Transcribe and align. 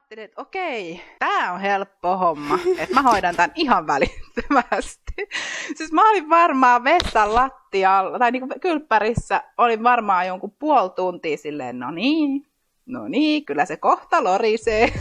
ajattelin, 0.00 0.24
että 0.24 0.42
okei, 0.42 1.00
tämä 1.18 1.52
on 1.52 1.60
helppo 1.60 2.16
homma, 2.16 2.58
että 2.78 2.94
mä 2.94 3.02
hoidan 3.02 3.36
tämän 3.36 3.52
ihan 3.54 3.86
välittömästi. 3.86 5.28
Siis 5.74 5.92
mä 5.92 6.10
olin 6.10 6.30
varmaan 6.30 6.84
vessan 6.84 7.34
lattialla, 7.34 8.18
tai 8.18 8.30
niin 8.30 8.60
kylppärissä, 8.60 9.42
olin 9.58 9.82
varmaan 9.82 10.26
jonkun 10.26 10.50
puoli 10.58 10.90
tuntia 10.90 11.36
silleen, 11.36 11.78
no 11.78 11.90
niin, 11.90 12.46
no 12.86 13.08
niin, 13.08 13.44
kyllä 13.44 13.64
se 13.64 13.76
kohta 13.76 14.24
lorisee. 14.24 14.92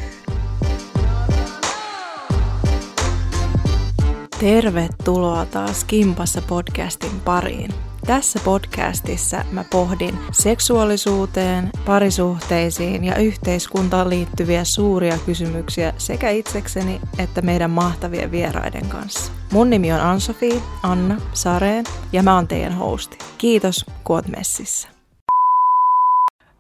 Tervetuloa 4.40 5.46
taas 5.46 5.84
Kimpassa 5.84 6.42
podcastin 6.50 7.20
pariin. 7.26 7.89
Tässä 8.10 8.40
podcastissa 8.46 9.46
mä 9.52 9.64
pohdin 9.72 10.20
seksuaalisuuteen, 10.32 11.70
parisuhteisiin 11.86 13.04
ja 13.04 13.16
yhteiskuntaan 13.16 14.10
liittyviä 14.10 14.64
suuria 14.64 15.18
kysymyksiä 15.26 15.94
sekä 15.98 16.30
itsekseni 16.30 17.02
että 17.18 17.42
meidän 17.42 17.72
mahtavien 17.72 18.32
vieraiden 18.32 18.90
kanssa. 18.90 19.32
Mun 19.52 19.70
nimi 19.70 19.94
on 19.94 20.02
Ansofi, 20.02 20.62
Anna, 20.84 21.18
Sareen 21.34 21.86
ja 22.12 22.24
mä 22.24 22.36
oon 22.36 22.48
teidän 22.48 22.74
hosti. 22.74 23.18
Kiitos, 23.38 23.86
kun 24.04 24.16
oot 24.16 24.28
messissä. 24.28 24.99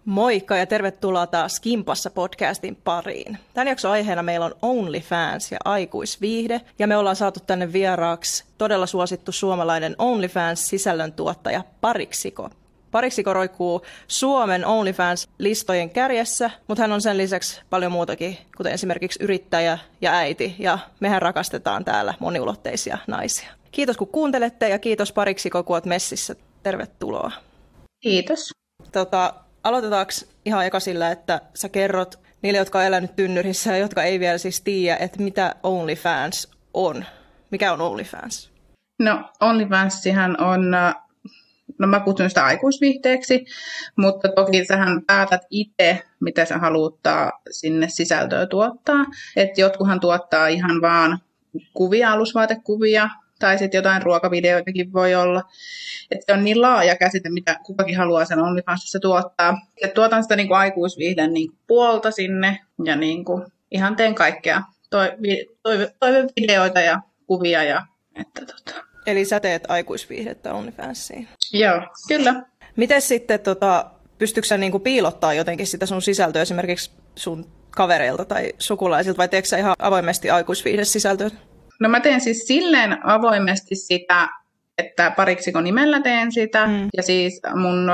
Moikka 0.09 0.57
ja 0.57 0.65
tervetuloa 0.65 1.27
taas 1.27 1.59
Kimpassa 1.59 2.09
podcastin 2.09 2.75
pariin. 2.75 3.37
Tämän 3.53 3.67
jakson 3.67 3.91
aiheena 3.91 4.23
meillä 4.23 4.45
on 4.45 4.55
OnlyFans 4.61 5.51
ja 5.51 5.57
aikuisviihde, 5.65 6.61
ja 6.79 6.87
me 6.87 6.97
ollaan 6.97 7.15
saatu 7.15 7.39
tänne 7.47 7.73
vieraaksi 7.73 8.43
todella 8.57 8.85
suosittu 8.85 9.31
suomalainen 9.31 9.95
OnlyFans-sisällöntuottaja 9.97 11.63
Pariksiko. 11.81 12.49
Pariksiko 12.91 13.33
roikkuu 13.33 13.81
Suomen 14.07 14.65
OnlyFans-listojen 14.65 15.89
kärjessä, 15.89 16.49
mutta 16.67 16.83
hän 16.83 16.91
on 16.91 17.01
sen 17.01 17.17
lisäksi 17.17 17.61
paljon 17.69 17.91
muutakin, 17.91 18.37
kuten 18.57 18.73
esimerkiksi 18.73 19.23
yrittäjä 19.23 19.77
ja 20.01 20.13
äiti, 20.13 20.55
ja 20.59 20.79
mehän 20.99 21.21
rakastetaan 21.21 21.85
täällä 21.85 22.13
moniulotteisia 22.19 22.97
naisia. 23.07 23.49
Kiitos 23.71 23.97
kun 23.97 24.07
kuuntelette 24.07 24.69
ja 24.69 24.79
kiitos 24.79 25.11
Pariksiko, 25.11 25.63
kun 25.63 25.75
olet 25.75 25.85
messissä. 25.85 26.35
Tervetuloa. 26.63 27.31
Kiitos. 27.99 28.51
Tota, 28.91 29.33
aloitetaanko 29.63 30.11
ihan 30.45 30.65
eka 30.65 30.79
sillä, 30.79 31.11
että 31.11 31.41
sä 31.53 31.69
kerrot 31.69 32.19
niille, 32.41 32.57
jotka 32.57 32.79
on 32.79 32.85
elänyt 32.85 33.15
tynnyrissä 33.15 33.71
ja 33.71 33.77
jotka 33.77 34.03
ei 34.03 34.19
vielä 34.19 34.37
siis 34.37 34.61
tiedä, 34.61 34.97
että 34.97 35.23
mitä 35.23 35.55
OnlyFans 35.63 36.51
on? 36.73 37.05
Mikä 37.51 37.73
on 37.73 37.81
OnlyFans? 37.81 38.51
No 38.99 39.29
OnlyFansihan 39.39 40.41
on, 40.41 40.71
no 41.79 41.87
mä 41.87 41.99
kutsun 41.99 42.29
sitä 42.29 42.45
aikuisvihteeksi, 42.45 43.45
mutta 43.95 44.29
toki 44.35 44.65
sähän 44.65 45.01
päätät 45.07 45.41
itse, 45.49 46.03
mitä 46.19 46.45
sä 46.45 46.57
haluuttaa 46.57 47.31
sinne 47.51 47.89
sisältöä 47.89 48.45
tuottaa. 48.45 49.05
Että 49.35 49.61
jotkuhan 49.61 49.99
tuottaa 49.99 50.47
ihan 50.47 50.81
vaan 50.81 51.19
kuvia, 51.73 52.11
alusvaatekuvia, 52.11 53.09
tai 53.39 53.57
sitten 53.57 53.77
jotain 53.77 54.01
ruokavideoitakin 54.01 54.93
voi 54.93 55.15
olla. 55.15 55.43
Että 56.11 56.25
se 56.25 56.33
on 56.33 56.43
niin 56.43 56.61
laaja 56.61 56.95
käsite, 56.95 57.29
mitä 57.29 57.59
kukakin 57.65 57.97
haluaa 57.97 58.25
sen 58.25 58.39
OnlyFansissa 58.39 58.99
tuottaa. 58.99 59.61
Ja 59.81 59.87
tuotan 59.87 60.23
sitä 60.23 60.35
niin 60.35 60.47
kuin 60.47 60.57
aikuisvihden 60.57 61.33
niin 61.33 61.51
puolta 61.67 62.11
sinne 62.11 62.59
ja 62.85 62.95
niin 62.95 63.25
kuin 63.25 63.45
ihan 63.71 63.95
teen 63.95 64.15
kaikkea. 64.15 64.61
Toive, 64.89 65.15
toivevideoita 65.99 66.79
ja 66.79 67.01
kuvia. 67.27 67.63
Ja, 67.63 67.85
että 68.15 68.45
tota. 68.45 68.83
Eli 69.05 69.25
sä 69.25 69.39
teet 69.39 69.63
aikuisviihdettä 69.67 70.53
OnlyFansiin? 70.53 71.27
Joo, 71.53 71.81
kyllä. 72.07 72.43
Miten 72.75 73.01
sitten, 73.01 73.39
tota, 73.39 73.85
pystytkö 74.17 74.47
sä 74.47 74.57
niin 74.57 74.71
kuin 74.71 74.83
piilottaa 74.83 75.33
jotenkin 75.33 75.67
sitä 75.67 75.85
sun 75.85 76.01
sisältöä 76.01 76.41
esimerkiksi 76.41 76.91
sun 77.15 77.51
kavereilta 77.69 78.25
tai 78.25 78.53
sukulaisilta, 78.59 79.17
vai 79.17 79.27
teekö 79.27 79.47
sä 79.47 79.57
ihan 79.57 79.75
avoimesti 79.79 80.29
aikuisviihdesisältöä? 80.29 81.29
No 81.79 81.89
mä 81.89 81.99
teen 81.99 82.21
siis 82.21 82.47
silleen 82.47 83.05
avoimesti 83.05 83.75
sitä, 83.75 84.29
että 84.79 85.11
pariksiko 85.11 85.61
nimellä 85.61 86.01
teen 86.01 86.31
sitä. 86.31 86.67
Mm. 86.67 86.87
Ja 86.97 87.03
siis 87.03 87.41
mun 87.55 87.91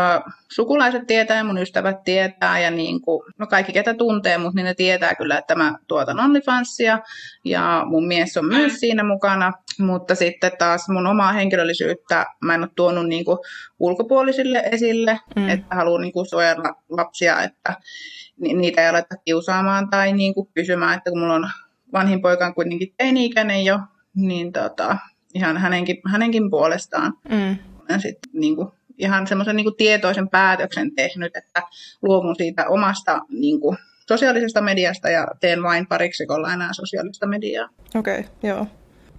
sukulaiset 0.52 1.08
tietää 1.08 1.38
ja 1.38 1.44
mun 1.44 1.58
ystävät 1.58 2.04
tietää 2.04 2.60
ja 2.60 2.72
niin 2.72 3.02
kuin, 3.02 3.24
no 3.38 3.48
kaikki 3.48 3.74
ketä 3.74 3.94
tuntee 3.94 4.38
mut, 4.38 4.54
niin 4.54 4.64
ne 4.64 4.74
tietää 4.74 5.16
kyllä, 5.16 5.38
että 5.38 5.56
mä 5.56 5.76
tuotan 5.88 6.20
OnlyFansia 6.20 7.00
ja 7.46 7.84
mun 7.86 8.08
mies 8.08 8.38
on 8.38 8.46
myös 8.46 8.72
mm. 8.72 8.78
siinä 8.78 9.04
mukana. 9.04 9.54
Mutta 9.80 10.16
sitten 10.16 10.52
taas 10.60 10.90
mun 10.90 11.08
omaa 11.08 11.32
henkilöllisyyttä 11.32 12.26
mä 12.42 12.56
en 12.56 12.62
ole 12.62 12.70
tuonut 12.76 13.08
niin 13.08 13.26
kuin 13.26 13.38
ulkopuolisille 13.80 14.64
esille, 14.72 15.20
mm. 15.36 15.50
että 15.50 15.76
haluan 15.76 16.02
niin 16.02 16.14
kuin 16.14 16.26
suojella 16.26 16.76
lapsia, 16.90 17.44
että 17.44 17.74
niitä 18.38 18.82
ei 18.82 18.88
aleta 18.88 19.16
kiusaamaan 19.26 19.90
tai 19.90 20.14
niin 20.14 20.34
kuin 20.34 20.48
kysymään, 20.54 20.98
että 20.98 21.10
kun 21.10 21.20
mulla 21.20 21.34
on 21.34 21.50
vanhin 21.96 22.22
poika 22.22 22.46
on 22.46 22.56
kuitenkin 22.56 22.94
teini-ikäinen 22.98 23.66
jo, 23.66 23.80
niin 24.16 24.54
tota, 24.54 24.98
ihan 25.34 25.58
hänenkin, 25.58 25.98
hänenkin 26.12 26.50
puolestaan 26.50 27.14
mm. 27.30 27.58
olen 27.90 28.02
sit, 28.02 28.18
niin 28.34 28.56
kuin, 28.56 28.68
ihan 28.98 29.28
semmoisen 29.28 29.56
niin 29.56 29.76
tietoisen 29.78 30.30
päätöksen 30.30 30.96
tehnyt, 30.96 31.36
että 31.36 31.62
luovun 32.02 32.36
siitä 32.36 32.68
omasta 32.70 33.22
niin 33.30 33.60
kuin, 33.60 33.78
sosiaalisesta 34.08 34.62
mediasta 34.62 35.10
ja 35.10 35.28
teen 35.40 35.64
vain 35.64 35.88
pariksikolla 35.88 36.54
enää 36.54 36.74
sosiaalista 36.74 37.28
mediaa. 37.28 37.70
Okei, 37.96 38.20
okay, 38.20 38.32
joo. 38.44 38.68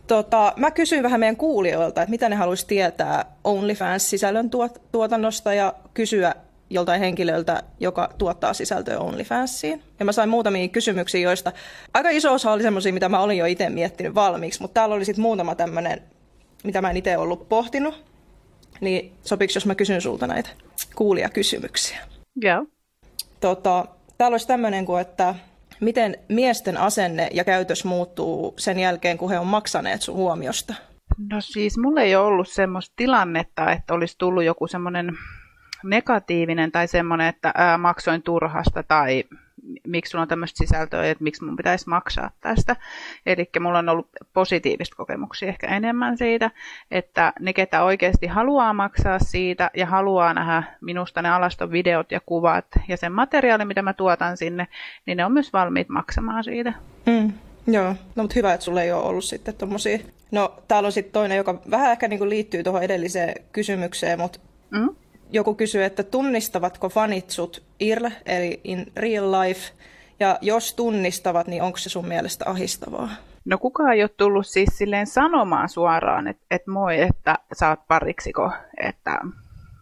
Tota, 0.07 0.53
mä 0.57 0.71
kysyin 0.71 1.03
vähän 1.03 1.21
meidän 1.21 1.37
kuulijoilta, 1.37 2.03
että 2.03 2.11
mitä 2.11 2.29
ne 2.29 2.37
haluaisi 2.37 2.67
tietää 2.67 3.25
OnlyFans-sisällön 3.45 4.51
tuot- 4.51 4.81
tuotannosta 4.93 5.55
ja 5.55 5.75
kysyä 5.95 6.35
joltain 6.71 7.01
henkilöltä, 7.01 7.63
joka 7.81 8.11
tuottaa 8.19 8.55
sisältöä 8.55 8.99
OnlyFansiin. 8.99 9.83
Ja 9.99 10.05
mä 10.05 10.13
sain 10.13 10.29
muutamia 10.29 10.69
kysymyksiä, 10.69 11.21
joista 11.21 11.53
aika 11.95 12.11
iso 12.11 12.35
osa 12.35 12.53
oli 12.53 12.63
semmoisia, 12.63 12.93
mitä 12.93 13.09
mä 13.09 13.21
olin 13.21 13.39
jo 13.39 13.47
itse 13.47 13.69
miettinyt 13.69 14.15
valmiiksi, 14.15 14.61
mutta 14.61 14.75
täällä 14.75 14.95
oli 14.95 15.05
sitten 15.05 15.23
muutama 15.23 15.55
tämmöinen, 15.55 16.03
mitä 16.65 16.83
mä 16.83 16.91
en 16.91 16.97
itse 16.97 17.17
ollut 17.17 17.49
pohtinut. 17.49 18.05
Niin 18.81 19.13
sopiks, 19.25 19.55
jos 19.55 19.67
mä 19.67 19.75
kysyn 19.75 20.01
sulta 20.01 20.27
näitä 20.27 20.51
kuulijakysymyksiä? 20.95 21.99
Joo. 22.37 22.67
Tota, 23.41 23.85
täällä 24.19 24.35
olisi 24.35 24.47
tämmöinen 24.47 24.87
kuin, 24.87 25.01
että 25.01 25.35
miten 25.81 26.19
miesten 26.29 26.77
asenne 26.77 27.29
ja 27.33 27.45
käytös 27.45 27.85
muuttuu 27.85 28.55
sen 28.59 28.79
jälkeen, 28.79 29.19
kun 29.19 29.31
he 29.31 29.39
on 29.39 29.47
maksaneet 29.47 30.03
sun 30.03 30.17
huomiosta? 30.17 30.75
No 31.31 31.41
siis 31.41 31.79
mulla 31.79 32.01
ei 32.01 32.17
ole 32.17 32.27
ollut 32.27 32.49
semmoista 32.49 32.93
tilannetta, 32.97 33.73
että 33.73 33.95
olisi 33.95 34.19
tullut 34.19 34.45
joku 34.45 34.67
semmoinen 34.67 35.13
negatiivinen 35.85 36.73
tai 36.73 36.89
semmoinen, 36.89 37.27
että 37.27 37.53
ää, 37.55 37.79
maksoin 37.79 38.23
turhasta 38.23 38.83
tai 38.83 39.25
miksi 39.87 40.11
sulla 40.11 40.23
on 40.23 40.29
tämmöistä 40.29 40.59
sisältöä, 40.59 41.11
että 41.11 41.25
miksi 41.25 41.45
mun 41.45 41.57
pitäisi 41.57 41.89
maksaa 41.89 42.31
tästä. 42.41 42.77
Eli 43.27 43.51
mulla 43.61 43.79
on 43.79 43.89
ollut 43.89 44.09
positiivista 44.33 44.97
kokemuksia 44.97 45.49
ehkä 45.49 45.67
enemmän 45.67 46.19
siitä, 46.19 46.51
että 46.91 47.33
ne, 47.41 47.53
ketä 47.53 47.83
oikeasti 47.83 48.27
haluaa 48.27 48.73
maksaa 48.73 49.19
siitä 49.19 49.71
ja 49.75 49.87
haluaa 49.87 50.35
nähdä 50.35 50.63
minusta 50.81 51.23
ne 51.23 51.31
alaston 51.31 51.71
videot 51.71 52.13
ja 52.13 52.21
kuvat 52.27 52.67
ja 52.89 52.97
sen 52.97 53.13
materiaali, 53.13 53.65
mitä 53.65 53.83
mä 53.83 53.93
tuotan 53.93 54.37
sinne, 54.37 54.69
niin 55.07 55.17
ne 55.17 55.25
on 55.25 55.33
myös 55.33 55.53
valmiit 55.53 55.89
maksamaan 55.89 56.45
siitä. 56.45 56.73
Mm. 57.07 57.33
Joo, 57.67 57.95
no 58.17 58.23
mutta 58.23 58.35
hyvä, 58.37 58.55
että 58.55 58.65
sulla 58.65 58.83
ei 58.83 58.93
ole 58.93 59.05
ollut 59.05 59.25
sitten 59.25 59.55
tommosia. 59.55 59.99
No 60.31 60.55
täällä 60.69 60.87
on 60.87 60.93
sitten 60.93 61.13
toinen, 61.13 61.37
joka 61.37 61.61
vähän 61.71 61.93
ehkä 61.93 62.09
niinku 62.09 62.29
liittyy 62.29 62.63
tuohon 62.63 62.83
edelliseen 62.83 63.35
kysymykseen, 63.53 64.21
mutta 64.21 64.39
mm? 64.71 64.89
Joku 65.31 65.55
kysyy, 65.55 65.85
että 65.85 66.03
tunnistavatko 66.03 66.89
fanit 66.89 67.31
sut 67.31 67.63
IRL, 67.81 68.09
eli 68.27 68.61
in 68.65 68.93
real 68.97 69.33
life, 69.33 69.73
ja 70.21 70.39
jos 70.41 70.75
tunnistavat, 70.75 71.47
niin 71.47 71.63
onko 71.63 71.79
se 71.79 71.89
sun 71.89 72.09
mielestä 72.09 72.45
ahistavaa? 72.49 73.11
No 73.45 73.59
kukaan 73.59 73.93
ei 73.93 74.03
ole 74.03 74.11
tullut 74.17 74.47
siis 74.47 74.69
silleen 74.79 75.07
sanomaan 75.07 75.69
suoraan, 75.69 76.29
että, 76.29 76.43
että 76.51 76.71
moi, 76.71 77.01
että 77.01 77.39
sä 77.53 77.69
oot 77.69 77.81
pariksiko, 77.89 78.53
että 78.81 79.21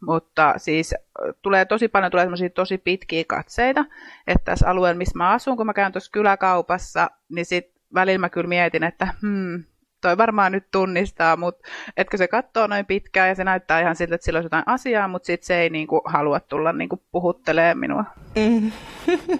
mutta 0.06 0.54
siis 0.56 0.94
tulee 1.42 1.64
tosi 1.64 1.88
paljon 1.88 2.10
tulee 2.10 2.50
tosi 2.54 2.78
pitkiä 2.78 3.24
katseita, 3.28 3.84
että 4.26 4.44
tässä 4.44 4.68
alueella, 4.68 4.98
missä 4.98 5.18
mä 5.18 5.30
asun, 5.30 5.56
kun 5.56 5.66
mä 5.66 5.74
käyn 5.74 5.92
tuossa 5.92 6.10
kyläkaupassa, 6.10 7.10
niin 7.28 7.46
sit 7.46 7.72
välillä 7.94 8.18
mä 8.18 8.28
kyllä 8.28 8.48
mietin, 8.48 8.84
että 8.84 9.08
hmm, 9.22 9.64
toi 10.04 10.18
varmaan 10.18 10.52
nyt 10.52 10.64
tunnistaa, 10.70 11.36
mutta 11.36 11.68
etkö 11.96 12.16
se 12.16 12.28
katsoo 12.28 12.66
noin 12.66 12.86
pitkään 12.86 13.28
ja 13.28 13.34
se 13.34 13.44
näyttää 13.44 13.80
ihan 13.80 13.96
siltä, 13.96 14.14
että 14.14 14.24
sillä 14.24 14.38
on 14.38 14.44
jotain 14.44 14.64
asiaa, 14.66 15.08
mutta 15.08 15.26
sitten 15.26 15.46
se 15.46 15.60
ei 15.60 15.70
niinku 15.70 16.00
halua 16.04 16.40
tulla 16.40 16.72
niinku 16.72 17.02
puhuttelemaan 17.12 17.78
minua. 17.78 18.04
Mm. 18.36 18.72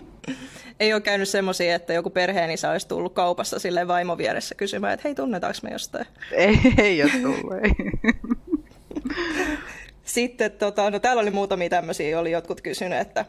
ei 0.80 0.92
ole 0.92 1.00
käynyt 1.00 1.28
semmoisia, 1.28 1.74
että 1.74 1.92
joku 1.92 2.10
perheenisä 2.10 2.70
olisi 2.70 2.88
tullut 2.88 3.14
kaupassa 3.14 3.58
sille 3.58 3.88
vaimo 3.88 4.18
vieressä 4.18 4.54
kysymään, 4.54 4.94
että 4.94 5.08
hei, 5.08 5.14
tunnetaanko 5.14 5.58
me 5.62 5.70
jostain? 5.70 6.06
Ei, 6.32 6.58
ei 6.78 7.02
ole 7.02 7.10
tullut, 7.22 7.52
ei. 7.62 7.72
Sitten 10.04 10.52
tota, 10.52 10.90
no 10.90 10.98
täällä 10.98 11.22
oli 11.22 11.30
muutamia 11.30 11.68
tämmöisiä, 11.68 12.18
oli 12.18 12.30
jotkut 12.30 12.60
kysyneet, 12.60 13.08
että 13.08 13.24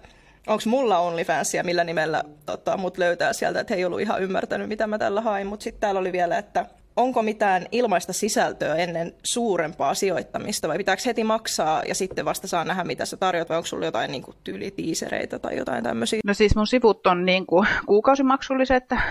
onko 0.47 0.63
mulla 0.65 0.99
OnlyFans 0.99 1.53
ja 1.53 1.63
millä 1.63 1.83
nimellä 1.83 2.23
tota, 2.45 2.77
mut 2.77 2.97
löytää 2.97 3.33
sieltä, 3.33 3.59
että 3.59 3.73
he 3.73 3.77
ei 3.77 3.85
ollut 3.85 4.01
ihan 4.01 4.23
ymmärtänyt, 4.23 4.69
mitä 4.69 4.87
mä 4.87 4.97
tällä 4.97 5.21
hain. 5.21 5.47
Mutta 5.47 5.63
sitten 5.63 5.81
täällä 5.81 5.99
oli 5.99 6.11
vielä, 6.11 6.37
että 6.37 6.65
onko 6.95 7.23
mitään 7.23 7.65
ilmaista 7.71 8.13
sisältöä 8.13 8.75
ennen 8.75 9.13
suurempaa 9.23 9.93
sijoittamista 9.93 10.67
vai 10.67 10.77
pitääkö 10.77 11.01
heti 11.05 11.23
maksaa 11.23 11.83
ja 11.87 11.95
sitten 11.95 12.25
vasta 12.25 12.47
saa 12.47 12.63
nähdä, 12.63 12.83
mitä 12.83 13.05
sä 13.05 13.17
tarjoat 13.17 13.49
vai 13.49 13.57
onko 13.57 13.67
sulla 13.67 13.85
jotain 13.85 14.11
niin 14.11 14.23
kuin 14.23 14.37
tyylitiisereitä 14.43 15.39
tai 15.39 15.57
jotain 15.57 15.83
tämmöisiä? 15.83 16.19
No 16.25 16.33
siis 16.33 16.55
mun 16.55 16.67
sivut 16.67 17.07
on 17.07 17.25
niin 17.25 17.45
kuin 17.45 17.67
kuukausimaksulliset, 17.85 18.83
että 18.83 19.01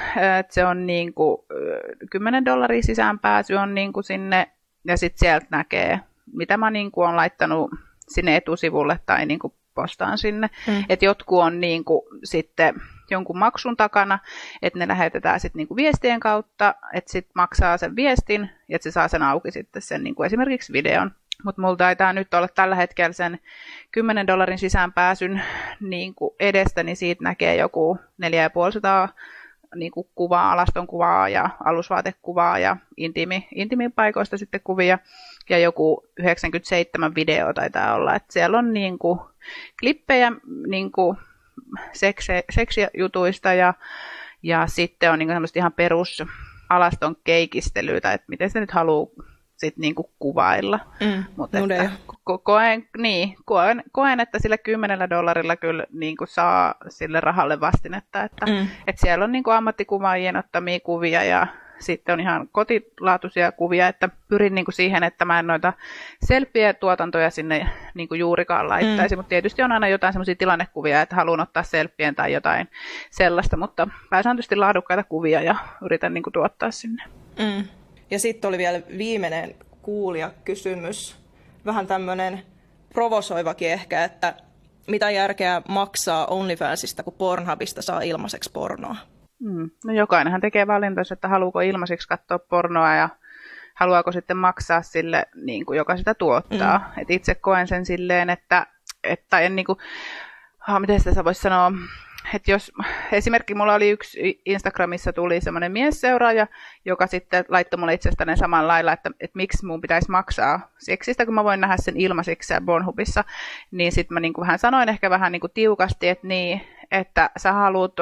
se 0.51 0.65
on 0.65 0.87
niin 0.87 1.15
kuin 1.15 1.39
10 2.11 2.45
dollaria 2.45 2.83
sisäänpääsy 2.83 3.55
on 3.55 3.75
niin 3.75 3.93
kuin 3.93 4.05
sinne 4.05 4.51
ja 4.87 4.97
sitten 4.97 5.19
sieltä 5.19 5.47
näkee, 5.51 6.01
mitä 6.33 6.57
mä 6.57 6.71
niin 6.71 6.91
kuin 6.91 7.09
on 7.09 7.17
laittanut 7.17 7.71
sinne 8.09 8.37
etusivulle 8.37 9.01
tai 9.07 9.27
niin 9.27 9.39
kuin 9.39 9.53
postaan 9.75 10.19
sinne. 10.19 10.51
Mm. 10.67 10.85
Että 10.89 11.05
jotkut 11.05 11.43
on 11.43 11.61
niin 11.61 11.85
kuin 11.85 12.03
sitten 12.25 12.75
jonkun 13.11 13.39
maksun 13.39 13.77
takana, 13.77 14.19
että 14.63 14.79
ne 14.79 14.89
lähetetään 14.89 15.41
sitten 15.41 15.59
niinku 15.59 15.77
viestien 15.77 16.21
kautta, 16.21 16.75
että 16.93 17.13
sitten 17.13 17.33
maksaa 17.35 17.77
sen 17.77 17.97
viestin 17.97 18.51
ja 18.69 18.77
että 18.77 18.83
se 18.83 18.91
saa 18.91 19.09
sen 19.09 19.23
auki 19.23 19.51
sitten 19.51 19.83
sen 19.83 20.05
niinku 20.05 20.23
esimerkiksi 20.23 20.73
videon. 20.73 21.11
Mutta 21.45 21.63
mulla 21.63 21.77
taitaa 21.77 22.13
nyt 22.13 22.35
olla 22.35 22.49
tällä 22.49 22.75
hetkellä 22.77 23.13
sen 23.13 23.39
10 23.93 24.27
dollarin 24.27 24.59
sisäänpääsyn 24.59 25.43
niin 25.81 26.15
kuin 26.15 26.35
edestä, 26.41 26.83
niin 26.83 26.97
siitä 26.97 27.25
näkee 27.25 27.57
joku 27.57 27.99
4500 28.19 29.09
niin 29.75 29.93
kuin 29.93 30.09
kuvaa, 30.15 30.53
alaston 30.53 30.87
kuvaa 30.87 31.29
ja 31.29 31.51
alusvaatekuvaa 31.65 32.59
ja 32.59 32.77
intiimi, 32.97 33.49
intiimin 33.55 33.93
paikoista 33.93 34.39
sitten 34.39 34.61
kuvia. 34.65 34.99
Ja 35.51 35.59
joku 35.59 36.07
97 36.19 37.15
video 37.15 37.53
taitaa 37.53 37.95
olla. 37.95 38.15
että 38.15 38.33
siellä 38.33 38.59
on 38.59 38.73
niin 38.73 38.99
kuin, 38.99 39.21
klippejä 39.81 40.33
niin 40.67 40.93
seksi, 41.93 42.33
seksijutuista 42.51 43.53
ja, 43.53 43.75
ja 44.43 44.67
sitten 44.67 45.11
on 45.11 45.19
niin 45.19 45.29
semmoista 45.29 45.59
ihan 45.59 45.73
perus 45.73 46.23
alaston 46.71 47.17
keikistelyitä, 47.25 48.13
että 48.13 48.25
miten 48.29 48.51
se 48.51 48.61
nyt 48.61 48.71
haluaa 48.71 49.09
sit 49.57 49.77
niinku 49.77 50.11
kuvailla. 50.19 50.81
Mm, 51.01 51.25
Mutta 51.37 51.59
että 51.59 51.91
ko- 52.31 52.41
koen, 52.43 52.89
niin, 52.99 53.37
koen, 53.45 53.83
koen, 53.93 54.21
että 54.21 54.39
sillä 54.39 54.59
kymmenellä 54.59 55.11
dollarilla 55.11 55.57
kyllä 55.57 55.87
niinku 55.93 56.27
saa 56.27 56.75
sille 56.89 57.21
rahalle 57.21 57.61
vastinetta, 57.61 58.23
että 58.23 58.47
mm. 58.47 58.69
et 58.87 58.99
siellä 58.99 59.25
on 59.25 59.33
niinku 59.33 59.51
ammattikuvaajien 59.51 60.37
ottamia 60.37 60.81
kuvia 60.81 61.25
ja 61.25 61.47
sitten 61.79 62.13
on 62.13 62.21
ihan 62.21 62.49
kotilaatuisia 62.53 63.53
kuvia, 63.53 63.89
että 63.89 64.09
pyrin 64.29 64.55
niin 64.55 64.65
kuin 64.65 64.75
siihen, 64.75 65.05
että 65.05 65.25
mä 65.25 65.39
en 65.39 65.47
noita 65.47 65.73
selfie-tuotantoja 66.25 67.31
sinne 67.31 67.69
niin 67.95 68.09
kuin 68.09 68.19
juurikaan 68.19 68.69
laittaisi, 68.69 69.15
mm. 69.15 69.19
mutta 69.19 69.29
tietysti 69.29 69.63
on 69.63 69.73
aina 69.73 69.89
jotain 69.89 70.13
sellaisia 70.13 70.35
tilannekuvia, 70.35 71.03
että 71.03 71.17
haluan 71.17 71.41
ottaa 71.41 71.63
selfien 71.63 72.15
tai 72.15 72.33
jotain 72.33 72.69
sellaista, 73.11 73.57
mutta 73.57 73.89
pääsääntöisesti 74.11 74.57
laadukkaita 74.57 75.05
kuvia 75.05 75.43
ja 75.43 75.57
yritän 75.83 76.15
niin 76.15 76.23
kuin 76.23 76.33
tuottaa 76.33 76.71
sinne. 76.71 77.03
Mm. 77.39 77.65
Ja 78.11 78.19
sitten 78.19 78.49
oli 78.49 78.59
vielä 78.59 78.81
viimeinen 78.99 79.55
kuulija-kysymys, 79.83 81.17
vähän 81.65 81.87
tämmöinen 81.87 82.43
provosoivakin 82.95 83.71
ehkä, 83.71 84.05
että 84.05 84.35
mitä 84.87 85.11
järkeä 85.11 85.63
maksaa 85.69 86.27
OnlyFansista, 86.27 87.03
kun 87.03 87.15
Pornhubista 87.19 87.83
saa 87.83 88.01
ilmaiseksi 88.01 88.51
pornoa? 88.53 88.97
Mm. 89.45 89.71
No 89.85 89.93
jokainenhan 89.93 90.41
tekee 90.41 90.67
valintansa, 90.67 91.15
että 91.15 91.29
haluuko 91.29 91.61
ilmaiseksi 91.61 92.09
katsoa 92.09 92.39
pornoa 92.39 92.95
ja 92.95 93.09
haluaako 93.75 94.13
sitten 94.13 94.37
maksaa 94.37 94.83
sille, 94.83 95.27
niin 95.35 95.67
kuin, 95.67 95.77
joka 95.77 95.97
sitä 95.97 96.15
tuottaa. 96.15 96.79
Mm. 96.79 97.03
Et 97.03 97.11
itse 97.11 97.35
koen 97.35 97.69
sen 97.69 97.87
silleen, 97.87 98.31
että, 98.31 98.67
että 99.05 99.41
en 99.41 99.57
niin 99.57 99.67
kuin, 99.67 99.79
oh, 100.69 100.81
miten 100.81 101.01
sitä 101.01 101.25
voisi 101.25 101.41
sanoa, 101.41 101.73
että 102.35 102.51
jos 102.51 102.73
esimerkiksi 103.13 103.55
mulla 103.55 103.75
oli 103.75 103.91
yksi 103.91 104.43
Instagramissa 104.45 105.13
tuli 105.13 105.41
semmoinen 105.41 105.73
miesseuraaja, 105.73 106.47
joka 106.85 107.07
sitten 107.07 107.45
laittoi 107.49 107.79
mulle 107.79 107.95
itsestään 107.95 108.37
samalla 108.37 108.69
lailla, 108.69 108.93
että, 108.93 109.11
että 109.21 109.37
miksi 109.37 109.67
mun 109.67 109.81
pitäisi 109.81 110.11
maksaa 110.11 110.71
seksistä, 110.79 111.25
kun 111.25 111.35
mä 111.35 111.45
voin 111.45 111.61
nähdä 111.61 111.77
sen 111.77 111.97
ilmaiseksi 111.97 112.55
Bornhubissa, 112.65 113.25
niin 113.71 113.93
sitten 113.93 114.15
mä 114.15 114.21
niin 114.21 114.33
kuin 114.33 114.43
vähän 114.43 114.59
sanoin 114.59 114.89
ehkä 114.89 115.11
vähän 115.11 115.33
niin 115.33 115.41
kuin 115.41 115.53
tiukasti, 115.55 116.09
että 116.09 116.27
niin, 116.27 116.61
että 116.91 117.31
sä 117.37 117.53
haluat 117.53 117.93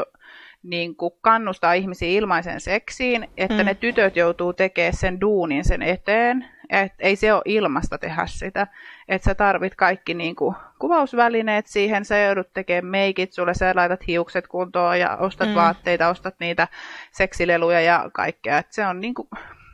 niin 0.62 0.96
kuin 0.96 1.14
kannustaa 1.20 1.72
ihmisiä 1.72 2.08
ilmaisen 2.08 2.60
seksiin, 2.60 3.28
että 3.36 3.62
mm. 3.62 3.66
ne 3.66 3.74
tytöt 3.74 4.16
joutuu 4.16 4.52
tekemään 4.52 4.96
sen 4.96 5.20
duunin 5.20 5.64
sen 5.64 5.82
eteen, 5.82 6.48
että 6.70 6.96
ei 6.98 7.16
se 7.16 7.32
ole 7.32 7.42
ilmasta 7.44 7.98
tehdä 7.98 8.26
sitä, 8.26 8.66
että 9.08 9.24
sä 9.24 9.34
tarvit 9.34 9.74
kaikki 9.74 10.14
niin 10.14 10.36
kuin 10.36 10.54
kuvausvälineet 10.78 11.66
siihen, 11.66 12.04
sä 12.04 12.18
joudut 12.18 12.52
tekemään 12.54 12.90
meikit, 12.90 13.32
sulle. 13.32 13.54
Sä 13.54 13.72
laitat 13.74 14.06
hiukset 14.06 14.46
kuntoon 14.46 15.00
ja 15.00 15.16
ostat 15.16 15.48
mm. 15.48 15.54
vaatteita, 15.54 16.08
ostat 16.08 16.34
niitä 16.40 16.68
seksileluja 17.10 17.80
ja 17.80 18.10
kaikkea, 18.12 18.58
että 18.58 18.74
se 18.74 18.86
on 18.86 19.00
niin 19.00 19.14
kuin, 19.14 19.28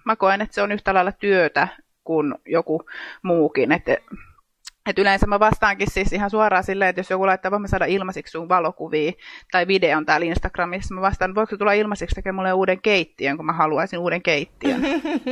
mä 0.04 0.16
koen, 0.16 0.40
että 0.40 0.54
se 0.54 0.62
on 0.62 0.72
yhtä 0.72 0.94
lailla 0.94 1.12
työtä 1.12 1.68
kuin 2.04 2.34
joku 2.46 2.82
muukin, 3.22 3.72
että 3.72 3.96
et 4.88 4.98
yleensä 4.98 5.26
mä 5.26 5.40
vastaankin 5.40 5.90
siis 5.90 6.12
ihan 6.12 6.30
suoraan 6.30 6.64
silleen, 6.64 6.88
että 6.88 7.00
jos 7.00 7.10
joku 7.10 7.26
laittaa, 7.26 7.50
voimme 7.50 7.68
saada 7.68 7.84
ilmaisiksi 7.84 8.30
sun 8.30 8.48
valokuvia 8.48 9.12
tai 9.50 9.66
videon 9.66 10.06
täällä 10.06 10.26
Instagramissa, 10.26 10.94
mä 10.94 11.00
vastaan, 11.00 11.34
voiko 11.34 11.56
tulla 11.56 11.72
ilmaisiksi 11.72 12.14
tekemään 12.14 12.34
mulle 12.34 12.52
uuden 12.52 12.82
keittiön, 12.82 13.36
kun 13.36 13.46
mä 13.46 13.52
haluaisin 13.52 13.98
uuden 13.98 14.22
keittiön. 14.22 14.80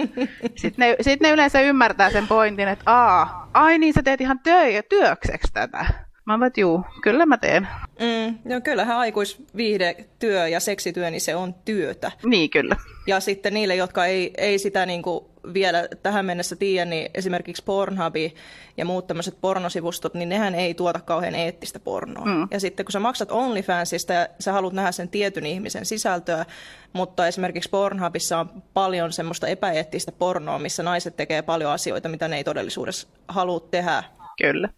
Sitten 0.56 0.88
ne, 0.88 0.96
sit 1.00 1.20
ne 1.20 1.30
yleensä 1.30 1.60
ymmärtää 1.60 2.10
sen 2.10 2.26
pointin, 2.26 2.68
että 2.68 2.84
aa, 2.86 3.50
ai 3.54 3.78
niin 3.78 3.94
sä 3.94 4.02
teet 4.02 4.20
ihan 4.20 4.38
töö, 4.38 4.82
työkseksi 4.82 5.52
tätä. 5.52 6.05
Mä 6.26 6.46
että 6.46 6.60
juu, 6.60 6.84
kyllä 7.02 7.26
mä 7.26 7.38
teen. 7.38 7.68
Mm, 8.00 8.38
no 8.54 8.60
kyllähän 8.60 8.96
aikuisviihde, 8.96 10.06
työ 10.18 10.48
ja 10.48 10.60
seksityö, 10.60 11.10
niin 11.10 11.20
se 11.20 11.36
on 11.36 11.54
työtä. 11.64 12.12
Niin, 12.24 12.50
kyllä. 12.50 12.76
Ja 13.06 13.20
sitten 13.20 13.54
niille, 13.54 13.76
jotka 13.76 14.06
ei, 14.06 14.32
ei 14.38 14.58
sitä 14.58 14.86
niin 14.86 15.02
kuin 15.02 15.24
vielä 15.54 15.88
tähän 16.02 16.26
mennessä 16.26 16.56
tiedä, 16.56 16.84
niin 16.84 17.10
esimerkiksi 17.14 17.64
Pornhubi 17.64 18.34
ja 18.76 18.84
muut 18.84 19.06
tämmöiset 19.06 19.40
pornosivustot, 19.40 20.14
niin 20.14 20.28
nehän 20.28 20.54
ei 20.54 20.74
tuota 20.74 21.00
kauhean 21.00 21.34
eettistä 21.34 21.80
pornoa. 21.80 22.24
Mm. 22.24 22.48
Ja 22.50 22.60
sitten 22.60 22.86
kun 22.86 22.92
sä 22.92 23.00
maksat 23.00 23.32
OnlyFansista 23.32 24.12
ja 24.12 24.28
sä 24.40 24.52
haluat 24.52 24.74
nähdä 24.74 24.92
sen 24.92 25.08
tietyn 25.08 25.46
ihmisen 25.46 25.86
sisältöä, 25.86 26.44
mutta 26.92 27.26
esimerkiksi 27.26 27.70
Pornhubissa 27.70 28.38
on 28.38 28.62
paljon 28.74 29.12
semmoista 29.12 29.46
epäeettistä 29.46 30.12
pornoa, 30.12 30.58
missä 30.58 30.82
naiset 30.82 31.16
tekee 31.16 31.42
paljon 31.42 31.72
asioita, 31.72 32.08
mitä 32.08 32.28
ne 32.28 32.36
ei 32.36 32.44
todellisuudessa 32.44 33.08
halua 33.28 33.60
tehdä. 33.60 34.04
Kyllä. 34.42 34.68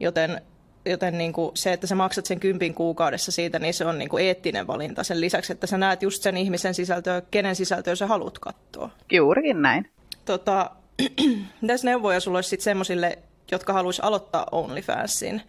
Joten 0.00 0.42
joten 0.86 1.18
niin 1.18 1.32
kuin 1.32 1.50
se, 1.54 1.72
että 1.72 1.86
sä 1.86 1.94
maksat 1.94 2.26
sen 2.26 2.40
kympin 2.40 2.74
kuukaudessa 2.74 3.32
siitä, 3.32 3.58
niin 3.58 3.74
se 3.74 3.86
on 3.86 3.98
niin 3.98 4.08
kuin 4.08 4.24
eettinen 4.24 4.66
valinta 4.66 5.04
sen 5.04 5.20
lisäksi, 5.20 5.52
että 5.52 5.66
sä 5.66 5.78
näet 5.78 6.02
just 6.02 6.22
sen 6.22 6.36
ihmisen 6.36 6.74
sisältöä, 6.74 7.22
kenen 7.30 7.56
sisältöä 7.56 7.94
sä 7.94 8.06
haluat 8.06 8.38
katsoa. 8.38 8.90
Juurikin 9.12 9.62
näin. 9.62 9.90
Tota, 10.24 10.70
mitäs 11.60 11.84
neuvoja 11.84 12.20
sulla 12.20 12.38
olisi 12.38 12.48
sitten 12.48 12.64
semmoisille, 12.64 13.18
jotka 13.50 13.72
haluaisi 13.72 14.02
aloittaa 14.04 14.46
OnlyFansin? 14.52 15.42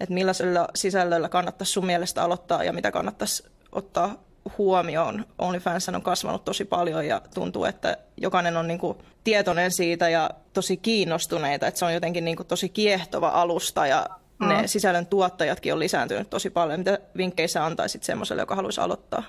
Että 0.00 0.14
millaisella 0.14 0.68
sisällöllä 0.74 1.28
kannattaisi 1.28 1.72
sun 1.72 1.86
mielestä 1.86 2.22
aloittaa 2.22 2.64
ja 2.64 2.72
mitä 2.72 2.90
kannattaisi 2.90 3.44
ottaa 3.72 4.24
huomioon. 4.58 5.24
OnlyFans 5.38 5.88
on 5.88 6.02
kasvanut 6.02 6.44
tosi 6.44 6.64
paljon 6.64 7.06
ja 7.06 7.22
tuntuu, 7.34 7.64
että 7.64 7.96
jokainen 8.16 8.56
on 8.56 8.68
niin 8.68 8.78
kuin 8.78 8.98
tietoinen 9.24 9.70
siitä 9.70 10.08
ja 10.08 10.30
tosi 10.52 10.76
kiinnostuneita, 10.76 11.66
että 11.66 11.78
se 11.78 11.84
on 11.84 11.94
jotenkin 11.94 12.24
niin 12.24 12.36
kuin 12.36 12.46
tosi 12.46 12.68
kiehtova 12.68 13.28
alusta 13.28 13.86
ja 13.86 14.06
ne 14.40 14.66
sisällön 14.66 15.06
tuottajatkin 15.06 15.72
on 15.72 15.78
lisääntynyt 15.78 16.30
tosi 16.30 16.50
paljon. 16.50 16.80
Mitä 16.80 16.98
vinkkejä 17.16 17.48
sä 17.48 17.64
antaisit 17.64 18.02
semmoiselle, 18.02 18.42
joka 18.42 18.54
haluaisi 18.54 18.80
aloittaa? 18.80 19.22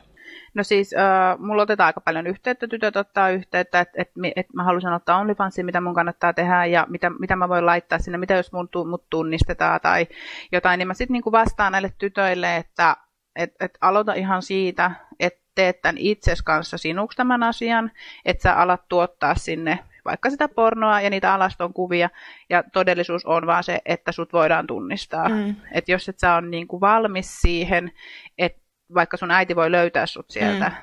No 0.53 0.63
siis, 0.63 0.93
äh, 0.93 1.39
mulla 1.39 1.61
otetaan 1.61 1.87
aika 1.87 2.01
paljon 2.01 2.27
yhteyttä, 2.27 2.67
tytöt 2.67 2.95
ottaa 2.95 3.29
yhteyttä, 3.29 3.79
että 3.79 4.01
et, 4.01 4.11
et 4.35 4.53
mä 4.53 4.63
haluaisin 4.63 4.93
ottaa 4.93 5.17
OnlyFansin, 5.17 5.65
mitä 5.65 5.81
mun 5.81 5.95
kannattaa 5.95 6.33
tehdä 6.33 6.65
ja 6.65 6.85
mitä, 6.89 7.09
mitä 7.09 7.35
mä 7.35 7.49
voin 7.49 7.65
laittaa 7.65 7.99
sinne, 7.99 8.17
mitä 8.17 8.33
jos 8.33 8.51
mun, 8.51 8.69
mut 8.89 9.09
tunnistetaan 9.09 9.79
tai 9.81 10.07
jotain, 10.51 10.77
niin 10.77 10.87
mä 10.87 10.93
sitten 10.93 11.13
niinku 11.13 11.31
vastaan 11.31 11.71
näille 11.71 11.93
tytöille, 11.97 12.57
että 12.57 12.97
et, 13.35 13.53
et 13.59 13.77
aloita 13.81 14.13
ihan 14.13 14.41
siitä, 14.41 14.91
että 15.19 15.41
teet 15.55 15.81
tämän 15.81 15.97
itses 15.97 16.41
kanssa 16.41 16.77
sinuksi 16.77 17.15
tämän 17.15 17.43
asian, 17.43 17.91
että 18.25 18.43
sä 18.43 18.53
alat 18.53 18.81
tuottaa 18.89 19.35
sinne 19.35 19.79
vaikka 20.05 20.29
sitä 20.29 20.47
pornoa 20.47 21.01
ja 21.01 21.09
niitä 21.09 21.33
alaston 21.33 21.73
kuvia, 21.73 22.09
ja 22.49 22.63
todellisuus 22.73 23.25
on 23.25 23.47
vaan 23.47 23.63
se, 23.63 23.79
että 23.85 24.11
sut 24.11 24.33
voidaan 24.33 24.67
tunnistaa. 24.67 25.29
Mm. 25.29 25.55
Että 25.71 25.91
jos 25.91 26.09
et 26.09 26.19
sä 26.19 26.33
on 26.33 26.51
niinku 26.51 26.81
valmis 26.81 27.41
siihen, 27.41 27.91
että 28.37 28.61
vaikka 28.93 29.17
sun 29.17 29.31
äiti 29.31 29.55
voi 29.55 29.71
löytää 29.71 30.05
sut 30.05 30.29
sieltä, 30.29 30.69
mm. 30.69 30.75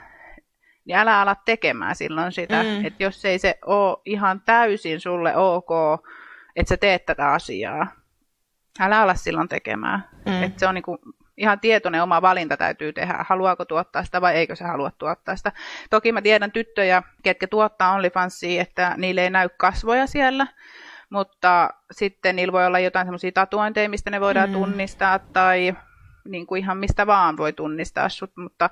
niin 0.84 0.96
älä 0.96 1.20
ala 1.20 1.36
tekemään 1.44 1.96
silloin 1.96 2.32
sitä. 2.32 2.62
Mm. 2.62 2.84
Että 2.84 3.02
jos 3.02 3.24
ei 3.24 3.38
se 3.38 3.58
ole 3.66 3.98
ihan 4.04 4.42
täysin 4.46 5.00
sulle 5.00 5.36
ok, 5.36 5.70
että 6.56 6.68
sä 6.68 6.76
teet 6.76 7.06
tätä 7.06 7.32
asiaa, 7.32 7.86
älä 8.80 9.00
ala 9.00 9.14
silloin 9.14 9.48
tekemään. 9.48 10.04
Mm. 10.26 10.42
Että 10.42 10.60
se 10.60 10.66
on 10.66 10.74
niinku 10.74 10.98
ihan 11.38 11.60
tietoinen 11.60 12.02
oma 12.02 12.22
valinta 12.22 12.56
täytyy 12.56 12.92
tehdä, 12.92 13.24
haluaako 13.28 13.64
tuottaa 13.64 14.04
sitä 14.04 14.20
vai 14.20 14.34
eikö 14.34 14.56
se 14.56 14.64
halua 14.64 14.90
tuottaa 14.98 15.36
sitä. 15.36 15.52
Toki 15.90 16.12
mä 16.12 16.22
tiedän 16.22 16.52
tyttöjä, 16.52 17.02
ketkä 17.22 17.46
tuottaa 17.46 17.92
OnlyFansia, 17.92 18.62
että 18.62 18.94
niille 18.96 19.20
ei 19.20 19.30
näy 19.30 19.48
kasvoja 19.56 20.06
siellä, 20.06 20.46
mutta 21.10 21.70
sitten 21.90 22.36
niillä 22.36 22.52
voi 22.52 22.66
olla 22.66 22.78
jotain 22.78 23.06
semmoisia 23.06 23.32
tatuointeja, 23.32 23.88
mistä 23.88 24.10
ne 24.10 24.20
voidaan 24.20 24.48
mm. 24.48 24.52
tunnistaa, 24.52 25.18
tai 25.18 25.74
niin 26.24 26.46
kuin 26.46 26.62
ihan 26.62 26.76
mistä 26.76 27.06
vaan 27.06 27.36
voi 27.36 27.52
tunnistaa 27.52 28.08
sut, 28.08 28.32
mutta 28.36 28.70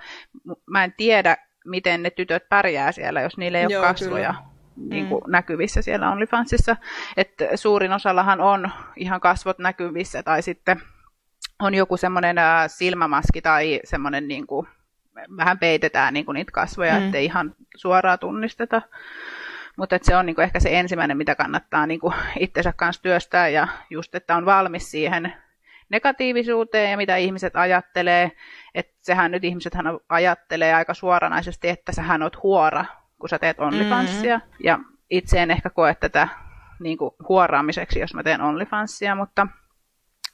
mä 0.70 0.85
en 0.85 0.94
tiedä, 0.96 1.37
miten 1.64 2.02
ne 2.02 2.11
tytöt 2.11 2.49
pärjää 2.49 2.92
siellä, 2.92 3.20
jos 3.20 3.37
niillä 3.37 3.58
ei 3.58 3.64
ole 3.64 3.73
Joo, 3.73 3.82
kasvoja. 3.82 4.35
Kyllä. 4.35 4.88
niin 4.88 5.06
kuin 5.06 5.25
mm. 5.25 5.30
näkyvissä 5.30 5.82
siellä 5.82 6.11
OnlyFansissa. 6.11 6.76
Että 7.16 7.44
suurin 7.54 7.92
osallahan 7.92 8.40
on 8.40 8.70
ihan 8.96 9.20
kasvot 9.20 9.58
näkyvissä 9.58 10.23
tai 10.23 10.42
sitten 10.42 10.82
on 11.61 11.75
joku 11.75 11.97
semmoinen 11.97 12.37
silmämaski 12.66 13.43
tai 13.43 13.81
semmoinen 13.85 14.28
niin 14.28 14.47
kuin, 14.47 14.66
vähän 15.37 15.59
peitetään 15.59 16.14
niin 16.14 16.26
kuin 16.26 16.35
niitä 16.35 16.52
kasvoja, 16.52 17.00
mm. 17.00 17.07
ettei 17.07 17.25
ihan 17.25 17.55
suoraan 17.76 18.19
tunnisteta. 18.19 18.83
Mutta 19.76 19.99
se 20.02 20.16
on 20.16 20.26
niin 20.26 20.37
kuin 20.37 20.43
ehkä 20.43 20.61
se 20.61 20.78
ensimmäinen, 20.78 21.16
mitä 21.16 21.35
kannattaa 21.35 21.87
niin 21.87 22.00
kuin 22.00 22.14
itsensä 22.40 22.73
kanssa 22.73 23.02
työstää 23.02 23.49
ja 23.49 23.69
just, 23.90 24.14
että 24.14 24.37
on 24.37 24.47
valmis 24.47 24.90
siihen 24.90 25.33
negatiivisuuteen 25.88 26.90
ja 26.90 26.97
mitä 26.97 27.16
ihmiset 27.16 27.57
ajattelee. 27.57 28.33
Että 28.75 28.93
sehän 29.00 29.31
nyt 29.31 29.45
ihmisethän 29.45 29.87
ajattelee 30.09 30.75
aika 30.75 30.95
suoranaisesti, 30.95 31.69
että 31.69 31.93
sähän 31.93 32.23
oot 32.23 32.43
huora, 32.43 32.85
kun 33.19 33.28
sä 33.28 33.38
teet 33.38 33.61
OnlyFansia. 33.61 34.38
Mm-hmm. 34.38 34.64
Ja 34.64 34.78
itse 35.11 35.43
en 35.43 35.50
ehkä 35.50 35.71
koe 35.71 35.95
tätä 35.95 36.28
niin 36.81 36.99
kuin 36.99 37.14
huoraamiseksi, 37.28 38.00
jos 38.00 38.14
mä 38.14 38.23
teen 38.23 38.40
OnlyFansia, 38.40 39.14
mutta 39.14 39.47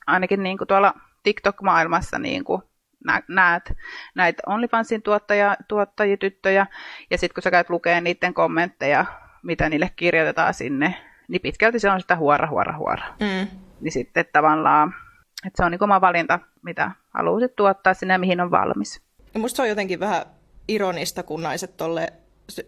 ainakin 0.06 0.42
niin 0.42 0.59
kuin 0.59 0.68
tuolla 0.68 0.94
TikTok-maailmassa 1.23 2.18
niin 2.18 2.44
kuin 2.44 2.62
näet 3.28 3.73
näitä 4.14 4.42
OnlyFansin 4.47 5.02
tuottaja, 5.02 5.56
tuottajityttöjä, 5.68 6.66
ja 7.11 7.18
sitten 7.18 7.35
kun 7.35 7.42
sä 7.42 7.50
käyt 7.50 7.71
lukemaan 7.71 8.04
niiden 8.04 8.35
kommentteja, 8.35 9.04
mitä 9.42 9.68
niille 9.68 9.90
kirjoitetaan 9.97 10.54
sinne, 10.54 10.94
niin 11.28 11.42
pitkälti 11.42 11.78
se 11.78 11.90
on 11.90 12.00
sitä 12.00 12.16
huora, 12.16 12.49
huora, 12.49 12.76
huora. 12.76 13.04
Mm. 13.21 13.59
Niin 13.80 13.92
sitten 13.92 14.25
tavallaan, 14.32 14.94
että 15.47 15.56
se 15.56 15.64
on 15.64 15.71
niin 15.71 15.85
oma 15.85 16.00
valinta, 16.00 16.38
mitä 16.62 16.90
haluaisit 17.11 17.56
tuottaa 17.56 17.94
sinne 17.94 18.14
ja 18.14 18.18
mihin 18.18 18.40
on 18.40 18.50
valmis. 18.50 19.02
Musta 19.38 19.56
se 19.56 19.62
on 19.62 19.68
jotenkin 19.68 20.00
vähän 20.00 20.23
ironista, 20.68 21.23
kun 21.23 21.42
naiset 21.42 21.76
tolle 21.76 22.12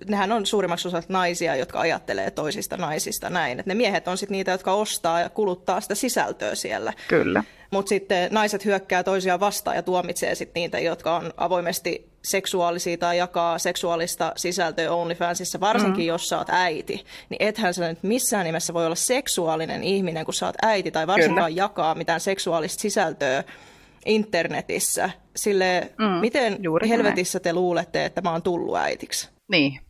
nehän 0.08 0.32
on 0.32 0.46
suurimmaksi 0.46 0.88
osalta 0.88 1.06
naisia, 1.08 1.56
jotka 1.56 1.80
ajattelee 1.80 2.30
toisista 2.30 2.76
naisista 2.76 3.30
näin. 3.30 3.60
Et 3.60 3.66
ne 3.66 3.74
miehet 3.74 4.08
on 4.08 4.18
sitten 4.18 4.32
niitä, 4.32 4.50
jotka 4.50 4.72
ostaa 4.72 5.20
ja 5.20 5.28
kuluttaa 5.28 5.80
sitä 5.80 5.94
sisältöä 5.94 6.54
siellä. 6.54 6.92
Kyllä. 7.08 7.44
Mutta 7.70 7.88
sitten 7.88 8.32
naiset 8.32 8.64
hyökkää 8.64 9.02
toisiaan 9.02 9.40
vastaan 9.40 9.76
ja 9.76 9.82
tuomitsee 9.82 10.34
sitten 10.34 10.60
niitä, 10.60 10.78
jotka 10.78 11.16
on 11.16 11.32
avoimesti 11.36 12.08
seksuaalisia 12.24 12.96
tai 12.96 13.18
jakaa 13.18 13.58
seksuaalista 13.58 14.32
sisältöä 14.36 14.92
OnlyFansissa, 14.92 15.60
varsinkin 15.60 16.04
mm. 16.04 16.08
jos 16.08 16.28
sä 16.28 16.38
oot 16.38 16.50
äiti. 16.50 17.04
Niin 17.28 17.36
ethän 17.40 17.74
sä 17.74 17.88
nyt 17.88 18.02
missään 18.02 18.46
nimessä 18.46 18.74
voi 18.74 18.86
olla 18.86 18.94
seksuaalinen 18.94 19.82
ihminen, 19.82 20.24
kun 20.24 20.34
sä 20.34 20.46
oot 20.46 20.56
äiti, 20.62 20.90
tai 20.90 21.06
varsinkaan 21.06 21.52
Kyllä. 21.52 21.62
jakaa 21.62 21.94
mitään 21.94 22.20
seksuaalista 22.20 22.80
sisältöä 22.80 23.44
internetissä. 24.06 25.10
Sille, 25.36 25.92
mm, 25.98 26.04
miten 26.04 26.58
helvetissä 26.88 27.36
näin. 27.38 27.42
te 27.42 27.52
luulette, 27.52 28.04
että 28.04 28.20
mä 28.20 28.32
oon 28.32 28.42
tullut 28.42 28.76
äitiksi? 28.76 29.33
Niin. 29.50 29.80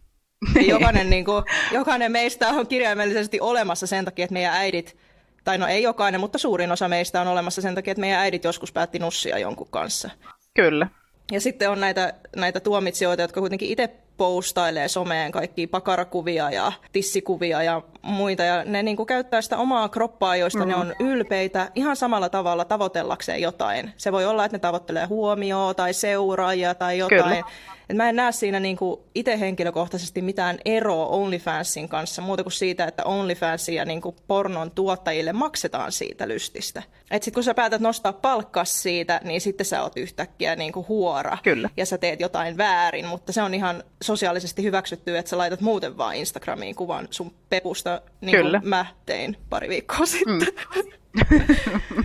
Jokainen, 0.68 1.11
niin 1.11 1.25
kuin, 1.25 1.44
jokainen 1.73 2.12
meistä 2.12 2.49
on 2.49 2.66
kirjaimellisesti 2.66 3.40
olemassa 3.40 3.87
sen 3.87 4.04
takia, 4.04 4.25
että 4.25 4.32
meidän 4.32 4.54
äidit, 4.54 4.96
tai 5.44 5.58
no 5.58 5.66
ei 5.66 5.82
jokainen, 5.82 6.20
mutta 6.20 6.38
suurin 6.38 6.73
osa 6.73 6.88
meistä 6.88 7.20
on 7.20 7.28
olemassa 7.28 7.62
sen 7.62 7.75
takia, 7.75 7.92
että 7.92 8.00
meidän 8.00 8.20
äidit 8.20 8.44
joskus 8.44 8.73
päätti 8.73 8.99
nussia 8.99 9.38
jonkun 9.38 9.68
kanssa. 9.70 10.11
Kyllä. 10.54 10.88
Ja 11.32 11.40
sitten 11.40 11.70
on 11.70 11.80
näitä, 11.80 12.14
näitä 12.37 12.61
tuomitsijoita, 12.61 13.23
jotka 13.23 13.40
kuitenkin 13.40 13.70
itse 13.70 13.90
postailee 14.16 14.88
someen 14.88 15.32
kaikkia 15.32 15.68
pakarakuvia 15.70 16.50
ja 16.50 16.73
tissikuvia 16.92 17.62
ja 17.62 17.82
muita. 18.02 18.42
Ja 18.42 18.64
ne 18.64 18.82
niin 18.82 18.96
kuin 18.96 19.06
käyttää 19.06 19.42
sitä 19.42 19.58
omaa 19.58 19.88
kroppaa, 19.88 20.37
joista 20.37 20.58
mm. 20.58 20.68
ne 20.68 20.76
on 20.76 20.94
ylpeitä 21.00 21.70
ihan 21.75 21.96
samalla 21.96 22.28
tavalla 22.28 22.64
tavoitellakseen 22.64 23.42
jotain. 23.42 23.92
Se 23.96 24.12
voi 24.12 24.26
olla, 24.26 24.44
että 24.44 24.54
ne 24.54 24.61
tavoittelee 24.61 25.06
huomioon 25.06 25.76
tai 25.76 25.92
seuraajia 25.92 26.75
tai 26.75 26.99
jotain. 26.99 27.23
Kyllä. 27.23 27.42
Et 27.88 27.96
mä 27.96 28.08
en 28.08 28.16
näe 28.16 28.32
siinä 28.32 28.60
niinku 28.60 29.04
itse 29.14 29.40
henkilökohtaisesti 29.40 30.22
mitään 30.22 30.58
eroa 30.64 31.06
OnlyFansin 31.06 31.88
kanssa, 31.88 32.22
muuta 32.22 32.42
kuin 32.42 32.52
siitä, 32.52 32.84
että 32.84 33.04
OnlyFansin 33.04 33.74
ja 33.74 33.84
niinku 33.84 34.16
pornon 34.26 34.70
tuottajille 34.70 35.32
maksetaan 35.32 35.92
siitä 35.92 36.28
lystistä. 36.28 36.82
Et 37.10 37.22
sit 37.22 37.34
kun 37.34 37.44
sä 37.44 37.54
päätät 37.54 37.80
nostaa 37.80 38.12
palkkas 38.12 38.82
siitä, 38.82 39.20
niin 39.24 39.40
sitten 39.40 39.66
sä 39.66 39.82
oot 39.82 39.96
yhtäkkiä 39.96 40.56
niinku 40.56 40.86
huora 40.88 41.38
Kyllä. 41.42 41.70
ja 41.76 41.86
sä 41.86 41.98
teet 41.98 42.20
jotain 42.20 42.56
väärin, 42.56 43.06
mutta 43.06 43.32
se 43.32 43.42
on 43.42 43.54
ihan 43.54 43.84
sosiaalisesti 44.02 44.62
hyväksytty, 44.62 45.18
että 45.18 45.30
sä 45.30 45.38
laitat 45.38 45.60
muuten 45.60 45.98
vaan 45.98 46.14
Instagramiin 46.14 46.74
kuvan 46.74 47.08
sun 47.10 47.34
pepusta, 47.48 48.00
niin 48.20 48.40
kuin 48.40 48.68
mä 48.68 48.86
tein 49.06 49.36
pari 49.50 49.68
viikkoa 49.68 50.06
sitten. 50.06 50.48
Mm. 50.74 52.04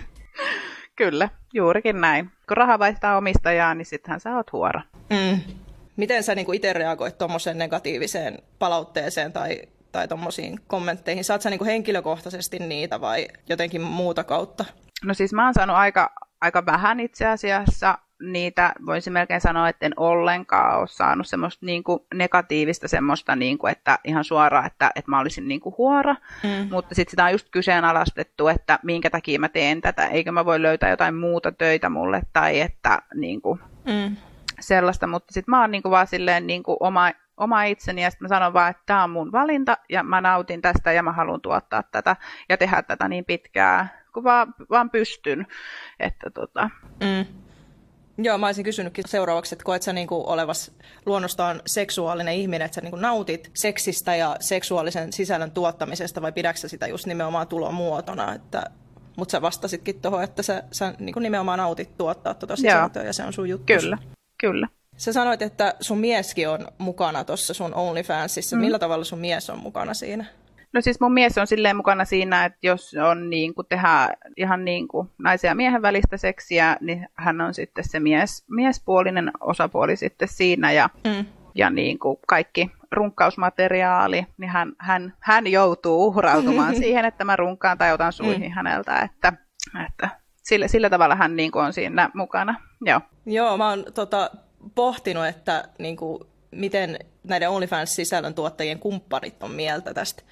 Kyllä, 0.96 1.28
juurikin 1.52 2.00
näin. 2.00 2.30
Kun 2.48 2.56
raha 2.56 2.78
vaihtaa 2.78 3.16
omistajaa, 3.16 3.74
niin 3.74 3.86
sittenhän 3.86 4.20
sä 4.20 4.36
oot 4.36 4.52
huora. 4.52 4.82
Mm. 5.10 5.40
Miten 6.00 6.22
sä 6.22 6.34
niin 6.34 6.54
itse 6.54 6.72
reagoit 6.72 7.18
tuommoiseen 7.18 7.58
negatiiviseen 7.58 8.38
palautteeseen 8.58 9.32
tai, 9.32 9.62
tai 9.92 10.08
tuommoisiin 10.08 10.60
kommentteihin? 10.66 11.24
Saat 11.24 11.42
sä 11.42 11.50
niin 11.50 11.64
henkilökohtaisesti 11.64 12.58
niitä 12.58 13.00
vai 13.00 13.28
jotenkin 13.48 13.80
muuta 13.80 14.24
kautta? 14.24 14.64
No 15.04 15.14
siis 15.14 15.32
mä 15.32 15.44
oon 15.44 15.54
saanut 15.54 15.76
aika, 15.76 16.12
aika 16.40 16.66
vähän 16.66 17.00
itse 17.00 17.26
asiassa 17.26 17.98
niitä, 18.22 18.72
voisin 18.86 19.12
melkein 19.12 19.40
sanoa, 19.40 19.68
että 19.68 19.86
en 19.86 19.92
ollenkaan 19.96 20.78
ole 20.78 20.88
saanut 20.88 21.26
semmoista 21.26 21.66
niin 21.66 21.84
kuin 21.84 22.00
negatiivista 22.14 22.88
semmoista, 22.88 23.36
niin 23.36 23.58
kuin, 23.58 23.72
että 23.72 23.98
ihan 24.04 24.24
suoraan, 24.24 24.66
että, 24.66 24.90
että 24.94 25.10
mä 25.10 25.20
olisin 25.20 25.48
niin 25.48 25.60
kuin 25.60 25.74
huora, 25.78 26.14
mm. 26.42 26.68
mutta 26.70 26.94
sitten 26.94 27.10
sitä 27.10 27.24
on 27.24 27.32
just 27.32 27.48
kyseenalaistettu, 27.50 28.48
että 28.48 28.78
minkä 28.82 29.10
takia 29.10 29.40
mä 29.40 29.48
teen 29.48 29.80
tätä, 29.80 30.06
eikö 30.06 30.32
mä 30.32 30.44
voi 30.44 30.62
löytää 30.62 30.90
jotain 30.90 31.14
muuta 31.14 31.52
töitä 31.52 31.88
mulle, 31.88 32.22
tai 32.32 32.60
että 32.60 33.02
niin 33.14 33.42
kuin, 33.42 33.60
mm 33.84 34.16
sellaista, 34.60 35.06
mutta 35.06 35.34
sitten 35.34 35.50
mä 35.52 35.60
oon 35.60 35.70
niinku 35.70 35.90
vaan 35.90 36.06
silleen 36.06 36.46
niinku 36.46 36.76
oma, 36.80 37.12
oma 37.36 37.64
itseni 37.64 38.02
ja 38.02 38.10
sitten 38.10 38.24
mä 38.24 38.28
sanon 38.28 38.52
vaan, 38.52 38.70
että 38.70 38.82
tämä 38.86 39.04
on 39.04 39.10
mun 39.10 39.32
valinta 39.32 39.76
ja 39.88 40.02
mä 40.02 40.20
nautin 40.20 40.62
tästä 40.62 40.92
ja 40.92 41.02
mä 41.02 41.12
haluan 41.12 41.40
tuottaa 41.40 41.82
tätä 41.82 42.16
ja 42.48 42.56
tehdä 42.56 42.82
tätä 42.82 43.08
niin 43.08 43.24
pitkään 43.24 43.90
kun 44.14 44.24
vaan, 44.24 44.54
vaan 44.70 44.90
pystyn. 44.90 45.46
Että 46.00 46.30
tota. 46.30 46.70
mm. 47.00 47.26
Joo, 48.22 48.38
mä 48.38 48.46
olisin 48.46 48.64
kysynytkin 48.64 49.04
seuraavaksi, 49.08 49.54
että 49.54 49.64
koet 49.64 49.82
sä 49.82 49.92
niinku 49.92 50.24
olevas 50.26 50.72
luonnostaan 51.06 51.62
seksuaalinen 51.66 52.34
ihminen, 52.34 52.66
että 52.66 52.74
sä 52.74 52.80
niinku 52.80 52.96
nautit 52.96 53.50
seksistä 53.54 54.16
ja 54.16 54.36
seksuaalisen 54.40 55.12
sisällön 55.12 55.50
tuottamisesta 55.50 56.22
vai 56.22 56.32
pidäksä 56.32 56.68
sitä 56.68 56.86
just 56.86 57.06
nimenomaan 57.06 57.48
tulomuotona, 57.48 58.34
että 58.34 58.62
mutta 59.16 59.32
sä 59.32 59.42
vastasitkin 59.42 60.00
tuohon, 60.00 60.24
että 60.24 60.42
sä, 60.42 60.62
sä 60.72 60.94
niin 60.98 61.14
nimenomaan 61.20 61.58
nautit 61.58 61.96
tuottaa 61.98 62.34
tuota 62.34 62.56
sisältöä 62.56 63.02
ja 63.02 63.12
se 63.12 63.24
on 63.24 63.32
sun 63.32 63.48
juttu. 63.48 63.66
Kyllä, 63.66 63.98
Kyllä. 64.40 64.68
Sä 64.96 65.12
sanoit, 65.12 65.42
että 65.42 65.74
sun 65.80 65.98
mieskin 65.98 66.48
on 66.48 66.68
mukana 66.78 67.24
tuossa 67.24 67.54
sun 67.54 67.74
OnlyFansissa. 67.74 68.56
Mm. 68.56 68.60
Millä 68.60 68.78
tavalla 68.78 69.04
sun 69.04 69.18
mies 69.18 69.50
on 69.50 69.58
mukana 69.58 69.94
siinä? 69.94 70.24
No 70.72 70.80
siis 70.80 71.00
mun 71.00 71.12
mies 71.12 71.38
on 71.38 71.46
silleen 71.46 71.76
mukana 71.76 72.04
siinä, 72.04 72.44
että 72.44 72.58
jos 72.62 72.94
on 73.10 73.30
niin 73.30 73.54
kuin 73.54 73.66
tehdä 73.66 74.08
ihan 74.36 74.64
niin 74.64 74.88
kuin 74.88 75.10
naisen 75.18 75.48
ja 75.48 75.54
miehen 75.54 75.82
välistä 75.82 76.16
seksiä, 76.16 76.76
niin 76.80 77.08
hän 77.14 77.40
on 77.40 77.54
sitten 77.54 77.84
se 77.88 78.00
mies, 78.00 78.44
miespuolinen 78.50 79.30
osapuoli 79.40 79.96
sitten 79.96 80.28
siinä 80.28 80.72
ja, 80.72 80.90
mm. 81.04 81.26
ja 81.54 81.70
niin 81.70 81.98
kuin 81.98 82.16
kaikki 82.28 82.70
runkkausmateriaali, 82.92 84.26
niin 84.38 84.50
hän, 84.50 84.72
hän, 84.78 85.14
hän 85.20 85.46
joutuu 85.46 86.06
uhrautumaan 86.06 86.76
siihen, 86.82 87.04
että 87.04 87.24
mä 87.24 87.36
runkkaan 87.36 87.78
tai 87.78 87.92
otan 87.92 88.12
suihin 88.12 88.50
mm. 88.50 88.54
häneltä, 88.54 88.98
että, 88.98 89.32
että 89.86 90.08
sillä, 90.42 90.68
sillä 90.68 90.90
tavalla 90.90 91.16
hän 91.16 91.36
niin 91.36 91.50
kuin 91.50 91.64
on 91.64 91.72
siinä 91.72 92.10
mukana. 92.14 92.54
Joo, 92.80 93.00
Joo 93.26 93.56
mä 93.56 93.68
oon 93.68 93.84
tota, 93.94 94.30
pohtinut, 94.74 95.26
että 95.26 95.68
niin 95.78 95.96
kuin, 95.96 96.24
miten 96.50 96.98
näiden 97.24 97.50
OnlyFans-sisällön 97.50 98.34
tuottajien 98.34 98.78
kumppanit 98.78 99.42
on 99.42 99.50
mieltä 99.50 99.94
tästä, 99.94 100.22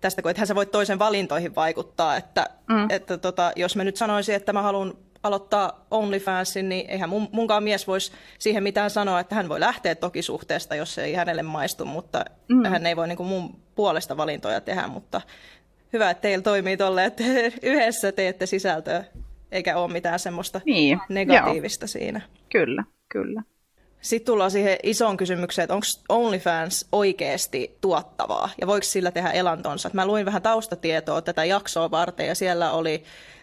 tästä 0.00 0.22
kun 0.22 0.30
ethän 0.30 0.46
sä 0.46 0.54
voit 0.54 0.70
toisen 0.70 0.98
valintoihin 0.98 1.54
vaikuttaa, 1.54 2.16
että, 2.16 2.46
mm. 2.68 2.90
että 2.90 3.18
tota, 3.18 3.52
jos 3.56 3.76
mä 3.76 3.84
nyt 3.84 3.96
sanoisin, 3.96 4.34
että 4.34 4.52
mä 4.52 4.62
haluan 4.62 4.94
aloittaa 5.22 5.86
OnlyFansin, 5.90 6.68
niin 6.68 6.90
eihän 6.90 7.08
mun, 7.08 7.28
munkaan 7.32 7.62
mies 7.62 7.86
voisi 7.86 8.12
siihen 8.38 8.62
mitään 8.62 8.90
sanoa, 8.90 9.20
että 9.20 9.34
hän 9.34 9.48
voi 9.48 9.60
lähteä 9.60 9.94
toki 9.94 10.22
suhteesta, 10.22 10.74
jos 10.74 10.94
se 10.94 11.04
ei 11.04 11.14
hänelle 11.14 11.42
maistu, 11.42 11.84
mutta 11.84 12.24
mm. 12.48 12.64
hän 12.64 12.86
ei 12.86 12.96
voi 12.96 13.08
niin 13.08 13.16
kuin 13.16 13.28
mun 13.28 13.60
puolesta 13.74 14.16
valintoja 14.16 14.60
tehdä, 14.60 14.86
mutta 14.86 15.20
hyvä, 15.92 16.10
että 16.10 16.20
teillä 16.20 16.42
toimii 16.42 16.76
tolle, 16.76 17.04
että 17.04 17.24
yhdessä 17.62 18.12
teette 18.12 18.46
sisältöä 18.46 19.04
eikä 19.52 19.78
ole 19.78 19.92
mitään 19.92 20.18
semmoista 20.18 20.60
niin, 20.64 21.00
negatiivista 21.08 21.84
joo. 21.84 21.88
siinä. 21.88 22.20
Kyllä, 22.52 22.84
kyllä. 23.08 23.42
Sitten 24.00 24.26
tullaan 24.26 24.50
siihen 24.50 24.76
isoon 24.82 25.16
kysymykseen, 25.16 25.64
että 25.64 25.74
onko 25.74 25.86
OnlyFans 26.08 26.88
oikeasti 26.92 27.76
tuottavaa 27.80 28.50
ja 28.60 28.66
voiko 28.66 28.84
sillä 28.84 29.10
tehdä 29.10 29.30
elantonsa. 29.30 29.90
Mä 29.92 30.06
luin 30.06 30.26
vähän 30.26 30.42
taustatietoa 30.42 31.22
tätä 31.22 31.44
jaksoa 31.44 31.90
varten 31.90 32.26
ja 32.26 32.34
siellä 32.34 32.72
oli 32.72 33.02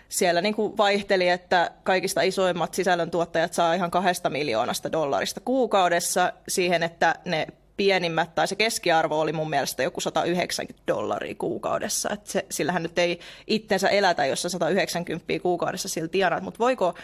siellä 0.10 0.42
niin 0.42 0.56
kuin 0.56 0.78
vaihteli, 0.78 1.30
että 1.30 1.72
kaikista 1.84 2.22
isoimmat 2.22 2.74
sisällöntuottajat 2.74 3.54
saa 3.54 3.74
ihan 3.74 3.92
kahdesta 3.92 4.30
miljoonasta 4.30 4.92
dollarista 4.92 5.40
kuukaudessa 5.40 6.34
siihen, 6.48 6.84
että 6.84 7.16
ne 7.26 7.48
pienimmät, 7.78 8.36
tai 8.36 8.48
se 8.48 8.56
keskiarvo 8.56 9.20
oli 9.20 9.34
mun 9.34 9.50
mielestä 9.50 9.84
joku 9.84 10.02
190 10.02 10.84
dollaria 10.88 11.36
kuukaudessa. 11.36 12.10
Et 12.14 12.28
se, 12.28 12.46
sillähän 12.50 12.84
nyt 12.84 13.00
ei 13.00 13.20
itsensä 13.48 13.90
elätä, 13.90 14.26
jos 14.26 14.42
sä 14.42 14.50
190 14.50 15.26
kuukaudessa 15.42 15.90
sillä 15.90 16.08
tienaat, 16.08 16.44
mutta 16.44 16.60
voiko 16.60 16.96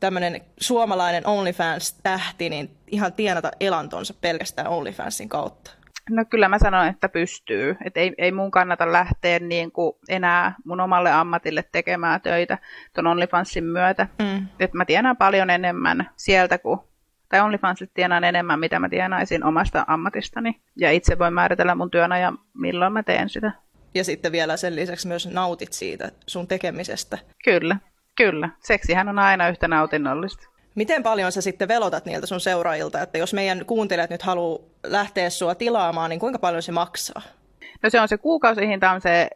tämmöinen 0.00 0.40
suomalainen 0.60 1.26
OnlyFans-tähti 1.26 2.48
niin 2.48 2.70
ihan 2.86 3.12
tienata 3.12 3.50
elantonsa 3.60 4.14
pelkästään 4.20 4.68
OnlyFansin 4.68 5.28
kautta? 5.28 5.70
No 6.10 6.24
kyllä 6.24 6.48
mä 6.48 6.58
sanon, 6.58 6.86
että 6.86 7.08
pystyy. 7.08 7.76
Et 7.84 7.96
ei, 7.96 8.12
ei 8.18 8.32
mun 8.32 8.50
kannata 8.50 8.92
lähteä 8.92 9.38
niin 9.38 9.72
kuin 9.72 9.92
enää 10.08 10.54
mun 10.64 10.80
omalle 10.80 11.12
ammatille 11.12 11.64
tekemään 11.72 12.20
töitä 12.20 12.58
ton 12.92 13.06
OnlyFansin 13.06 13.64
myötä. 13.64 14.08
Mm. 14.18 14.48
Et 14.60 14.72
mä 14.72 14.84
tienaan 14.84 15.16
paljon 15.16 15.50
enemmän 15.50 16.10
sieltä 16.16 16.58
kuin 16.58 16.80
tai 17.34 17.40
OnlyFansit 17.40 17.90
tienaan 17.94 18.24
enemmän, 18.24 18.60
mitä 18.60 18.78
mä 18.78 18.88
tienaisin 18.88 19.44
omasta 19.44 19.84
ammatistani. 19.86 20.60
Ja 20.76 20.92
itse 20.92 21.18
voin 21.18 21.34
määritellä 21.34 21.74
mun 21.74 21.90
työn 21.90 22.10
ja 22.10 22.32
milloin 22.54 22.92
mä 22.92 23.02
teen 23.02 23.28
sitä. 23.28 23.52
Ja 23.94 24.04
sitten 24.04 24.32
vielä 24.32 24.56
sen 24.56 24.76
lisäksi 24.76 25.08
myös 25.08 25.26
nautit 25.26 25.72
siitä 25.72 26.12
sun 26.26 26.46
tekemisestä. 26.46 27.18
Kyllä, 27.44 27.76
kyllä. 28.16 28.48
Seksihän 28.60 29.08
on 29.08 29.18
aina 29.18 29.48
yhtä 29.48 29.68
nautinnollista. 29.68 30.48
Miten 30.74 31.02
paljon 31.02 31.32
sä 31.32 31.40
sitten 31.40 31.68
velotat 31.68 32.04
niiltä 32.04 32.26
sun 32.26 32.40
seuraajilta, 32.40 33.00
että 33.00 33.18
jos 33.18 33.34
meidän 33.34 33.66
kuuntelijat 33.66 34.10
nyt 34.10 34.22
haluaa 34.22 34.58
lähteä 34.86 35.30
sua 35.30 35.54
tilaamaan, 35.54 36.10
niin 36.10 36.20
kuinka 36.20 36.38
paljon 36.38 36.62
se 36.62 36.72
maksaa? 36.72 37.22
No 37.82 37.90
se 37.90 38.00
on 38.00 38.08
se 38.08 38.18
kuukausihinta 38.18 38.90
on 38.90 39.00
se 39.00 39.30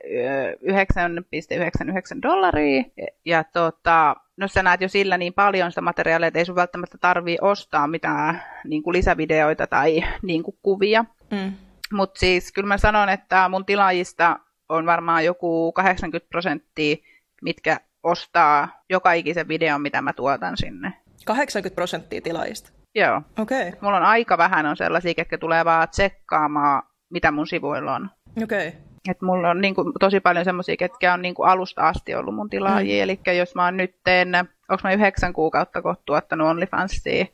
9,99 0.63 2.23
dollaria. 2.23 2.85
Ja 3.25 3.45
tota, 3.45 4.17
no 4.37 4.49
sä 4.49 4.63
näet 4.63 4.81
jo 4.81 4.89
sillä 4.89 5.19
niin 5.19 5.35
paljon 5.35 5.71
sitä 5.71 5.81
materiaalia, 5.81 6.27
että 6.29 6.39
ei 6.39 6.45
sun 6.45 6.55
välttämättä 6.55 6.99
tarvii 6.99 7.39
ostaa 7.41 7.87
mitään 7.87 8.43
niin 8.65 8.83
kuin 8.83 8.95
lisävideoita 8.95 9.67
tai 9.67 10.05
niin 10.23 10.43
kuin 10.43 10.59
kuvia. 10.63 11.05
Mm. 11.31 11.53
Mutta 11.93 12.21
siis 12.21 12.53
kyllä 12.53 12.69
mä 12.69 12.79
sanon, 12.79 13.09
että 13.09 13.49
mun 13.49 13.65
tilaajista 13.65 14.39
on 14.69 14.87
varmaan 14.87 15.25
joku 15.25 15.73
80 15.73 16.29
prosenttia, 16.31 16.97
mitkä 17.43 17.81
ostaa 18.03 18.83
joka 18.91 19.13
ikisen 19.13 19.49
videon, 19.49 19.83
mitä 19.83 20.03
mä 20.03 20.13
tuotan 20.13 20.57
sinne. 20.57 20.93
80 21.25 21.75
prosenttia 21.75 22.21
tilaajista? 22.21 22.73
Joo. 22.95 23.23
Okei. 23.39 23.69
Okay. 23.69 23.81
Mulla 23.81 23.97
on 23.97 24.03
aika 24.03 24.39
vähän 24.39 24.67
on 24.67 24.77
sellaisia, 24.77 25.15
jotka 25.19 25.39
tulee 25.39 25.65
vaan 25.65 25.89
tsekkaamaan, 25.89 26.83
mitä 27.11 27.31
mun 27.31 27.47
sivuilla 27.47 27.95
on. 27.95 28.11
Okei. 28.43 28.69
Okay. 28.69 28.81
Et 29.09 29.23
mulla 29.23 29.51
on 29.51 29.61
niin 29.61 29.75
kuin, 29.75 29.93
tosi 30.01 30.21
paljon 30.21 30.45
semmoisia, 30.45 30.77
ketkä 30.77 31.15
on 31.15 31.23
niin 31.23 31.35
kuin, 31.35 31.49
alusta 31.49 31.89
asti 31.89 32.15
ollut 32.15 32.35
mun 32.35 32.51
tilaajia. 32.51 32.97
Mm. 32.97 33.03
Eli 33.03 33.37
jos 33.37 33.55
mä 33.55 33.65
oon 33.65 33.77
nyt 33.77 33.95
teen, 34.05 34.35
onko 34.69 34.81
mä 34.85 34.93
yhdeksän 34.93 35.33
kuukautta 35.33 35.83
kohta 35.83 36.03
tuottanut 36.07 36.49
OnlyFansia, 36.49 37.25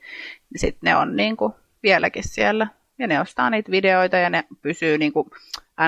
niin 0.50 0.60
sitten 0.60 0.80
ne 0.82 0.96
on 0.96 1.16
niin 1.16 1.36
kuin, 1.36 1.52
vieläkin 1.82 2.28
siellä. 2.28 2.66
Ja 2.98 3.06
ne 3.06 3.20
ostaa 3.20 3.50
niitä 3.50 3.70
videoita 3.70 4.16
ja 4.16 4.30
ne 4.30 4.44
pysyy 4.62 4.98
niin 4.98 5.12
kuin, 5.12 5.30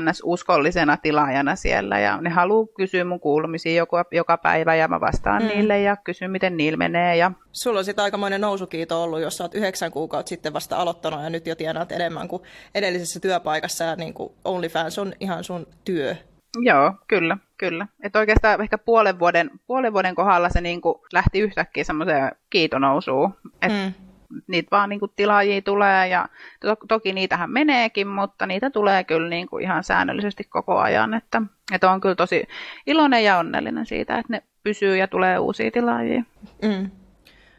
ns-uskollisena 0.00 0.96
tilaajana 0.96 1.56
siellä 1.56 1.98
ja 1.98 2.20
ne 2.20 2.30
haluaa 2.30 2.66
kysyä 2.76 3.04
mun 3.04 3.20
kuulumisia 3.20 3.74
joka, 3.74 4.04
joka 4.12 4.36
päivä 4.36 4.74
ja 4.74 4.88
mä 4.88 5.00
vastaan 5.00 5.42
mm. 5.42 5.48
niille 5.48 5.80
ja 5.80 5.96
kysyn 5.96 6.30
miten 6.30 6.56
niillä 6.56 6.76
menee. 6.76 7.16
Ja... 7.16 7.32
Sulla 7.52 7.78
on 7.78 7.84
sitten 7.84 8.02
aikamoinen 8.02 8.40
nousukiito 8.40 9.02
ollut, 9.02 9.20
jos 9.20 9.36
sä 9.36 9.44
oot 9.44 9.54
yhdeksän 9.54 9.90
kuukautta 9.90 10.28
sitten 10.28 10.52
vasta 10.52 10.76
aloittanut 10.76 11.22
ja 11.22 11.30
nyt 11.30 11.46
jo 11.46 11.54
tienaat 11.54 11.92
enemmän 11.92 12.28
kuin 12.28 12.42
edellisessä 12.74 13.20
työpaikassa 13.20 13.84
ja 13.84 13.96
niin 13.96 14.14
kuin 14.14 14.32
OnlyFans 14.44 14.98
on 14.98 15.12
ihan 15.20 15.44
sun 15.44 15.66
työ. 15.84 16.16
Joo, 16.60 16.92
kyllä, 17.08 17.38
kyllä. 17.58 17.86
Et 18.02 18.16
oikeastaan 18.16 18.60
ehkä 18.60 18.78
puolen 18.78 19.18
vuoden, 19.18 19.50
puolen 19.66 19.92
vuoden 19.92 20.14
kohdalla 20.14 20.48
se 20.48 20.60
niin 20.60 20.80
kuin 20.80 20.98
lähti 21.12 21.40
yhtäkkiä 21.40 21.84
semmoiseen 21.84 22.32
kiitonousuun. 22.50 23.34
Että 23.62 23.78
mm 23.86 24.05
niitä 24.46 24.68
vaan 24.70 24.88
niin 24.88 25.00
kuin 25.00 25.12
tilaajia 25.16 25.62
tulee 25.62 26.08
ja 26.08 26.28
to- 26.60 26.76
toki 26.88 27.12
niitähän 27.12 27.50
meneekin, 27.50 28.08
mutta 28.08 28.46
niitä 28.46 28.70
tulee 28.70 29.04
kyllä 29.04 29.28
niin 29.28 29.48
kuin 29.48 29.64
ihan 29.64 29.84
säännöllisesti 29.84 30.44
koko 30.44 30.78
ajan, 30.78 31.14
että, 31.14 31.42
että 31.72 31.90
on 31.90 32.00
kyllä 32.00 32.14
tosi 32.14 32.44
iloinen 32.86 33.24
ja 33.24 33.38
onnellinen 33.38 33.86
siitä, 33.86 34.18
että 34.18 34.32
ne 34.32 34.42
pysyy 34.62 34.96
ja 34.96 35.08
tulee 35.08 35.38
uusia 35.38 35.70
tilaajia. 35.70 36.22
Mm. 36.62 36.90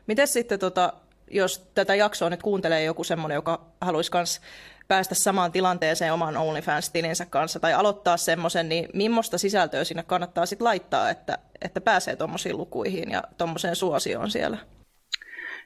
Miten 0.08 0.28
sitten, 0.28 0.60
tota, 0.60 0.94
jos 1.32 1.72
tätä 1.76 1.96
jaksoa 1.96 2.30
nyt 2.30 2.44
kuuntelee 2.44 2.84
joku 2.84 3.04
semmoinen, 3.04 3.36
joka 3.36 3.62
haluaisi 3.82 4.12
myös 4.14 4.42
päästä 4.88 5.16
samaan 5.16 5.52
tilanteeseen 5.52 6.14
oman 6.14 6.38
OnlyFans-tilinsä 6.38 7.26
kanssa 7.26 7.60
tai 7.60 7.74
aloittaa 7.74 8.18
semmoisen, 8.18 8.70
niin 8.70 8.90
millaista 8.94 9.38
sisältöä 9.38 9.84
sinne 9.84 10.04
kannattaa 10.04 10.46
sitten 10.46 10.66
laittaa, 10.66 11.10
että, 11.10 11.38
että 11.62 11.82
pääsee 11.82 12.16
tuommoisiin 12.16 12.58
lukuihin 12.58 13.12
ja 13.12 13.24
tuommoiseen 13.38 13.76
suosioon 13.76 14.32
siellä? 14.32 14.58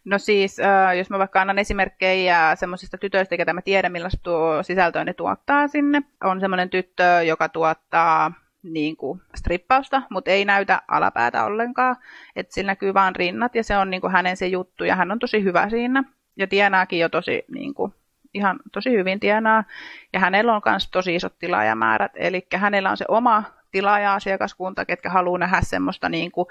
No 0.05 0.17
siis, 0.17 0.57
jos 0.97 1.09
mä 1.09 1.19
vaikka 1.19 1.41
annan 1.41 1.59
esimerkkejä 1.59 2.55
semmoisista 2.55 2.97
tytöistä, 2.97 3.37
ketä 3.37 3.53
mä 3.53 3.61
tiedän, 3.61 3.91
millaista 3.91 4.19
tuo 4.23 4.63
sisältöä 4.63 5.03
ne 5.03 5.13
tuottaa 5.13 5.67
sinne. 5.67 6.01
On 6.23 6.39
semmoinen 6.39 6.69
tyttö, 6.69 7.03
joka 7.03 7.49
tuottaa 7.49 8.31
niin 8.63 8.97
kuin 8.97 9.21
strippausta, 9.35 10.01
mutta 10.09 10.31
ei 10.31 10.45
näytä 10.45 10.81
alapäätä 10.87 11.45
ollenkaan. 11.45 11.95
Että 12.35 12.53
sillä 12.53 12.71
näkyy 12.71 12.93
vaan 12.93 13.15
rinnat 13.15 13.55
ja 13.55 13.63
se 13.63 13.77
on 13.77 13.89
niin 13.89 14.01
kuin 14.01 14.13
hänen 14.13 14.37
se 14.37 14.47
juttu 14.47 14.83
ja 14.83 14.95
hän 14.95 15.11
on 15.11 15.19
tosi 15.19 15.43
hyvä 15.43 15.69
siinä. 15.69 16.03
Ja 16.37 16.47
tienaakin 16.47 16.99
jo 16.99 17.09
tosi, 17.09 17.45
niin 17.47 17.73
kuin, 17.73 17.93
ihan 18.33 18.59
tosi 18.71 18.91
hyvin 18.91 19.19
tienaa. 19.19 19.63
Ja 20.13 20.19
hänellä 20.19 20.55
on 20.55 20.61
myös 20.65 20.89
tosi 20.91 21.15
isot 21.15 21.39
tilaajamäärät. 21.39 22.11
Eli 22.15 22.47
hänellä 22.55 22.89
on 22.89 22.97
se 22.97 23.05
oma 23.07 23.43
tilaaja-asiakaskunta, 23.71 24.85
ketkä 24.85 25.09
haluaa 25.09 25.37
nähdä 25.37 25.61
semmoista 25.61 26.09
niin 26.09 26.31
kuin 26.31 26.47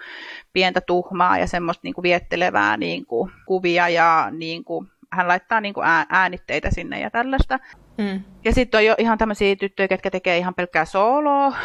pientä 0.52 0.80
tuhmaa 0.80 1.38
ja 1.38 1.46
semmoista 1.46 1.80
niin 1.84 1.94
kuin 1.94 2.02
viettelevää 2.02 2.76
niin 2.76 3.06
kuin 3.06 3.32
kuvia 3.46 3.88
ja 3.88 4.28
niin 4.30 4.64
kuin, 4.64 4.86
hän 5.12 5.28
laittaa 5.28 5.60
niin 5.60 5.74
kuin 5.74 5.86
äänitteitä 6.08 6.70
sinne 6.70 7.00
ja 7.00 7.10
tällaista. 7.10 7.58
Mm. 7.98 8.20
Ja 8.44 8.54
sitten 8.54 8.78
on 8.78 8.84
jo 8.84 8.94
ihan 8.98 9.18
tämmöisiä 9.18 9.56
tyttöjä, 9.56 9.88
ketkä 9.88 10.10
tekee 10.10 10.38
ihan 10.38 10.54
pelkkää 10.54 10.84
sooloa, 10.84 11.56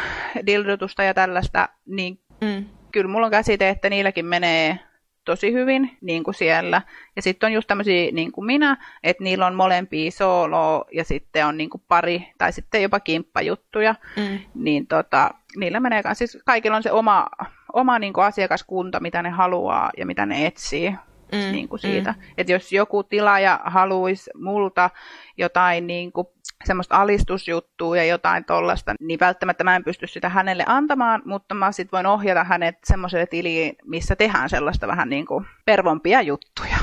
dildotusta 0.46 1.02
ja 1.02 1.14
tällaista, 1.14 1.68
niin 1.86 2.20
mm. 2.40 2.64
kyllä 2.92 3.10
mulla 3.10 3.26
on 3.26 3.30
käsite, 3.30 3.68
että 3.68 3.90
niilläkin 3.90 4.26
menee 4.26 4.78
tosi 5.26 5.52
hyvin 5.52 5.96
niin 6.00 6.24
kuin 6.24 6.34
siellä. 6.34 6.82
Ja 7.16 7.22
sitten 7.22 7.46
on 7.46 7.52
just 7.52 7.66
tämmöisiä 7.66 8.12
niin 8.12 8.32
kuin 8.32 8.44
minä, 8.46 8.76
että 9.02 9.24
niillä 9.24 9.46
on 9.46 9.54
molempia 9.54 10.10
solo 10.10 10.84
ja 10.92 11.04
sitten 11.04 11.46
on 11.46 11.56
niin 11.56 11.70
kuin 11.70 11.82
pari 11.88 12.32
tai 12.38 12.52
sitten 12.52 12.82
jopa 12.82 13.00
kimppajuttuja. 13.00 13.94
Mm. 14.16 14.38
Niin 14.54 14.86
tota, 14.86 15.30
niillä 15.56 15.80
menee 15.80 16.02
siis 16.12 16.38
kaikilla 16.44 16.76
on 16.76 16.82
se 16.82 16.92
oma, 16.92 17.26
oma 17.72 17.98
niin 17.98 18.12
kuin 18.12 18.24
asiakaskunta, 18.24 19.00
mitä 19.00 19.22
ne 19.22 19.30
haluaa 19.30 19.90
ja 19.96 20.06
mitä 20.06 20.26
ne 20.26 20.46
etsii. 20.46 20.94
Mm, 21.32 21.52
niin 21.52 21.68
kuin 21.68 21.80
siitä. 21.80 22.12
Mm. 22.12 22.22
Että 22.38 22.52
jos 22.52 22.72
joku 22.72 23.02
tilaaja 23.02 23.60
haluaisi 23.64 24.30
multa 24.34 24.90
jotain 25.36 25.86
niin 25.86 26.12
kuin 26.12 26.26
semmoista 26.64 26.96
alistusjuttua 26.96 27.96
ja 27.96 28.04
jotain 28.04 28.44
tollasta, 28.44 28.94
niin 29.00 29.20
välttämättä 29.20 29.64
mä 29.64 29.76
en 29.76 29.84
pysty 29.84 30.06
sitä 30.06 30.28
hänelle 30.28 30.64
antamaan, 30.66 31.22
mutta 31.24 31.54
mä 31.54 31.72
sit 31.72 31.92
voin 31.92 32.06
ohjata 32.06 32.44
hänet 32.44 32.78
semmoiselle 32.84 33.26
tiliin, 33.26 33.76
missä 33.84 34.16
tehdään 34.16 34.50
sellaista 34.50 34.86
vähän 34.86 35.08
niin 35.08 35.26
kuin 35.26 35.46
pervompia 35.64 36.22
juttuja. 36.22 36.76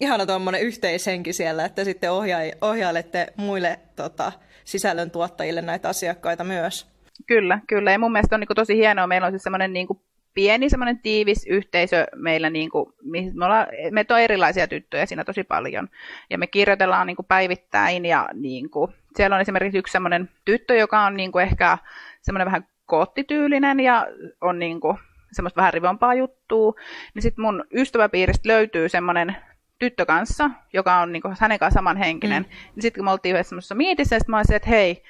Ihana 0.00 0.26
tuommoinen 0.26 0.62
yhteishenki 0.62 1.32
siellä, 1.32 1.64
että 1.64 1.84
sitten 1.84 2.10
ohja- 2.10 2.56
ohjailette 2.60 3.26
muille 3.36 3.80
tota, 3.96 4.32
sisällöntuottajille 4.64 5.62
näitä 5.62 5.88
asiakkaita 5.88 6.44
myös. 6.44 6.86
Kyllä, 7.26 7.60
kyllä. 7.66 7.92
Ja 7.92 7.98
mun 7.98 8.12
mielestä 8.12 8.36
on 8.36 8.40
niin 8.40 8.46
kuin 8.48 8.54
tosi 8.54 8.76
hienoa. 8.76 9.06
Meillä 9.06 9.26
on 9.26 9.32
siis 9.32 9.42
semmoinen 9.42 9.72
niin 9.72 9.86
kuin 9.86 10.00
pieni 10.34 10.70
semmoinen 10.70 10.98
tiivis 10.98 11.46
yhteisö 11.46 12.06
meillä, 12.16 12.50
niin 12.50 12.70
kuin, 12.70 12.92
me, 13.02 13.44
ollaan, 13.44 13.66
me 13.90 14.04
on 14.10 14.20
erilaisia 14.20 14.68
tyttöjä 14.68 15.06
siinä 15.06 15.24
tosi 15.24 15.44
paljon, 15.44 15.88
ja 16.30 16.38
me 16.38 16.46
kirjoitellaan 16.46 17.06
niin 17.06 17.16
kuin 17.16 17.26
päivittäin, 17.26 18.06
ja 18.06 18.28
niin 18.32 18.70
kuin, 18.70 18.92
siellä 19.16 19.34
on 19.34 19.40
esimerkiksi 19.40 19.78
yksi 19.78 19.92
semmoinen 19.92 20.30
tyttö, 20.44 20.74
joka 20.74 21.00
on 21.00 21.16
niin 21.16 21.32
kuin 21.32 21.42
ehkä 21.42 21.78
semmoinen 22.22 22.46
vähän 22.46 22.68
koottityylinen, 22.86 23.80
ja 23.80 24.06
on 24.40 24.58
niin 24.58 24.80
kuin, 24.80 24.98
semmoista 25.32 25.58
vähän 25.58 25.74
rivompaa 25.74 26.14
juttua, 26.14 26.72
niin 27.14 27.22
sitten 27.22 27.44
mun 27.44 27.64
ystäväpiiristä 27.74 28.48
löytyy 28.48 28.88
semmoinen 28.88 29.36
tyttö 29.78 30.06
kanssa, 30.06 30.50
joka 30.72 30.96
on 30.96 31.12
niin 31.12 31.22
kuin, 31.22 31.36
hänen 31.40 31.58
kanssa 31.58 31.78
samanhenkinen, 31.78 32.42
mm. 32.42 32.48
niin 32.74 32.82
sitten 32.82 33.00
kun 33.00 33.04
me 33.04 33.10
oltiin 33.10 33.34
yhdessä 33.34 33.48
semmoisessa 33.48 33.74
miitissä, 33.74 34.18
sitten 34.18 34.32
mä 34.32 34.36
olisin, 34.36 34.56
että 34.56 34.68
hei, 34.68 35.02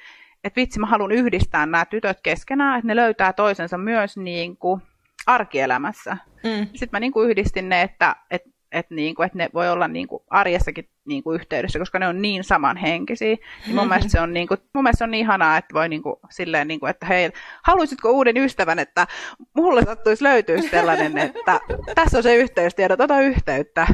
että 0.43 0.61
vitsi, 0.61 0.79
mä 0.79 0.87
haluan 0.87 1.11
yhdistää 1.11 1.65
nämä 1.65 1.85
tytöt 1.85 2.21
keskenään, 2.23 2.79
että 2.79 2.87
ne 2.87 2.95
löytää 2.95 3.33
toisensa 3.33 3.77
myös 3.77 4.17
niin 4.17 4.57
kuin, 4.57 4.81
arkielämässä. 5.27 6.17
Mm. 6.43 6.67
Sitten 6.67 6.89
mä 6.91 6.99
niin 6.99 7.11
kuin 7.11 7.29
yhdistin 7.29 7.69
ne, 7.69 7.81
että, 7.81 8.15
että, 8.31 8.49
että, 8.71 8.95
niin 8.95 9.15
kuin, 9.15 9.25
että 9.25 9.37
ne 9.37 9.49
voi 9.53 9.69
olla 9.69 9.87
niin 9.87 10.07
kuin 10.07 10.23
arjessakin 10.29 10.89
niin 11.05 11.23
kuin 11.23 11.35
yhteydessä, 11.35 11.79
koska 11.79 11.99
ne 11.99 12.07
on 12.07 12.21
niin 12.21 12.43
samanhenkisiä. 12.43 13.35
Niin 13.65 13.75
mun, 13.75 13.87
mielestä 13.87 14.11
se 14.11 14.21
on 14.21 14.33
niin 14.33 14.47
kuin, 14.47 14.59
mun 14.73 14.83
mielestä 14.83 14.97
se 14.97 15.03
on 15.03 15.11
niin 15.11 15.25
ihanaa, 15.25 15.57
että 15.57 15.73
voi 15.73 15.89
niin 15.89 16.03
kuin, 16.03 16.15
silleen, 16.29 16.67
niin 16.67 16.79
kuin, 16.79 16.89
että 16.89 17.05
hei, 17.05 17.31
haluaisitko 17.63 18.11
uuden 18.11 18.37
ystävän, 18.37 18.79
että 18.79 19.07
mulle 19.55 19.83
sattuisi 19.85 20.23
löytyä 20.23 20.61
sellainen, 20.61 21.17
että 21.17 21.59
tässä 21.95 22.17
on 22.17 22.23
se 22.23 22.35
yhteystiedot, 22.35 23.01
ota 23.01 23.19
yhteyttä. 23.19 23.87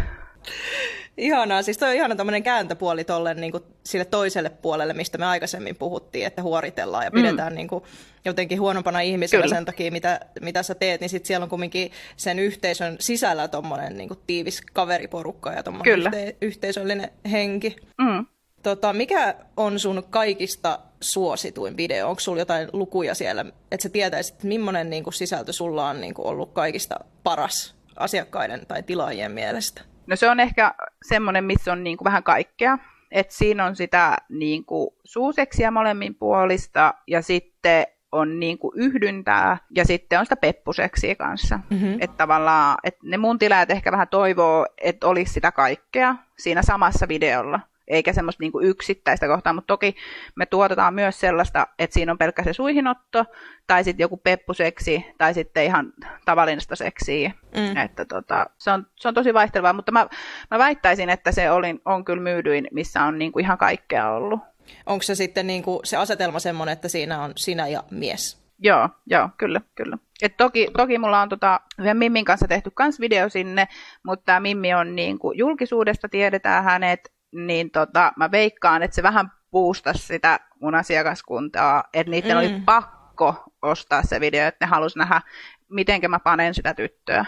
Ihanaa, 1.17 1.61
siis 1.61 1.77
toi 1.77 1.89
on 1.89 1.95
ihana 1.95 2.15
tämmöinen 2.15 2.43
kääntöpuoli 2.43 3.03
tolle 3.03 3.33
niin 3.33 3.51
kuin 3.51 3.63
sille 3.83 4.05
toiselle 4.05 4.49
puolelle, 4.49 4.93
mistä 4.93 5.17
me 5.17 5.25
aikaisemmin 5.25 5.75
puhuttiin, 5.75 6.25
että 6.25 6.41
huoritellaan 6.43 7.03
ja 7.03 7.09
mm. 7.09 7.13
pidetään 7.13 7.53
mm. 7.53 7.57
niin 7.57 7.67
kuin, 7.67 7.83
jotenkin 8.25 8.61
huonompana 8.61 8.99
ihmisellä 8.99 9.43
Kyllä. 9.43 9.55
sen 9.55 9.65
takia, 9.65 9.91
mitä, 9.91 10.19
mitä 10.41 10.63
sä 10.63 10.75
teet, 10.75 11.01
niin 11.01 11.09
sitten 11.09 11.27
siellä 11.27 11.43
on 11.43 11.49
kumminkin 11.49 11.91
sen 12.17 12.39
yhteisön 12.39 12.95
sisällä 12.99 13.47
tommonen 13.47 13.97
niin 13.97 14.07
kuin 14.07 14.19
tiivis 14.27 14.61
kaveriporukka 14.73 15.51
ja 15.51 15.63
tommonen 15.63 15.99
yhte, 15.99 16.35
yhteisöllinen 16.41 17.11
henki. 17.31 17.75
Mm. 17.97 18.25
Tota, 18.63 18.93
mikä 18.93 19.35
on 19.57 19.79
sun 19.79 20.03
kaikista 20.09 20.79
suosituin 21.01 21.77
video? 21.77 22.09
Onko 22.09 22.19
sulla 22.19 22.39
jotain 22.39 22.69
lukuja 22.73 23.15
siellä, 23.15 23.45
että 23.71 23.83
sä 23.83 23.89
tietäisit, 23.89 24.35
että 24.35 24.47
millainen 24.47 24.89
niin 24.89 25.03
kuin, 25.03 25.13
sisältö 25.13 25.53
sulla 25.53 25.89
on 25.89 26.01
niin 26.01 26.13
kuin, 26.13 26.27
ollut 26.27 26.53
kaikista 26.53 26.95
paras 27.23 27.75
asiakkaiden 27.95 28.65
tai 28.67 28.83
tilaajien 28.83 29.31
mielestä? 29.31 29.90
No 30.07 30.15
se 30.15 30.29
on 30.29 30.39
ehkä 30.39 30.73
semmoinen, 31.03 31.43
missä 31.43 31.71
on 31.71 31.83
niin 31.83 31.97
kuin 31.97 32.05
vähän 32.05 32.23
kaikkea. 32.23 32.77
että 33.11 33.33
siinä 33.33 33.65
on 33.65 33.75
sitä 33.75 34.17
niin 34.29 34.65
kuin, 34.65 34.89
suuseksiä 35.03 35.71
molemmin 35.71 36.15
puolista 36.15 36.93
ja 37.07 37.21
sitten 37.21 37.87
on 38.11 38.39
niin 38.39 38.57
kuin 38.57 38.73
yhdyntää 38.75 39.57
ja 39.75 39.85
sitten 39.85 40.19
on 40.19 40.25
sitä 40.25 40.35
peppuseksiä 40.35 41.15
kanssa. 41.15 41.59
Mm-hmm. 41.69 41.93
Että 41.93 42.17
tavallaan, 42.17 42.77
että 42.83 42.99
ne 43.03 43.17
mun 43.17 43.39
tilaajat 43.39 43.71
ehkä 43.71 43.91
vähän 43.91 44.07
toivoo, 44.07 44.65
että 44.77 45.07
olisi 45.07 45.33
sitä 45.33 45.51
kaikkea 45.51 46.15
siinä 46.37 46.61
samassa 46.61 47.07
videolla 47.07 47.59
eikä 47.91 48.13
semmoista 48.13 48.43
niin 48.43 48.51
kuin 48.51 48.67
yksittäistä 48.67 49.27
kohtaa, 49.27 49.53
mutta 49.53 49.67
toki 49.67 49.95
me 50.35 50.45
tuotetaan 50.45 50.93
myös 50.93 51.19
sellaista, 51.19 51.67
että 51.79 51.93
siinä 51.93 52.11
on 52.11 52.17
pelkkä 52.17 52.43
se 52.43 52.53
suihinotto, 52.53 53.25
tai 53.67 53.83
sitten 53.83 54.03
joku 54.03 54.17
peppuseksi, 54.17 55.05
tai 55.17 55.33
sitten 55.33 55.65
ihan 55.65 55.93
tavallista 56.25 56.75
seksiä. 56.75 57.31
Mm. 57.57 57.77
Että 57.77 58.05
tota, 58.05 58.45
se, 58.57 58.71
on, 58.71 58.87
se 58.95 59.07
on 59.07 59.13
tosi 59.13 59.33
vaihtelevaa, 59.33 59.73
mutta 59.73 59.91
mä, 59.91 60.07
mä 60.51 60.57
väittäisin, 60.57 61.09
että 61.09 61.31
se 61.31 61.51
oli, 61.51 61.75
on 61.85 62.05
kyllä 62.05 62.23
myydyin, 62.23 62.67
missä 62.71 63.03
on 63.03 63.19
niin 63.19 63.31
kuin 63.31 63.45
ihan 63.45 63.57
kaikkea 63.57 64.09
ollut. 64.09 64.39
Onko 64.85 65.03
se 65.03 65.15
sitten 65.15 65.47
niin 65.47 65.63
kuin 65.63 65.79
se 65.83 65.97
asetelma 65.97 66.39
semmoinen, 66.39 66.73
että 66.73 66.87
siinä 66.87 67.21
on 67.23 67.31
sinä 67.35 67.67
ja 67.67 67.83
mies? 67.91 68.41
Joo, 68.63 68.89
joo, 69.05 69.29
kyllä, 69.37 69.61
kyllä. 69.75 69.97
Et 70.21 70.37
toki, 70.37 70.67
toki 70.77 70.97
mulla 70.97 71.21
on 71.21 71.29
tota, 71.29 71.59
Mimmin 71.93 72.25
kanssa 72.25 72.47
tehty 72.47 72.71
kans 72.73 72.99
video 72.99 73.29
sinne, 73.29 73.67
mutta 74.03 74.25
tämä 74.25 74.39
Mimmi 74.39 74.73
on 74.73 74.95
niin 74.95 75.19
kuin, 75.19 75.37
julkisuudesta, 75.37 76.09
tiedetään 76.09 76.63
hänet, 76.63 77.13
niin 77.31 77.71
tota, 77.71 78.13
mä 78.17 78.31
veikkaan, 78.31 78.83
että 78.83 78.95
se 78.95 79.03
vähän 79.03 79.31
puustasi 79.51 80.07
sitä 80.07 80.39
mun 80.61 80.75
asiakaskuntaa, 80.75 81.83
että 81.93 82.11
niiden 82.11 82.31
mm. 82.31 82.37
oli 82.37 82.61
pakko 82.65 83.43
ostaa 83.61 84.03
se 84.03 84.19
video, 84.19 84.47
että 84.47 84.65
ne 84.65 84.69
halusi 84.69 84.99
nähdä, 84.99 85.21
miten 85.69 86.01
mä 86.07 86.19
panen 86.19 86.53
sitä 86.53 86.73
tyttöä. 86.73 87.25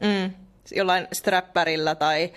Mm. 0.00 0.34
Jollain 0.74 1.08
strappärillä 1.12 1.94
tai 1.94 2.32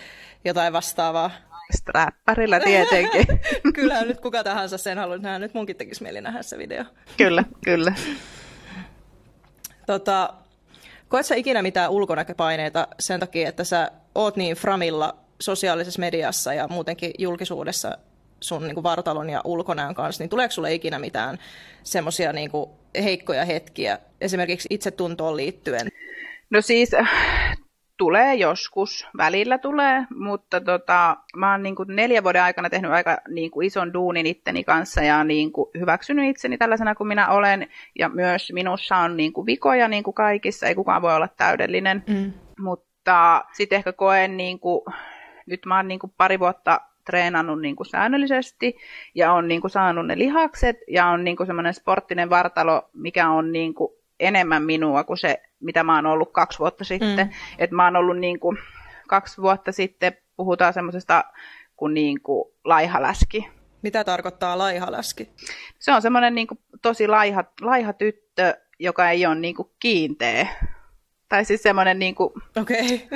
jotain 0.46 0.74
vastaavaa. 0.74 1.32
Strappärillä 1.76 2.60
tietenkin. 2.60 3.26
kyllä 3.76 4.02
nyt 4.02 4.22
kuka 4.22 4.44
tahansa 4.44 4.78
sen 4.78 4.98
haluaa 4.98 5.18
nähdä. 5.18 5.40
Nyt 5.40 5.54
munkin 5.54 5.76
tekisi 5.76 6.04
mieli 6.04 6.22
nähdä 6.22 6.42
se 6.42 6.58
video. 6.58 6.84
kyllä, 7.18 7.44
kyllä. 7.66 7.94
Tota, 9.86 10.34
koet 11.08 11.26
sä 11.26 11.36
ikinä 11.36 11.62
mitään 11.62 11.92
ulkonäköpaineita 11.92 12.88
sen 13.00 13.20
takia, 13.20 13.50
että 13.50 13.64
sä 13.64 13.92
oot 14.16 14.36
niin 14.36 14.56
framilla 14.56 15.25
sosiaalisessa 15.40 16.00
mediassa 16.00 16.54
ja 16.54 16.68
muutenkin 16.68 17.12
julkisuudessa 17.18 17.98
sun 18.40 18.64
niin 18.64 18.74
kuin 18.74 18.84
vartalon 18.84 19.30
ja 19.30 19.42
ulkonäön 19.44 19.96
kanssa, 19.96 20.24
niin 20.24 20.30
tuleeko 20.30 20.52
sulle 20.52 20.74
ikinä 20.74 21.00
mitään 21.00 21.38
semmoisia 21.84 22.34
niin 22.34 22.52
heikkoja 23.04 23.46
hetkiä 23.46 24.00
esimerkiksi 24.22 24.68
itsetuntoon 24.72 25.38
liittyen? 25.38 25.88
No 26.50 26.62
siis 26.62 26.92
tulee 27.98 28.36
joskus, 28.36 29.08
välillä 29.18 29.58
tulee, 29.58 30.06
mutta 30.16 30.62
tota, 30.62 31.18
mä 31.36 31.52
oon 31.52 31.64
niin 31.64 31.76
kuin 31.76 31.96
neljän 31.96 32.24
vuoden 32.24 32.44
aikana 32.44 32.70
tehnyt 32.70 32.92
aika 32.92 33.18
niin 33.30 33.52
kuin 33.52 33.68
ison 33.68 33.94
duunin 33.94 34.26
itteni 34.26 34.64
kanssa 34.64 35.02
ja 35.02 35.24
niin 35.24 35.52
kuin 35.52 35.70
hyväksynyt 35.80 36.30
itseni 36.30 36.58
tällaisena 36.58 36.96
kuin 36.96 37.08
minä 37.08 37.30
olen. 37.30 37.68
Ja 38.00 38.10
myös 38.10 38.52
minussa 38.54 38.98
on 38.98 39.18
niin 39.18 39.34
kuin 39.34 39.46
vikoja 39.46 39.88
niin 39.88 40.04
kuin 40.04 40.14
kaikissa, 40.14 40.68
ei 40.68 40.76
kukaan 40.76 41.02
voi 41.02 41.16
olla 41.16 41.28
täydellinen. 41.28 42.04
Mm. 42.08 42.34
Mutta 42.60 43.44
sitten 43.54 43.78
ehkä 43.78 43.94
koen 43.94 44.38
niin 44.38 44.60
kuin 44.60 44.82
nyt 45.46 45.66
mä 45.66 45.76
oon 45.76 45.88
niin 45.88 46.00
kuin 46.00 46.14
pari 46.18 46.40
vuotta 46.40 46.82
treenannut 47.06 47.62
niin 47.62 47.76
kuin 47.76 47.88
säännöllisesti 47.88 48.78
ja 49.16 49.34
on 49.34 49.48
niin 49.48 49.62
kuin 49.62 49.72
saanut 49.72 50.08
ne 50.08 50.18
lihakset 50.18 50.78
ja 50.88 51.06
on 51.06 51.24
niin 51.24 51.38
kuin 51.38 51.48
semmoinen 51.48 51.74
sporttinen 51.74 52.30
vartalo, 52.30 52.90
mikä 52.94 53.30
on 53.30 53.52
niin 53.52 53.74
kuin 53.74 53.94
enemmän 54.20 54.64
minua 54.64 55.04
kuin 55.04 55.18
se, 55.18 55.42
mitä 55.60 55.84
mä 55.84 55.96
oon 55.96 56.06
ollut 56.06 56.32
kaksi 56.32 56.60
vuotta 56.60 56.84
sitten. 56.84 57.28
Mm. 57.28 57.34
Et 57.58 57.72
mä 57.72 57.84
oon 57.84 57.96
ollut 57.96 58.18
niin 58.18 58.40
kuin 58.40 58.58
kaksi 59.08 59.42
vuotta 59.42 59.72
sitten, 59.72 60.18
puhutaan 60.36 60.74
semmoisesta 60.74 61.24
kuin, 61.76 61.94
niin 61.94 62.22
kuin 62.22 62.52
laihaläski. 62.64 63.50
Mitä 63.82 64.04
tarkoittaa 64.04 64.58
laihaläski? 64.58 65.30
Se 65.80 65.92
on 65.92 66.02
semmoinen 66.02 66.36
niin 66.36 66.48
kuin 66.48 66.60
tosi 66.82 67.08
laiha, 67.08 67.44
laiha 67.62 67.94
tyttö, 67.94 68.58
joka 68.80 69.10
ei 69.10 69.26
ole 69.26 69.36
niin 69.36 69.56
kuin 69.56 69.70
kiinteä 69.80 70.48
tai 71.30 71.46
siis 71.46 71.64
semmoinen 71.64 72.00
niin 72.00 72.16
kuin... 72.16 72.34
Okei. 72.62 73.08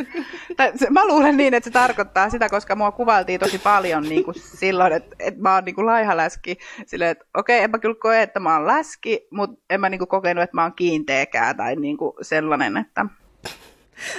Okay. 0.52 0.90
mä 0.90 1.08
luulen 1.08 1.38
niin, 1.38 1.54
että 1.54 1.70
se 1.70 1.72
tarkoittaa 1.72 2.30
sitä, 2.30 2.50
koska 2.50 2.76
mua 2.76 2.92
kuvailtiin 2.92 3.40
tosi 3.40 3.60
paljon 3.60 4.04
niin 4.04 4.24
kuin 4.24 4.36
silloin, 4.40 4.94
että, 4.94 5.16
että 5.20 5.42
mä 5.42 5.54
oon 5.54 5.66
niin 5.66 5.76
kuin 5.76 5.86
laihaläski. 5.86 6.58
Silleen, 6.86 7.12
että 7.12 7.26
okei, 7.38 7.58
okay, 7.58 7.64
en 7.64 7.72
mä 7.72 7.80
kyllä 7.80 7.96
koe, 8.02 8.22
että 8.22 8.40
mä 8.40 8.56
oon 8.56 8.68
läski, 8.68 9.28
mutta 9.32 9.62
en 9.70 9.82
mä 9.82 9.90
niin 9.90 10.00
kuin 10.00 10.08
kokenut, 10.08 10.44
että 10.44 10.56
mä 10.56 10.64
oon 10.64 10.74
kiinteäkään 10.74 11.58
tai 11.58 11.76
niin 11.76 11.98
kuin 11.98 12.14
sellainen, 12.22 12.78
että... 12.78 13.06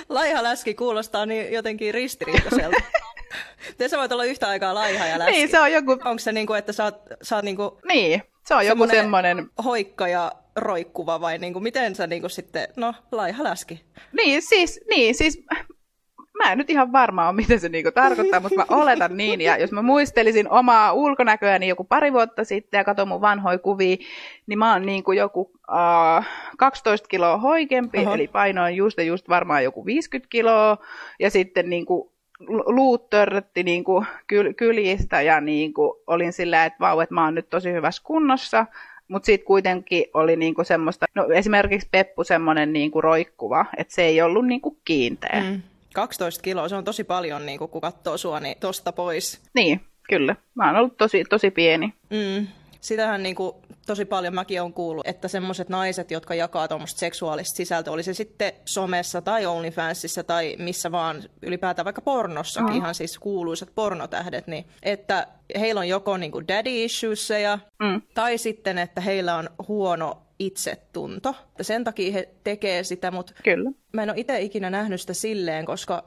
Laihaläski 0.09 0.75
kuulostaa 0.75 1.27
niin 1.27 1.53
jotenkin 1.53 1.95
ristiriitaiselta. 1.95 2.83
Te 3.79 3.89
sä 3.89 3.99
voit 3.99 4.13
olla 4.13 4.25
yhtä 4.25 4.49
aikaa 4.49 4.75
laiha 4.75 5.07
ja 5.07 5.19
läski. 5.19 5.33
Niin, 5.33 5.49
se 5.49 5.61
on 5.61 5.73
joku... 5.73 5.93
Onko 5.93 6.19
se 6.19 6.33
niin 6.33 6.47
kuin, 6.47 6.59
että 6.59 6.73
sä 6.73 6.85
oot, 6.85 7.03
sä 7.23 7.37
oot 7.37 7.45
niin 7.45 7.57
kuin... 7.57 7.71
Niin, 7.85 8.23
se 8.47 8.55
on 8.55 8.67
joku 8.67 8.87
semmoinen... 8.87 9.51
Hoikka 9.65 10.09
ja 10.09 10.33
roikkuva 10.61 11.21
vai 11.21 11.39
niin 11.39 11.53
kuin, 11.53 11.63
miten 11.63 11.95
sä 11.95 12.07
niin 12.07 12.23
kuin 12.23 12.31
sitten, 12.31 12.69
no 12.77 12.95
laiha 13.13 13.45
läski? 13.45 13.85
Niin 14.13 14.43
siis, 14.43 14.81
niin, 14.89 15.15
siis 15.15 15.45
mä 16.45 16.53
en 16.53 16.59
nyt 16.59 16.71
ihan 16.71 16.93
varma 16.93 17.29
ole, 17.29 17.37
mitä 17.37 17.59
se 17.59 17.69
niinku 17.69 17.93
tarkoittaa, 17.93 18.41
mutta 18.41 18.57
mä 18.57 18.77
oletan 18.77 19.17
niin. 19.17 19.41
Ja 19.41 19.59
jos 19.59 19.73
mä 19.73 19.83
muistelisin 19.83 20.51
omaa 20.51 20.93
ulkonäköäni 20.93 21.69
joku 21.69 21.85
pari 21.85 22.13
vuotta 22.13 22.45
sitten 22.45 22.79
ja 22.79 22.85
katson 22.85 23.09
mun 23.09 23.21
vanhoja 23.21 23.59
kuvia, 23.59 23.97
niin 24.47 24.59
mä 24.59 24.73
oon 24.73 24.87
niinku 24.87 25.13
joku 25.13 25.41
uh, 25.41 26.25
12 26.59 27.09
kiloa 27.09 27.37
hoikempi, 27.37 27.99
Oho. 27.99 28.15
eli 28.15 28.29
painoin 28.29 28.77
just 28.77 28.99
ja 28.99 29.05
just 29.05 29.29
varmaan 29.29 29.65
joku 29.65 29.87
50 29.87 30.31
kiloa. 30.31 30.79
Ja 31.19 31.31
sitten 31.31 31.71
niinku 31.71 32.13
luut 32.49 33.11
törrötti 33.11 33.63
niinku 33.63 34.05
kyl, 34.27 34.55
kyljistä 34.55 35.23
ja 35.23 35.41
niinku 35.41 36.03
olin 36.07 36.33
sillä, 36.33 36.65
että 36.65 36.81
vau, 36.81 37.01
että 37.01 37.15
mä 37.15 37.25
oon 37.25 37.35
nyt 37.35 37.51
tosi 37.51 37.73
hyvässä 37.73 38.03
kunnossa. 38.05 38.67
Mutta 39.11 39.27
sitten 39.27 39.47
kuitenkin 39.47 40.05
oli 40.15 40.37
niinku 40.37 40.65
semmoista, 40.65 41.07
no 41.15 41.27
esimerkiksi 41.27 41.89
Peppu 41.91 42.25
semmoinen 42.25 42.73
niinku 42.73 43.01
roikkuva, 43.01 43.67
että 43.77 43.95
se 43.95 44.03
ei 44.03 44.23
ollut 44.23 44.47
niinku 44.47 44.77
kiinteä. 44.85 45.43
Mm. 45.51 45.63
12 45.95 46.43
kiloa, 46.43 46.69
se 46.69 46.77
on 46.77 46.85
tosi 46.85 47.05
paljon, 47.05 47.47
niin 47.47 47.59
kun 47.59 47.81
katsoo 47.81 48.19
sua, 48.19 48.41
niin 48.41 48.57
tosta 48.61 48.93
pois. 48.93 49.41
Niin, 49.55 49.81
kyllä. 50.09 50.37
Mä 50.55 50.67
oon 50.67 50.77
ollut 50.77 50.97
tosi, 50.97 51.25
tosi 51.25 51.51
pieni. 51.51 51.95
Mm. 52.11 52.47
Sitähän 52.81 53.23
niin 53.23 53.35
kuin, 53.35 53.53
tosi 53.87 54.05
paljon 54.05 54.35
mäkin 54.35 54.63
on 54.63 54.73
kuullut, 54.73 55.07
että 55.07 55.29
semmoiset 55.29 55.69
naiset, 55.69 56.11
jotka 56.11 56.35
jakaa 56.35 56.69
tuommoista 56.69 56.99
seksuaalista 56.99 57.57
sisältöä, 57.57 57.93
oli 57.93 58.03
se 58.03 58.15
sitten 58.15 58.53
somessa 58.65 59.23
tai 59.23 59.47
OnlyFansissa 59.47 60.25
tai 60.25 60.57
missä 60.59 60.93
vaan 60.93 61.23
ylipäätään 61.43 61.85
vaikka 61.85 62.03
pornossakin, 62.03 62.71
mm. 62.71 62.77
ihan 62.77 62.95
siis 62.95 63.19
kuuluisat 63.19 63.75
pornotähdet, 63.75 64.47
niin 64.47 64.67
että 64.83 65.27
heillä 65.59 65.79
on 65.79 65.89
joko 65.89 66.17
niin 66.17 66.33
kuin 66.33 66.49
daddy 66.49 66.85
issuesia 66.85 67.59
mm. 67.83 68.03
tai 68.15 68.39
sitten, 68.39 68.79
että 68.79 69.01
heillä 69.01 69.37
on 69.37 69.51
huono 69.69 70.23
itsetunto. 70.39 71.35
Sen 71.61 71.85
takia 71.85 72.13
he 72.13 72.29
tekee 72.45 72.85
sitä, 72.85 73.11
mutta 73.11 73.33
Kyllä. 73.45 73.71
mä 73.93 74.03
en 74.03 74.11
ole 74.11 74.21
itse 74.21 74.41
ikinä 74.41 74.71
nähnyt 74.71 75.01
sitä 75.01 75.15
silleen, 75.15 75.67
koska 75.67 76.05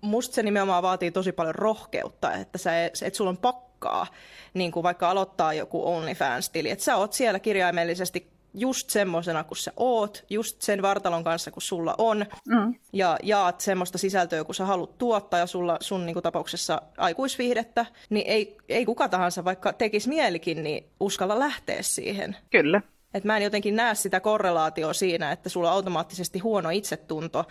musta 0.00 0.34
se 0.34 0.42
nimenomaan 0.42 0.82
vaatii 0.82 1.10
tosi 1.10 1.32
paljon 1.32 1.54
rohkeutta, 1.54 2.32
että 2.32 2.58
sä, 2.58 2.84
et 2.86 3.14
sulla 3.14 3.30
on 3.30 3.38
pakkaa 3.76 4.06
niin 4.54 4.72
kuin 4.72 4.82
vaikka 4.82 5.10
aloittaa 5.10 5.54
joku 5.54 5.86
OnlyFans-tili, 5.86 6.70
että 6.70 6.84
sä 6.84 6.96
oot 6.96 7.12
siellä 7.12 7.40
kirjaimellisesti 7.40 8.26
just 8.54 8.90
semmoisena 8.90 9.44
kuin 9.44 9.58
sä 9.58 9.72
oot, 9.76 10.24
just 10.30 10.62
sen 10.62 10.82
vartalon 10.82 11.24
kanssa 11.24 11.50
kuin 11.50 11.62
sulla 11.62 11.94
on, 11.98 12.26
mm. 12.48 12.74
ja 12.92 13.18
jaat 13.22 13.60
semmoista 13.60 13.98
sisältöä, 13.98 14.44
kun 14.44 14.54
sä 14.54 14.64
haluat 14.64 14.98
tuottaa, 14.98 15.40
ja 15.40 15.46
sulla, 15.46 15.76
sun 15.80 16.06
niin 16.06 16.14
kuin 16.14 16.22
tapauksessa 16.22 16.82
aikuisviihdettä, 16.96 17.86
niin 18.10 18.26
ei, 18.26 18.56
ei 18.68 18.84
kuka 18.84 19.08
tahansa, 19.08 19.44
vaikka 19.44 19.72
tekisi 19.72 20.08
mielikin, 20.08 20.62
niin 20.62 20.86
uskalla 21.00 21.38
lähteä 21.38 21.82
siihen. 21.82 22.36
Kyllä. 22.50 22.82
Et 23.14 23.24
mä 23.24 23.36
en 23.36 23.42
jotenkin 23.42 23.76
näe 23.76 23.94
sitä 23.94 24.20
korrelaatioa 24.20 24.92
siinä, 24.92 25.32
että 25.32 25.48
sulla 25.48 25.68
on 25.68 25.74
automaattisesti 25.74 26.38
huono 26.38 26.70
itsetunto, 26.70 27.44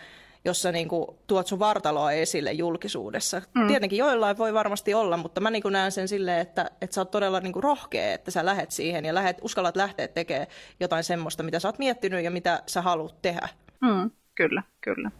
jossa 0.45 0.71
niin 0.71 0.88
kuin 0.88 1.08
tuot 1.27 1.47
sun 1.47 1.60
vartaloa 1.60 2.12
esille 2.12 2.51
julkisuudessa. 2.51 3.41
Mm. 3.55 3.67
Tietenkin 3.67 3.99
joillain 3.99 4.38
voi 4.38 4.53
varmasti 4.53 4.93
olla, 4.93 5.17
mutta 5.17 5.41
mä 5.41 5.49
niin 5.49 5.62
kuin 5.62 5.73
näen 5.73 5.91
sen 5.91 6.08
silleen, 6.08 6.39
että, 6.39 6.71
että 6.81 6.93
sä 6.93 7.01
oot 7.01 7.12
todella 7.12 7.39
niin 7.39 7.53
kuin 7.53 7.63
rohkea, 7.63 8.13
että 8.13 8.31
sä 8.31 8.45
lähet 8.45 8.71
siihen 8.71 9.05
ja 9.05 9.13
lähet, 9.13 9.38
uskallat 9.41 9.75
lähteä 9.75 10.08
tekemään 10.08 10.47
jotain 10.79 11.03
semmoista, 11.03 11.43
mitä 11.43 11.60
sä 11.60 11.67
oot 11.67 11.79
miettinyt 11.79 12.23
ja 12.23 12.31
mitä 12.31 12.63
sä 12.67 12.81
haluat 12.81 13.21
tehdä. 13.21 13.49
Mm. 13.81 14.12
Kyllä, 14.36 14.63
kyllä. 14.81 15.12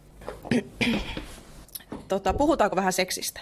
tota, 2.08 2.32
puhutaanko 2.32 2.76
vähän 2.76 2.92
seksistä? 2.92 3.40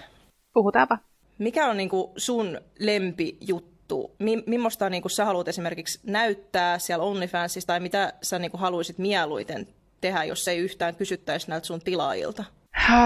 Puhutaanpa. 0.53 0.99
Mikä 1.39 1.67
on 1.67 1.77
niin 1.77 1.89
kuin 1.89 2.13
sun 2.17 2.61
lempijuttu? 2.79 4.15
Mi- 4.19 4.45
millaista 4.47 4.91
niin 4.91 5.11
sä 5.11 5.25
haluat 5.25 5.49
esimerkiksi 5.49 6.01
näyttää 6.03 6.79
siellä 6.79 7.05
OnlyFansissa 7.05 7.67
tai 7.67 7.81
mitä 7.81 8.13
sä 8.23 8.39
niin 8.39 8.51
kuin 8.51 8.61
haluaisit 8.61 8.99
mieluiten 8.99 9.67
tehdä, 10.05 10.25
jos 10.25 10.49
ei 10.49 10.59
yhtään 10.59 10.95
kysyttäisi 10.95 11.49
näiltä 11.49 11.67
sun 11.67 11.81
tilaajilta? 11.81 12.45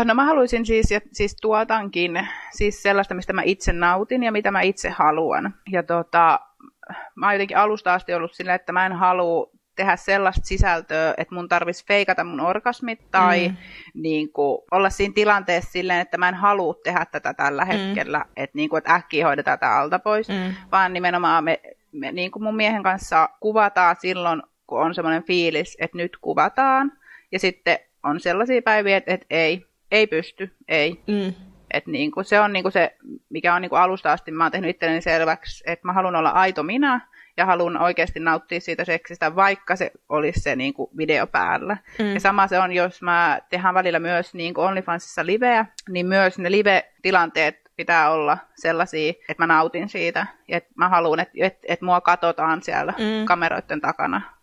No 0.05 0.15
mä 0.15 0.25
haluaisin 0.25 0.67
siis, 0.67 0.91
ja 0.91 1.01
siis 1.13 1.37
tuotankin 1.43 2.29
siis 2.53 2.83
sellaista, 2.83 3.15
mistä 3.15 3.33
mä 3.33 3.43
itse 3.43 3.73
nautin 3.73 4.23
ja 4.23 4.33
mitä 4.33 4.51
mä 4.51 4.61
itse 4.61 4.91
haluan. 4.91 5.55
Ja 5.71 5.83
tota, 5.83 6.41
mä 7.15 7.27
oon 7.27 7.35
jotenkin 7.35 7.57
alusta 7.57 7.95
asti 7.95 8.15
ollut 8.15 8.35
sillä, 8.35 8.55
että 8.55 8.73
mä 8.73 8.87
en 8.87 8.93
halua 8.93 9.51
tehdä 9.77 9.97
sellaista 9.97 10.41
sisältöä, 10.45 11.15
että 11.17 11.35
mun 11.35 11.49
tarvitsisi 11.49 11.87
feikata 11.87 12.25
mun 12.25 12.41
orgasmit 12.41 13.11
tai 13.11 13.49
mm. 13.49 13.57
niin 13.95 14.33
kuin, 14.33 14.59
olla 14.71 14.91
siinä 14.91 15.15
tilanteessa 15.15 15.73
silleen, 15.73 16.01
että 16.01 16.19
mä 16.19 16.29
en 16.29 16.35
halua 16.35 16.75
tehdä 16.85 17.07
tätä 17.13 17.35
tällä 17.35 17.65
mm. 17.65 17.69
hetkellä, 17.69 18.25
että, 18.37 18.57
niin 18.57 18.69
kuin, 18.69 18.79
että 18.79 18.95
äkkiä 18.95 19.27
hoidetaan 19.27 19.59
tätä 19.59 19.79
alta 19.79 19.99
pois, 19.99 20.29
mm. 20.29 20.55
vaan 20.73 20.93
nimenomaan 20.93 21.45
me, 21.45 21.61
me 21.93 22.13
niin 22.13 22.31
kuin 22.31 22.43
mun 22.43 22.57
miehen 22.57 22.83
kanssa 22.83 23.29
kuvataan 23.41 23.97
silloin, 24.01 24.43
kun 24.69 24.81
on 24.81 24.95
semmoinen 24.95 25.25
fiilis, 25.25 25.77
että 25.81 25.97
nyt 25.97 26.17
kuvataan, 26.21 26.93
ja 27.33 27.39
sitten 27.39 27.79
on 28.03 28.21
sellaisia 28.21 28.63
päiviä, 28.63 28.97
että, 28.97 29.15
että 29.15 29.27
ei, 29.31 29.67
ei 29.91 30.07
pysty, 30.07 30.53
ei. 30.69 31.01
Mm. 31.07 31.35
Et 31.71 31.87
niin 31.87 32.11
kuin 32.11 32.25
se 32.25 32.41
on 32.41 32.53
niin 32.53 32.63
kuin 32.63 32.73
se, 32.73 32.97
mikä 33.31 33.55
on 33.55 33.63
niin 33.63 33.71
kuin 33.71 33.81
alusta 33.81 34.13
asti, 34.13 34.31
mä 34.31 34.45
oon 34.45 34.53
tehnyt 34.53 34.71
itselleni 34.71 35.01
selväksi, 35.01 35.65
että 35.67 35.87
mä 35.87 35.93
haluan 35.93 36.17
olla 36.17 36.31
aito 36.31 36.63
minä, 36.63 37.01
ja 37.37 37.47
haluan 37.47 37.83
oikeasti 37.83 38.21
nauttia 38.21 38.61
siitä 38.61 38.85
seksistä, 38.85 39.37
vaikka 39.37 39.77
se 39.77 39.93
olisi 40.09 40.41
se 40.41 40.57
niin 40.57 40.75
kuin 40.75 40.91
video 40.97 41.27
päällä. 41.27 41.77
Mm. 41.99 42.15
Ja 42.15 42.21
sama 42.21 42.47
se 42.49 42.59
on, 42.59 42.73
jos 42.73 43.03
mä 43.03 43.41
tehdään 43.51 43.75
välillä 43.75 43.99
myös 43.99 44.35
niin 44.35 44.55
kuin 44.55 44.67
OnlyFansissa 44.67 45.27
liveä, 45.27 45.67
niin 45.89 46.07
myös 46.07 46.39
ne 46.39 46.51
live-tilanteet 46.51 47.69
pitää 47.77 48.11
olla 48.11 48.39
sellaisia, 48.55 49.13
että 49.29 49.43
mä 49.43 49.47
nautin 49.47 49.89
siitä. 49.89 50.27
Että 50.49 50.71
mä 50.75 50.89
haluan, 50.89 51.21
että, 51.21 51.33
että, 51.37 51.67
että 51.69 51.85
mua 51.85 52.01
katsotaan 52.01 52.63
siellä 52.63 52.93
mm. 52.99 53.25
kameroiden 53.25 53.81
takana. 53.81 54.38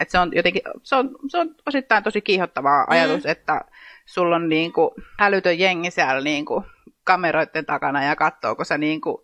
Että 0.00 0.12
se 0.12 0.18
on 0.18 0.30
jotenkin, 0.34 0.62
se 0.82 0.96
on, 0.96 1.10
se 1.28 1.38
on 1.38 1.54
osittain 1.66 2.04
tosi 2.04 2.20
kiihottava 2.20 2.84
ajatus, 2.88 3.24
mm. 3.24 3.30
että 3.30 3.60
sulla 4.06 4.36
on 4.36 4.48
niin 4.48 4.72
kuin 4.72 4.90
älytön 5.20 5.58
jengi 5.58 5.90
siellä 5.90 6.20
niin 6.20 6.44
kuin 6.44 6.64
kameroiden 7.04 7.66
takana 7.66 8.04
ja 8.04 8.16
katsoo, 8.16 8.54
kun 8.54 8.64
sä 8.64 8.78
niin 8.78 9.00
kuin 9.00 9.16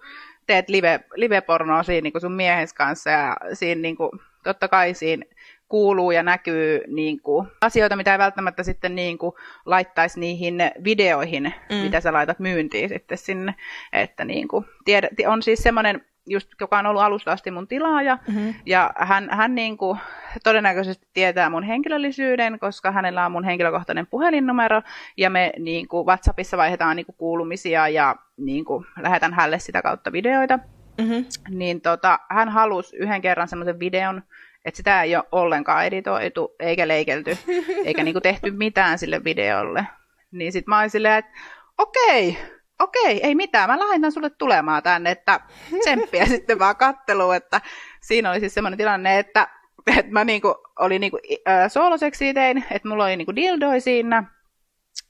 teet 0.47 0.69
live, 0.69 1.01
live-pornoa 1.15 1.83
siinä 1.83 2.03
niin 2.03 2.13
kuin 2.13 2.21
sun 2.21 2.33
miehes 2.33 2.73
kanssa 2.73 3.11
ja 3.11 3.37
siinä 3.53 3.81
niin 3.81 3.97
kuin, 3.97 4.11
totta 4.45 4.69
kai 4.69 4.95
siinä 4.95 5.27
kuuluu 5.69 6.11
ja 6.11 6.23
näkyy 6.23 6.81
niin 6.87 7.21
kuin, 7.21 7.49
asioita, 7.61 7.97
mitä 7.97 8.13
ei 8.13 8.19
välttämättä 8.19 8.63
sitten 8.63 8.95
niin 8.95 9.19
kuin, 9.19 9.33
laittaisi 9.67 10.21
niihin 10.21 10.55
videoihin, 10.85 11.55
mm. 11.71 11.77
mitä 11.77 12.01
sä 12.01 12.13
laitat 12.13 12.39
myyntiin 12.39 12.89
sitten 12.89 13.19
sinne. 13.19 13.55
Että 13.93 14.25
niin 14.25 14.49
kuin, 14.49 14.65
tiedä, 14.85 15.09
on 15.27 15.43
siis 15.43 15.63
semmoinen 15.63 16.05
just, 16.27 16.49
joka 16.61 16.79
on 16.79 16.87
ollut 16.87 17.03
alusta 17.03 17.33
asti 17.33 17.51
mun 17.51 17.69
tilaaja, 17.69 18.19
mm-hmm. 18.29 18.55
ja 18.67 18.91
hän, 18.97 19.29
hän 19.31 19.55
niin 19.55 19.77
kuin, 19.77 19.99
todennäköisesti 20.45 21.07
tietää 21.13 21.51
mun 21.51 21.63
henkilöllisyyden, 21.63 22.59
koska 22.59 22.93
hänellä 22.93 23.27
on 23.27 23.33
mun 23.33 23.45
henkilökohtainen 23.45 24.07
puhelinnumero, 24.07 24.83
ja 25.17 25.31
me 25.31 25.53
niin 25.59 25.89
kuin, 25.89 26.07
WhatsAppissa 26.07 26.57
vaihdetaan 26.57 26.97
niin 26.97 27.07
kuin, 27.07 27.17
kuulumisia, 27.17 27.89
ja 27.89 28.17
niin 28.37 28.65
kuin, 28.65 28.87
lähetän 29.01 29.35
hänelle 29.35 29.59
sitä 29.59 29.83
kautta 29.83 30.13
videoita. 30.13 30.59
Mm-hmm. 30.99 31.25
Niin 31.49 31.81
tota, 31.81 32.19
hän 32.31 32.49
halusi 32.49 32.97
yhden 32.97 33.23
kerran 33.23 33.49
semmoisen 33.49 33.81
videon, 33.81 34.23
että 34.65 34.77
sitä 34.77 35.03
ei 35.03 35.17
ole 35.17 35.25
ollenkaan 35.33 35.87
editoitu, 35.87 36.55
eikä 36.61 36.89
leikelty, 36.89 37.39
eikä 37.85 38.03
niinku 38.03 38.21
tehty 38.21 38.51
mitään 38.51 38.99
sille 38.99 39.25
videolle. 39.25 39.87
Niin 40.33 40.53
sit 40.53 40.67
mä 40.67 40.79
olin 40.79 40.91
silleen, 40.91 41.19
että 41.19 41.31
okei, 41.79 42.39
okei, 42.81 43.21
ei 43.27 43.35
mitään, 43.35 43.71
mä 43.71 43.79
lähetän 43.79 44.13
sulle 44.13 44.31
tulemaan 44.31 44.83
tänne, 44.83 45.11
että 45.11 45.41
tsemppiä 45.81 46.27
sitten 46.37 46.59
vaan 46.59 46.77
katteluun, 46.77 47.35
että 47.35 47.61
siinä 48.01 48.31
oli 48.31 48.41
siis 48.41 48.55
semmoinen 48.55 48.79
tilanne, 48.79 49.19
että, 49.19 49.49
että 49.87 50.13
mä 50.13 50.25
niinku, 50.25 50.55
olin 50.79 51.01
niinku, 51.01 51.19
äh, 51.49 51.71
sooloseksiä 51.71 52.35
tein, 52.35 52.65
että 52.71 52.89
mulla 52.89 53.05
oli 53.05 53.17
niinku 53.17 53.37
dildoi 53.37 53.81
siinä, 53.81 54.25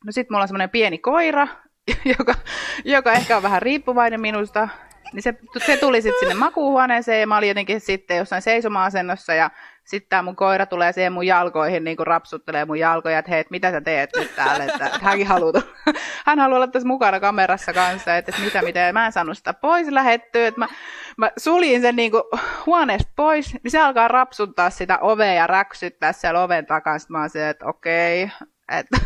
no 0.05 0.13
sit 0.13 0.31
mulla 0.31 0.43
on 0.43 0.49
semmoinen 0.49 0.71
pieni 0.71 0.99
koira, 0.99 1.49
joka, 2.19 2.35
joka 2.85 3.13
ehkä 3.13 3.37
on 3.37 3.43
vähän 3.43 3.63
riippuvainen 3.63 4.21
minusta, 4.21 4.69
niin 5.13 5.23
se, 5.23 5.35
se 5.67 5.77
tuli 5.77 6.03
sitten 6.03 6.21
sinne 6.21 6.35
makuuhuoneeseen 6.35 7.21
ja 7.21 7.27
mä 7.27 7.37
olin 7.37 7.49
jotenkin 7.49 7.81
sitten 7.81 8.17
jossain 8.17 8.43
seisoma-asennossa 8.43 9.35
ja 9.35 9.51
sitten 9.85 10.09
tämä 10.09 10.23
mun 10.23 10.37
koira 10.37 10.67
tulee 10.67 10.93
siihen 10.93 11.13
mun 11.13 11.27
jalkoihin, 11.27 11.85
niin 11.85 11.97
kuin 11.97 12.07
rapsuttelee 12.07 12.65
mun 12.65 12.79
jalkoja, 12.79 13.19
että 13.19 13.31
hei, 13.31 13.41
et 13.41 13.51
mitä 13.51 13.71
sä 13.71 13.81
teet 13.81 14.11
nyt 14.17 14.37
täällä, 14.37 14.65
että, 14.65 14.87
että 14.87 14.99
hänkin 15.03 15.27
haluaa, 15.27 15.63
hän 16.27 16.39
haluaa 16.39 16.57
olla 16.57 16.69
tässä 16.69 16.89
mukana 16.89 17.21
kamerassa 17.21 17.73
kanssa, 17.73 18.17
että, 18.17 18.31
että 18.31 18.43
mitä, 18.45 18.63
mitä, 18.63 18.93
mä 18.93 19.07
en 19.07 19.13
saanut 19.13 19.39
sitä 19.39 19.55
pois 19.55 19.89
lähettyä, 19.89 20.47
että 20.47 20.61
mä, 20.61 20.69
mä 21.17 21.31
suljin 21.37 21.81
sen 21.81 21.97
niin 21.97 22.11
kuin 22.11 22.23
huoneesta 22.67 23.13
pois, 23.17 23.55
niin 23.63 23.71
se 23.71 23.81
alkaa 23.81 24.09
rapsuttaa 24.09 24.71
sitä 24.71 24.99
ovea 24.99 25.35
ja 25.35 25.47
räksyttää 25.47 26.13
siellä 26.13 26.43
oven 26.43 26.67
takana, 26.67 26.99
sitten 26.99 27.13
mä 27.13 27.21
oon 27.21 27.31
se, 27.31 27.49
että 27.49 27.67
okei, 27.67 28.31
että 28.69 28.99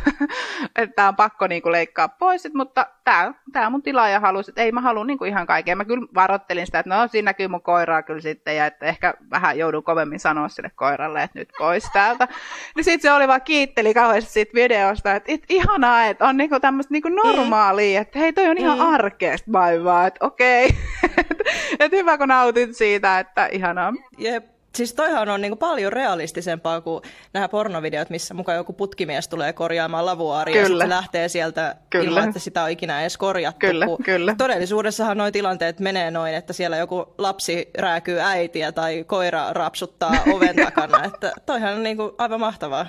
et 0.76 0.90
tämä 0.96 1.08
on 1.08 1.16
pakko 1.16 1.46
niinku 1.46 1.72
leikkaa 1.72 2.08
pois, 2.08 2.46
et, 2.46 2.54
mutta 2.54 2.86
tämä 3.04 3.34
tää 3.52 3.70
mun 3.70 3.82
tilaaja 3.82 4.20
halusi, 4.20 4.50
että 4.50 4.62
ei 4.62 4.72
mä 4.72 4.80
halua 4.80 5.04
niinku 5.04 5.24
ihan 5.24 5.46
kaikkea. 5.46 5.76
Mä 5.76 5.84
kyllä 5.84 6.06
varoittelin 6.14 6.66
sitä, 6.66 6.78
että 6.78 6.96
no 6.96 7.08
siinä 7.08 7.28
näkyy 7.28 7.48
mun 7.48 7.62
koiraa 7.62 8.02
kyllä 8.02 8.20
sitten 8.20 8.56
ja 8.56 8.66
että 8.66 8.86
ehkä 8.86 9.14
vähän 9.30 9.58
joudun 9.58 9.82
kovemmin 9.82 10.20
sanoa 10.20 10.48
sille 10.48 10.70
koiralle, 10.74 11.22
että 11.22 11.38
nyt 11.38 11.48
pois 11.58 11.84
täältä. 11.92 12.28
Niin 12.76 12.84
sitten 12.84 13.02
se 13.02 13.12
oli 13.12 13.28
vaan 13.28 13.42
kiitteli 13.42 13.94
kauheasti 13.94 14.30
siitä 14.30 14.54
videosta, 14.54 15.14
että 15.14 15.32
et, 15.32 15.42
ihanaa, 15.48 16.04
että 16.04 16.28
on 16.28 16.36
niinku 16.36 16.60
tämmöistä 16.60 16.94
niinku 16.94 17.08
normaalia, 17.08 18.00
että 18.00 18.18
hei 18.18 18.32
toi 18.32 18.48
on 18.48 18.58
ihan 18.58 18.78
mm. 18.78 18.84
arkeesta 18.86 19.52
vaivaa, 19.52 20.06
että 20.06 20.26
okei. 20.26 20.68
Okay. 21.08 21.24
että 21.72 21.84
et 21.84 21.92
hyvä 21.92 22.18
kun 22.18 22.28
nautit 22.28 22.76
siitä, 22.76 23.18
että 23.18 23.46
ihanaa. 23.46 23.92
Jep. 24.18 24.57
Siis 24.78 24.94
toihan 24.94 25.28
on 25.28 25.40
niin 25.40 25.50
kuin 25.50 25.58
paljon 25.58 25.92
realistisempaa 25.92 26.80
kuin 26.80 27.02
nämä 27.32 27.48
pornovideot, 27.48 28.10
missä 28.10 28.34
mukaan 28.34 28.56
joku 28.56 28.72
putkimies 28.72 29.28
tulee 29.28 29.52
korjaamaan 29.52 30.06
lavuaaria 30.06 30.62
kyllä. 30.62 30.84
ja 30.84 30.88
se 30.88 30.94
lähtee 30.94 31.28
sieltä 31.28 31.76
kyllä. 31.90 32.04
ilman, 32.04 32.28
että 32.28 32.40
sitä 32.40 32.62
on 32.62 32.70
ikinä 32.70 33.00
edes 33.00 33.16
korjattu. 33.16 33.58
Kyllä, 33.66 33.86
kyllä. 34.04 34.34
Todellisuudessahan 34.38 35.16
noin 35.16 35.32
tilanteet 35.32 35.80
menee 35.80 36.10
noin, 36.10 36.34
että 36.34 36.52
siellä 36.52 36.76
joku 36.76 37.14
lapsi 37.18 37.70
rääkyy 37.78 38.20
äitiä 38.20 38.72
tai 38.72 39.04
koira 39.04 39.52
rapsuttaa 39.52 40.12
oven 40.32 40.56
takana. 40.56 41.04
Että 41.04 41.32
toihan 41.46 41.74
on 41.74 41.82
niin 41.82 41.96
kuin 41.96 42.10
aivan 42.18 42.40
mahtavaa. 42.40 42.86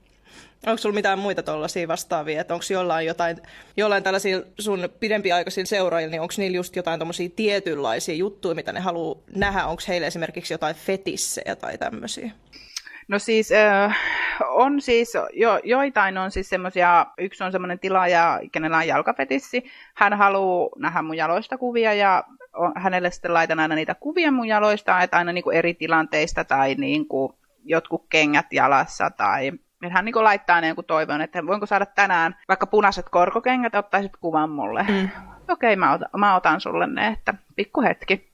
Onko 0.67 0.77
sulla 0.77 0.95
mitään 0.95 1.19
muita 1.19 1.43
tuollaisia 1.43 1.87
vastaavia, 1.87 2.41
että 2.41 2.53
onko 2.53 2.65
jollain 2.69 3.07
jotain, 3.07 3.37
jollain 3.77 4.03
tällaisilla 4.03 4.45
sun 4.59 4.89
pidempiaikaisilla 4.99 5.65
seuraajilla, 5.65 6.11
niin 6.11 6.21
onko 6.21 6.33
niillä 6.37 6.55
just 6.55 6.75
jotain 6.75 6.99
tommosia 6.99 7.29
tietynlaisia 7.35 8.15
juttuja, 8.15 8.55
mitä 8.55 8.73
ne 8.73 8.79
haluaa 8.79 9.19
nähdä? 9.35 9.65
Onko 9.65 9.81
heillä 9.87 10.07
esimerkiksi 10.07 10.53
jotain 10.53 10.75
fetissejä 10.75 11.55
tai 11.55 11.77
tämmöisiä? 11.77 12.31
No 13.07 13.19
siis 13.19 13.51
äh, 13.51 13.97
on 14.49 14.81
siis, 14.81 15.13
jo, 15.33 15.59
joitain 15.63 16.17
on 16.17 16.31
siis 16.31 16.49
semmoisia, 16.49 17.05
yksi 17.17 17.43
on 17.43 17.51
semmoinen 17.51 17.79
tilaaja, 17.79 18.39
kenellä 18.51 18.77
on 18.77 18.87
jalkafetissi. 18.87 19.63
Hän 19.95 20.13
haluaa 20.13 20.69
nähdä 20.77 21.01
mun 21.01 21.17
jaloista 21.17 21.57
kuvia 21.57 21.93
ja 21.93 22.23
hänelle 22.75 23.11
sitten 23.11 23.33
laitan 23.33 23.59
aina 23.59 23.75
niitä 23.75 23.95
kuvia 23.95 24.31
mun 24.31 24.47
jaloista, 24.47 25.01
että 25.01 25.17
aina 25.17 25.31
niin 25.31 25.43
kuin 25.43 25.57
eri 25.57 25.73
tilanteista 25.73 26.43
tai 26.43 26.75
niin 26.75 27.07
kuin 27.07 27.33
jotkut 27.65 28.05
kengät 28.09 28.53
jalassa 28.53 29.09
tai 29.09 29.51
että 29.87 29.93
hän 29.93 30.05
niin 30.05 30.23
laittaa 30.23 30.61
ne 30.61 30.67
jonkun 30.67 30.85
toivon, 30.85 31.21
että 31.21 31.47
voinko 31.47 31.65
saada 31.65 31.85
tänään 31.85 32.35
vaikka 32.47 32.67
punaiset 32.67 33.09
korkokengät, 33.09 33.75
ottaisit 33.75 34.11
kuvan 34.21 34.49
mulle. 34.49 34.83
Mm. 34.83 35.09
Okei, 35.49 35.73
okay, 35.73 35.75
mä, 35.75 35.93
otan, 35.93 36.09
mä 36.17 36.35
otan 36.35 36.61
sulle 36.61 36.87
ne, 36.87 37.07
että 37.07 37.33
pikku 37.55 37.81
hetki. 37.81 38.31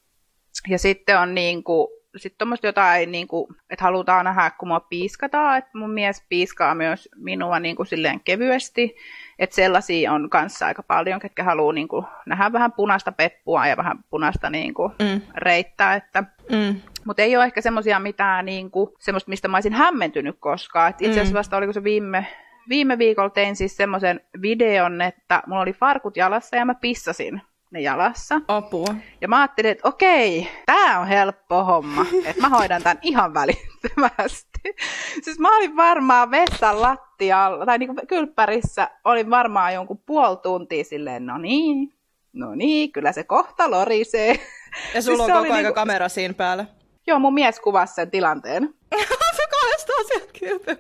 Ja 0.67 0.79
sitten 0.79 1.19
on 1.19 1.35
niin 1.35 1.63
kuin, 1.63 1.87
sitten 2.19 2.37
tuommoista 2.37 2.67
jotain, 2.67 3.11
niin 3.11 3.27
kuin, 3.27 3.55
että 3.69 3.85
halutaan 3.85 4.25
nähdä, 4.25 4.51
kun 4.59 4.67
mua 4.67 4.79
piiskataan, 4.79 5.57
että 5.57 5.77
mun 5.77 5.91
mies 5.91 6.25
piiskaa 6.29 6.75
myös 6.75 7.09
minua 7.15 7.59
niin 7.59 7.75
kuin 7.75 7.87
silleen 7.87 8.19
kevyesti, 8.19 8.95
että 9.39 9.55
sellaisia 9.55 10.13
on 10.13 10.29
kanssa 10.29 10.65
aika 10.65 10.83
paljon, 10.83 11.19
ketkä 11.19 11.43
haluaa 11.43 11.73
niin 11.73 11.87
kuin, 11.87 12.05
nähdä 12.25 12.53
vähän 12.53 12.71
punaista 12.71 13.11
peppua 13.11 13.67
ja 13.67 13.77
vähän 13.77 14.03
punaista 14.09 14.49
niin 14.49 14.73
kuin, 14.73 14.91
mm. 14.99 15.21
reittää, 15.35 15.95
että 15.95 16.23
mm. 16.51 16.81
Mutta 17.05 17.21
ei 17.21 17.37
ole 17.37 17.45
ehkä 17.45 17.61
semmoisia 17.61 17.99
mitään, 17.99 18.45
niin 18.45 18.71
kuin, 18.71 18.89
semmoista, 18.99 19.29
mistä 19.29 19.47
mä 19.47 19.57
olisin 19.57 19.73
hämmentynyt 19.73 20.37
koskaan. 20.39 20.89
Et 20.89 21.01
itse 21.01 21.11
asiassa 21.11 21.33
mm. 21.33 21.37
vasta 21.37 21.57
oliko 21.57 21.73
se 21.73 21.83
viime, 21.83 22.27
viime 22.69 22.97
viikolla 22.97 23.29
tein 23.29 23.55
siis 23.55 23.77
semmoisen 23.77 24.21
videon, 24.41 25.01
että 25.01 25.43
mulla 25.47 25.61
oli 25.61 25.73
farkut 25.73 26.17
jalassa 26.17 26.55
ja 26.55 26.65
mä 26.65 26.75
pissasin 26.75 27.41
ne 27.71 27.81
jalassa. 27.81 28.41
Apua. 28.47 28.95
Ja 29.21 29.27
mä 29.27 29.41
ajattelin, 29.41 29.71
että 29.71 29.87
okei, 29.87 30.47
tää 30.65 30.99
on 30.99 31.07
helppo 31.07 31.63
homma, 31.63 32.05
että 32.25 32.41
mä 32.41 32.49
hoidan 32.49 32.83
tämän 32.83 32.99
ihan 33.01 33.33
välittömästi. 33.33 34.47
siis 35.23 35.39
mä 35.39 35.57
olin 35.57 35.75
varmaan 35.75 36.31
vessan 36.31 36.81
lattialla, 36.81 37.65
tai 37.65 37.77
niinku 37.77 37.95
kylppärissä, 38.07 38.89
olin 39.03 39.29
varmaan 39.29 39.73
jonkun 39.73 40.01
puoli 40.05 40.37
tuntia 40.37 40.83
silleen, 40.83 41.25
no 41.25 41.37
niin, 41.37 41.93
no 42.33 42.55
niin, 42.55 42.91
kyllä 42.91 43.11
se 43.11 43.23
kohta 43.23 43.71
lorisee. 43.71 44.39
Ja 44.93 45.01
sulla 45.01 45.25
siis 45.25 45.35
on 45.37 45.43
koko 45.43 45.53
aika 45.53 45.55
niinku... 45.55 45.73
kamera 45.73 46.09
siinä 46.09 46.33
päällä. 46.33 46.65
Joo, 47.07 47.19
mun 47.19 47.33
mies 47.33 47.59
kuvasi 47.59 47.93
sen 47.93 48.11
tilanteen. 48.11 48.63
se 49.37 49.43
kahdestaan 49.51 50.05
sieltä 50.07 50.75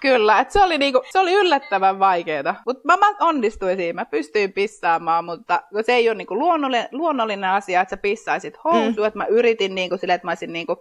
Kyllä, 0.00 0.40
että 0.40 0.52
se 0.52 0.62
oli, 0.62 0.78
niinku, 0.78 1.02
se 1.12 1.18
oli 1.18 1.32
yllättävän 1.32 1.98
vaikeaa. 1.98 2.54
Mutta 2.66 2.82
mä, 2.84 2.96
mä 2.96 3.16
onnistuin 3.20 3.76
siinä, 3.76 4.00
mä 4.00 4.04
pystyin 4.04 4.52
pissaamaan, 4.52 5.24
mutta 5.24 5.62
se 5.86 5.92
ei 5.92 6.08
ole 6.08 6.16
niinku 6.16 6.38
luonnollinen, 6.38 6.88
luonnollinen 6.92 7.50
asia, 7.50 7.80
että 7.80 7.90
sä 7.90 7.96
pissaisit 7.96 8.54
housuun. 8.64 8.94
Mm. 8.96 9.04
Että 9.04 9.18
mä 9.18 9.26
yritin 9.26 9.74
niinku 9.74 9.96
sille, 9.96 10.14
että 10.14 10.26
mä 10.26 10.30
olisin 10.30 10.52
niinku 10.52 10.80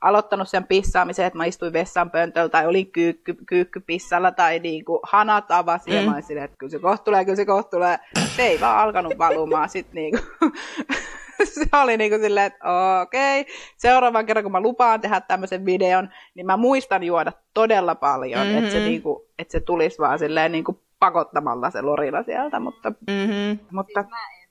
aloittanut 0.00 0.48
sen 0.48 0.64
pissaamisen, 0.64 1.26
että 1.26 1.36
mä 1.36 1.44
istuin 1.44 1.72
vessan 1.72 2.10
pöntöllä 2.10 2.48
tai 2.48 2.66
olin 2.66 2.92
kyykky, 2.92 3.34
kyykkypissalla 3.46 4.32
tai 4.32 4.58
niinku 4.58 5.00
hanat 5.02 5.50
avasin 5.50 5.92
mm. 5.92 6.00
ja 6.00 6.06
mä 6.06 6.14
olisin, 6.14 6.38
että 6.38 6.56
kyllä 6.56 6.70
se 6.70 6.78
kohta 6.78 7.04
tulee, 7.04 7.24
kyllä 7.24 7.36
se 7.36 7.46
kohta 7.46 7.70
tulee. 7.70 7.98
Se 8.36 8.42
ei 8.42 8.60
vaan 8.60 8.78
alkanut 8.78 9.18
valumaan 9.18 9.68
sitten 9.68 9.94
niinku. 9.94 10.18
se 11.44 11.66
oli 11.82 11.96
niin 11.96 12.10
kuin 12.10 12.20
silleen, 12.20 12.46
että 12.46 12.58
okei, 13.02 13.40
okay. 13.40 13.54
seuraavan 13.76 14.26
kerran 14.26 14.42
kun 14.42 14.52
mä 14.52 14.60
lupaan 14.60 15.00
tehdä 15.00 15.20
tämmöisen 15.20 15.64
videon, 15.64 16.08
niin 16.34 16.46
mä 16.46 16.56
muistan 16.56 17.02
juoda 17.02 17.32
todella 17.54 17.94
paljon, 17.94 18.46
mm-hmm. 18.46 18.58
että, 18.58 18.70
se 18.70 18.78
niin 18.78 19.02
kuin, 19.02 19.22
että 19.38 19.52
se 19.52 19.60
tulisi 19.60 19.98
vaan 19.98 20.18
silleen 20.18 20.52
niin 20.52 20.64
kuin 20.64 20.78
pakottamalla 20.98 21.70
se 21.70 21.82
lorina 21.82 22.22
sieltä, 22.22 22.60
mutta... 22.60 22.90
Mm-hmm. 22.90 23.58
mutta 23.70 24.04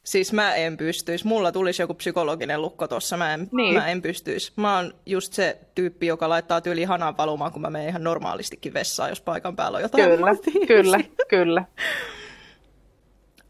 Siis 0.08 0.34
mä 0.34 0.56
en 0.56 0.78
pystyisi. 0.78 1.28
Mulla 1.28 1.52
tulisi 1.52 1.82
joku 1.82 1.94
psykologinen 1.94 2.62
lukko 2.62 2.88
tossa. 2.88 3.18
Mä 3.18 3.34
en, 3.34 3.50
niin. 3.52 3.76
mä 3.76 3.88
en 3.88 4.02
pystyisi. 4.02 4.54
Mä 4.56 4.76
oon 4.76 4.94
just 5.06 5.34
se 5.34 5.60
tyyppi, 5.76 6.08
joka 6.08 6.30
laittaa 6.30 6.62
tyyli 6.62 6.84
hanan 6.84 7.18
valumaan, 7.18 7.52
kun 7.52 7.62
mä 7.62 7.70
menen 7.70 7.90
ihan 7.90 8.04
normaalistikin 8.04 8.74
vessaan, 8.74 9.10
jos 9.10 9.22
paikan 9.22 9.56
päällä 9.56 9.76
on 9.76 9.82
jotain. 9.82 10.04
Kyllä, 10.04 10.36
kyllä, 10.68 11.00
kyllä. 11.30 11.64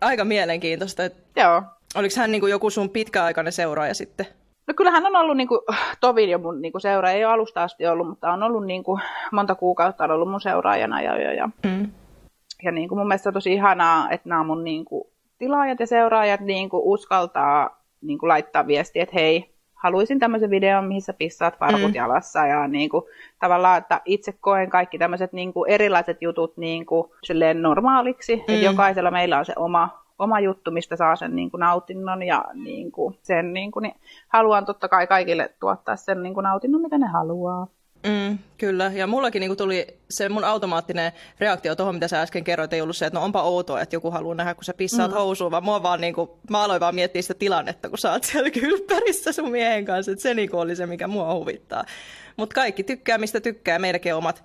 Aika 0.02 0.26
mielenkiintoista. 0.26 1.06
Että 1.06 1.41
Joo. 1.41 1.63
Oliko 1.95 2.15
hän 2.17 2.32
niin 2.32 2.41
kuin 2.41 2.52
joku 2.52 2.69
sun 2.69 2.89
pitkäaikainen 2.89 3.54
seuraaja 3.54 3.93
sitten? 3.93 4.26
No 4.67 4.73
kyllähän 4.73 5.06
on 5.06 5.15
ollut 5.15 5.38
niin 5.38 5.47
kuin, 5.47 5.62
Tovin 6.02 6.30
jo 6.30 6.38
mun 6.38 6.62
niin 6.62 6.71
kuin 6.71 6.82
seuraaja. 6.82 7.17
Ei 7.17 7.26
ole 7.26 7.34
alusta 7.34 7.63
asti 7.63 7.88
ollut, 7.88 8.08
mutta 8.08 8.34
on 8.34 8.43
ollut 8.43 8.65
niin 8.65 8.84
kuin, 8.84 9.02
monta 9.32 9.56
kuukautta 9.56 10.04
on 10.04 10.12
ollut 10.12 10.32
mun 10.32 10.41
seuraajana. 10.41 11.02
Ja, 11.02 11.21
ja, 11.21 11.34
ja, 11.34 11.50
mm. 11.65 11.91
ja 12.63 12.71
niin 12.71 12.89
kuin 12.89 13.00
mun 13.00 13.08
mielestä 13.08 13.30
on 13.30 13.34
tosi 13.34 13.54
ihanaa, 13.54 14.10
että 14.10 14.30
nämä 14.30 14.43
mun 14.43 14.63
niin 14.63 14.86
kuin, 14.86 15.04
tilaajat 15.38 15.80
ja 15.80 15.88
seuraajat 15.88 16.39
niin 16.39 16.69
kuin 16.69 16.84
uskaltaa 16.86 17.84
niin 18.02 18.19
kuin 18.19 18.28
laittaa 18.28 18.67
viestiä, 18.67 19.04
että 19.04 19.15
hei, 19.15 19.54
haluaisin 19.73 20.19
tämmöisen 20.19 20.50
videon, 20.50 20.86
missä 20.86 21.13
pissaat 21.13 21.60
farkut 21.60 21.91
mm. 21.91 21.95
jalassa 21.95 22.45
ja 22.45 22.67
niin 22.67 22.89
kuin, 22.89 23.04
tavallaan, 23.39 23.78
että 23.78 24.02
itse 24.06 24.32
koen 24.32 24.69
kaikki 24.69 24.97
tämmöiset 24.97 25.34
niin 25.34 25.54
kuin, 25.54 25.71
erilaiset 25.71 26.21
jutut 26.21 26.58
niin 26.58 26.86
kuin, 26.86 27.12
normaaliksi, 27.54 28.36
mm. 28.36 28.41
että 28.41 28.65
jokaisella 28.65 29.12
meillä 29.12 29.39
on 29.39 29.45
se 29.45 29.54
oma, 29.56 30.04
oma 30.19 30.39
juttu, 30.39 30.71
mistä 30.71 30.95
saa 30.95 31.15
sen 31.15 31.36
niin 31.36 31.51
kuin, 31.51 31.60
nautinnon 31.60 32.23
ja 32.23 32.45
niin 32.53 32.91
kuin, 32.91 33.17
sen 33.23 33.53
niin 33.53 33.71
kuin, 33.71 33.84
niin 33.84 33.95
haluan 34.27 34.65
totta 34.65 34.88
kai 34.88 35.08
kaikille 35.08 35.49
tuottaa 35.60 35.95
sen 35.95 36.23
niin 36.23 36.34
kuin, 36.34 36.43
nautinnon, 36.43 36.82
mitä 36.82 36.97
ne 36.97 37.08
haluaa. 37.08 37.67
Mm, 38.08 38.38
kyllä, 38.58 38.91
ja 38.95 39.08
mullakin 39.08 39.39
niinku 39.39 39.56
tuli 39.56 39.88
se 40.10 40.30
mun 40.30 40.43
automaattinen 40.43 41.12
reaktio 41.39 41.75
tuohon, 41.75 41.95
mitä 41.95 42.08
sä 42.08 42.21
äsken 42.21 42.43
kerroit, 42.43 42.73
ei 42.73 42.82
ollut 42.82 42.97
se, 42.97 43.06
että 43.06 43.19
no 43.19 43.25
onpa 43.25 43.41
outoa, 43.41 43.82
että 43.82 43.95
joku 43.95 44.12
haluaa 44.12 44.36
nähdä, 44.36 44.53
kun 44.53 44.63
sä 44.63 44.73
pissaat 44.73 45.12
mm. 45.12 45.17
housuun, 45.17 45.51
vaan 45.51 45.63
mua 45.63 45.84
vaan 45.84 46.01
niinku, 46.01 46.39
mä 46.49 46.63
aloin 46.63 46.80
vaan 46.80 46.95
miettiä 46.95 47.21
sitä 47.21 47.34
tilannetta, 47.34 47.89
kun 47.89 47.97
sä 47.97 48.12
oot 48.12 48.23
siellä 48.23 48.49
kylppärissä 48.49 49.32
sun 49.32 49.51
miehen 49.51 49.86
kanssa, 49.86 50.12
että 50.12 50.21
se 50.21 50.34
niinku 50.34 50.60
oli 50.60 50.75
se, 50.75 50.86
mikä 50.86 51.08
mua 51.08 51.34
huvittaa. 51.34 51.84
Mutta 52.38 52.53
kaikki 52.53 52.84
tykkää, 52.84 53.17
mistä 53.17 53.39
tykkää, 53.39 53.80
meidänkin 53.80 54.15
omat, 54.15 54.43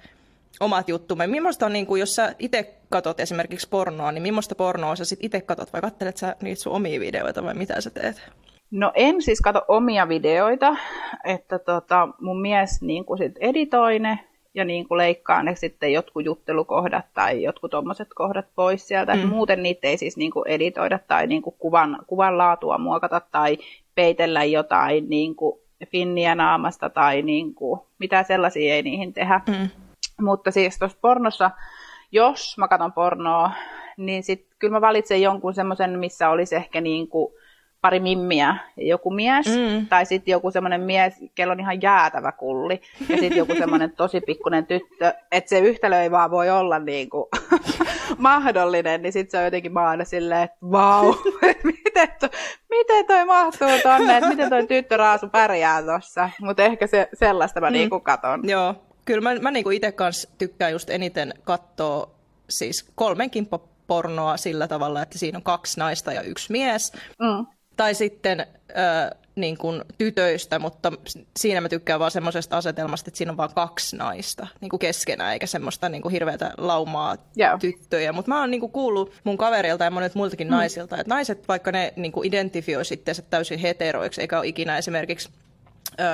omat 0.61 0.89
juttumme. 0.89 1.27
Millaista 1.27 1.67
on, 1.67 1.73
niin 1.73 1.87
kuin, 1.87 2.01
jos 2.01 2.15
sä 2.15 2.35
itse 2.39 2.75
katot 2.91 3.21
esimerkiksi 3.21 3.69
pornoa, 3.69 4.13
niin 4.13 4.23
millaista 4.23 4.55
pornoa 4.55 4.97
sä 4.97 5.05
sitten 5.05 5.27
itse 5.27 5.41
katot, 5.41 5.73
vai 5.73 5.81
katselet 5.81 6.17
sä 6.17 6.37
niitä 6.43 6.63
sun 6.63 6.73
omia 6.73 7.01
videoita, 7.01 7.45
vai 7.45 7.55
mitä 7.55 7.81
sä 7.81 7.91
teet? 7.91 8.31
No 8.71 8.93
en 8.95 9.23
siis 9.23 9.41
kato 9.41 9.63
omia 9.69 10.09
videoita, 10.09 10.77
että 11.25 11.59
tota, 11.59 12.09
mun 12.21 12.41
mies 12.41 12.83
niin 12.83 13.05
kuin 13.05 13.19
sit 13.19 13.33
editoi 13.41 13.99
ne 13.99 14.19
ja 14.55 14.65
niin 14.65 14.89
kuin 14.89 14.99
leikkaa 14.99 15.43
ne 15.43 15.55
sitten 15.55 15.93
jotkut 15.93 16.25
juttelukohdat 16.25 17.05
tai 17.15 17.43
jotkut 17.43 17.71
tommoset 17.71 18.09
kohdat 18.15 18.47
pois 18.55 18.89
sieltä. 18.89 19.15
Mm. 19.15 19.29
muuten 19.29 19.63
niitä 19.63 19.89
ei 19.89 19.97
siis 19.97 20.17
niin 20.17 20.31
kuin 20.31 20.49
editoida 20.49 20.99
tai 21.09 21.27
niin 21.27 21.43
kuin 21.43 21.57
kuvan, 21.59 21.99
kuvan 22.07 22.39
laatua 22.39 22.79
muokata 22.79 23.21
tai 23.33 23.59
peitellä 23.95 24.45
jotain 24.45 25.09
niin 25.09 25.37
kuin 25.37 25.61
finniä 25.87 26.35
naamasta 26.35 26.91
tai 26.91 27.23
niin 27.23 27.55
kuin, 27.55 27.81
mitä 27.99 28.23
sellaisia 28.23 28.75
ei 28.75 28.83
niihin 28.83 29.13
tehdä. 29.13 29.41
Mm. 29.49 29.69
Mutta 30.23 30.51
siis 30.51 30.79
tuossa 30.79 30.99
pornossa, 31.01 31.51
jos 32.13 32.59
mä 32.59 32.69
katson 32.69 32.93
pornoa, 32.93 33.51
niin 33.97 34.23
sitten 34.23 34.57
kyllä 34.59 34.73
mä 34.73 34.81
valitsen 34.81 35.23
jonkun 35.23 35.55
semmoisen, 35.55 35.99
missä 35.99 36.29
olisi 36.29 36.57
ehkä 36.57 36.81
niin 36.81 37.09
kuin 37.09 37.35
pari 37.83 38.01
mimmiä 38.01 38.57
ja 38.77 38.87
joku 38.87 39.11
mies, 39.11 39.47
mm. 39.47 39.87
tai 39.87 40.07
sitten 40.07 40.33
joku 40.33 40.51
semmoinen 40.51 40.81
mies, 40.81 41.15
kello 41.35 41.53
on 41.53 41.61
ihan 41.61 41.83
jäätävä 41.83 42.33
kulli, 42.33 42.81
ja 43.01 43.17
sitten 43.17 43.37
joku 43.37 43.55
semmoinen 43.55 43.93
tosi 43.97 44.21
pikkunen 44.21 44.67
tyttö, 44.67 45.15
että 45.33 45.49
se 45.49 45.59
yhtälö 45.59 46.03
ei 46.03 46.11
vaan 46.11 46.31
voi 46.31 46.51
olla 46.51 46.79
niin 46.79 47.11
kuin 47.11 47.25
mahdollinen, 48.19 49.03
niin 49.03 49.13
sitten 49.13 49.31
se 49.31 49.39
on 49.39 49.45
jotenkin 49.45 49.73
maana 49.73 50.05
silleen, 50.05 50.43
että 50.43 50.57
vau, 50.73 51.15
miten, 51.65 52.09
to, 52.21 52.29
miten 52.71 53.07
toi 53.07 53.25
mahtuu 53.25 53.69
tonne, 53.83 54.17
että 54.17 54.29
miten 54.29 54.51
toi 54.51 54.67
tyttöraasu 54.67 55.29
pärjää 55.29 55.83
tossa, 55.83 56.31
mutta 56.41 56.63
ehkä 56.63 56.87
se, 56.87 57.09
sellaista 57.15 57.61
mä 57.61 57.71
mm. 57.71 57.73
niinku 57.73 58.01
katon. 58.01 58.49
Joo, 58.49 58.75
kyllä 59.05 59.21
mä, 59.21 59.41
mä 59.41 59.51
niinku 59.51 59.71
itse 59.71 59.93
kanssa 59.93 60.29
tykkään 60.39 60.73
just 60.73 60.91
eniten 60.91 61.35
katsoa 61.45 62.11
siis 62.51 62.85
kolmen 62.95 63.31
pornoa 63.87 64.37
sillä 64.37 64.69
tavalla, 64.69 65.03
että 65.03 65.19
siinä 65.19 65.39
on 65.39 65.43
kaksi 65.43 65.81
naista 65.81 66.13
ja 66.13 66.23
yksi 66.23 66.53
mies. 66.53 66.93
Mm 67.19 67.47
tai 67.77 67.95
sitten 67.95 68.41
äh, 68.41 69.11
niin 69.35 69.59
kuin 69.59 69.83
tytöistä, 69.99 70.59
mutta 70.59 70.93
siinä 71.37 71.61
mä 71.61 71.69
tykkään 71.69 72.01
vaan 72.01 72.11
semmoisesta 72.11 72.57
asetelmasta, 72.57 73.09
että 73.09 73.19
siinä 73.19 73.33
on 73.33 73.37
vain 73.37 73.55
kaksi 73.55 73.97
naista 73.97 74.47
niin 74.61 74.69
kuin 74.69 74.81
keskenään, 74.81 75.33
eikä 75.33 75.47
semmoista 75.47 75.89
niin 75.89 76.03
kuin 76.03 76.13
hirveätä 76.13 76.55
laumaa 76.59 77.17
yeah. 77.39 77.61
tyttöjä. 77.61 78.13
Mutta 78.13 78.29
mä 78.29 78.41
oon 78.41 78.51
niin 78.51 78.61
kuin 78.61 78.73
kuullut 78.73 79.13
mun 79.25 79.39
kaverilta 79.39 79.85
ja 79.85 79.91
monet 79.91 80.15
muiltakin 80.15 80.47
mm. 80.47 80.51
naisilta, 80.51 80.97
että 80.97 81.15
naiset, 81.15 81.49
vaikka 81.49 81.73
ne 81.73 81.93
niin 81.97 82.13
kuin 82.13 82.27
identifioi 82.27 82.85
sitten 82.85 83.15
täysin 83.31 83.59
heteroiksi, 83.59 84.21
eikä 84.21 84.39
ole 84.39 84.47
ikinä 84.47 84.79
esimerkiksi 84.79 85.29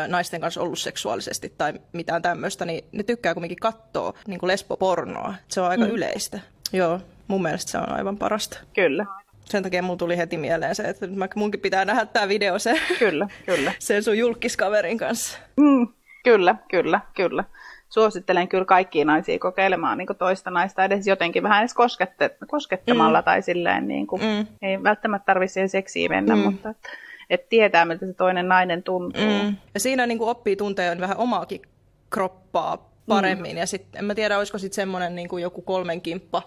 naisten 0.09 0.41
kanssa 0.41 0.61
ollut 0.61 0.79
seksuaalisesti 0.79 1.55
tai 1.59 1.73
mitään 1.93 2.23
tämmöistä, 2.23 2.65
niin 2.65 2.85
ne 2.93 3.03
tykkää 3.03 3.35
kuitenkin 3.35 3.59
katsoa 3.59 4.15
niin 4.27 4.41
kuin 4.41 4.49
lesbopornoa. 4.49 5.35
Se 5.49 5.61
on 5.61 5.69
aika 5.69 5.85
mm. 5.85 5.91
yleistä. 5.91 6.41
Joo, 6.73 7.01
mun 7.29 7.43
mielestä 7.43 7.71
se 7.71 7.79
on 7.79 7.89
aivan 7.89 8.17
parasta. 8.17 8.59
Kyllä 8.75 9.07
sen 9.51 9.63
takia 9.63 9.83
mulla 9.83 9.97
tuli 9.97 10.17
heti 10.17 10.37
mieleen 10.37 10.75
se, 10.75 10.83
että 10.83 11.07
munkin 11.35 11.61
pitää 11.61 11.85
nähdä 11.85 12.07
tämä 12.07 12.29
video 12.29 12.59
se, 12.59 12.75
kyllä, 12.99 13.29
kyllä. 13.47 13.73
sen 13.79 14.03
sun 14.03 14.19
julkiskaverin 14.19 14.99
kanssa. 14.99 15.39
Mm, 15.57 15.89
kyllä, 16.25 16.55
kyllä, 16.71 17.01
kyllä. 17.17 17.45
Suosittelen 17.89 18.49
kyllä 18.49 18.65
kaikkia 18.65 19.05
naisia 19.05 19.39
kokeilemaan 19.39 19.99
niin 19.99 20.09
toista 20.19 20.51
naista 20.51 20.85
edes 20.85 21.07
jotenkin 21.07 21.43
vähän 21.43 21.61
edes 21.61 21.75
koskette, 21.75 22.37
koskettamalla 22.49 23.21
mm. 23.21 23.25
tai 23.25 23.43
silleen, 23.43 23.89
niin 23.89 24.07
kuin, 24.07 24.23
mm. 24.23 24.47
ei 24.63 24.83
välttämättä 24.83 25.27
tarvitse 25.27 25.69
seksiin 25.69 26.11
mennä, 26.11 26.37
mm. 26.37 26.43
mutta 26.43 26.71
että, 26.71 26.89
et 27.31 27.49
tietää, 27.49 27.85
miltä 27.85 28.07
se 28.07 28.13
toinen 28.13 28.49
nainen 28.49 28.83
tuntuu. 28.83 29.43
Mm. 29.43 29.57
Ja 29.75 29.81
siinä 29.81 30.07
niin 30.07 30.19
kuin 30.19 30.31
oppii 30.31 30.57
tuntea 30.57 31.01
vähän 31.01 31.17
omaakin 31.17 31.63
kroppaa 32.11 32.91
paremmin. 33.09 33.53
Mm. 33.53 33.59
Ja 33.59 33.67
sitten 33.67 33.99
en 33.99 34.05
mä 34.05 34.15
tiedä, 34.15 34.39
olisiko 34.39 34.59
sitten 34.59 34.75
semmoinen 34.75 35.15
niin 35.15 35.29
kuin 35.29 35.43
joku 35.43 35.63
kolmen 35.63 36.01
kimppa 36.01 36.43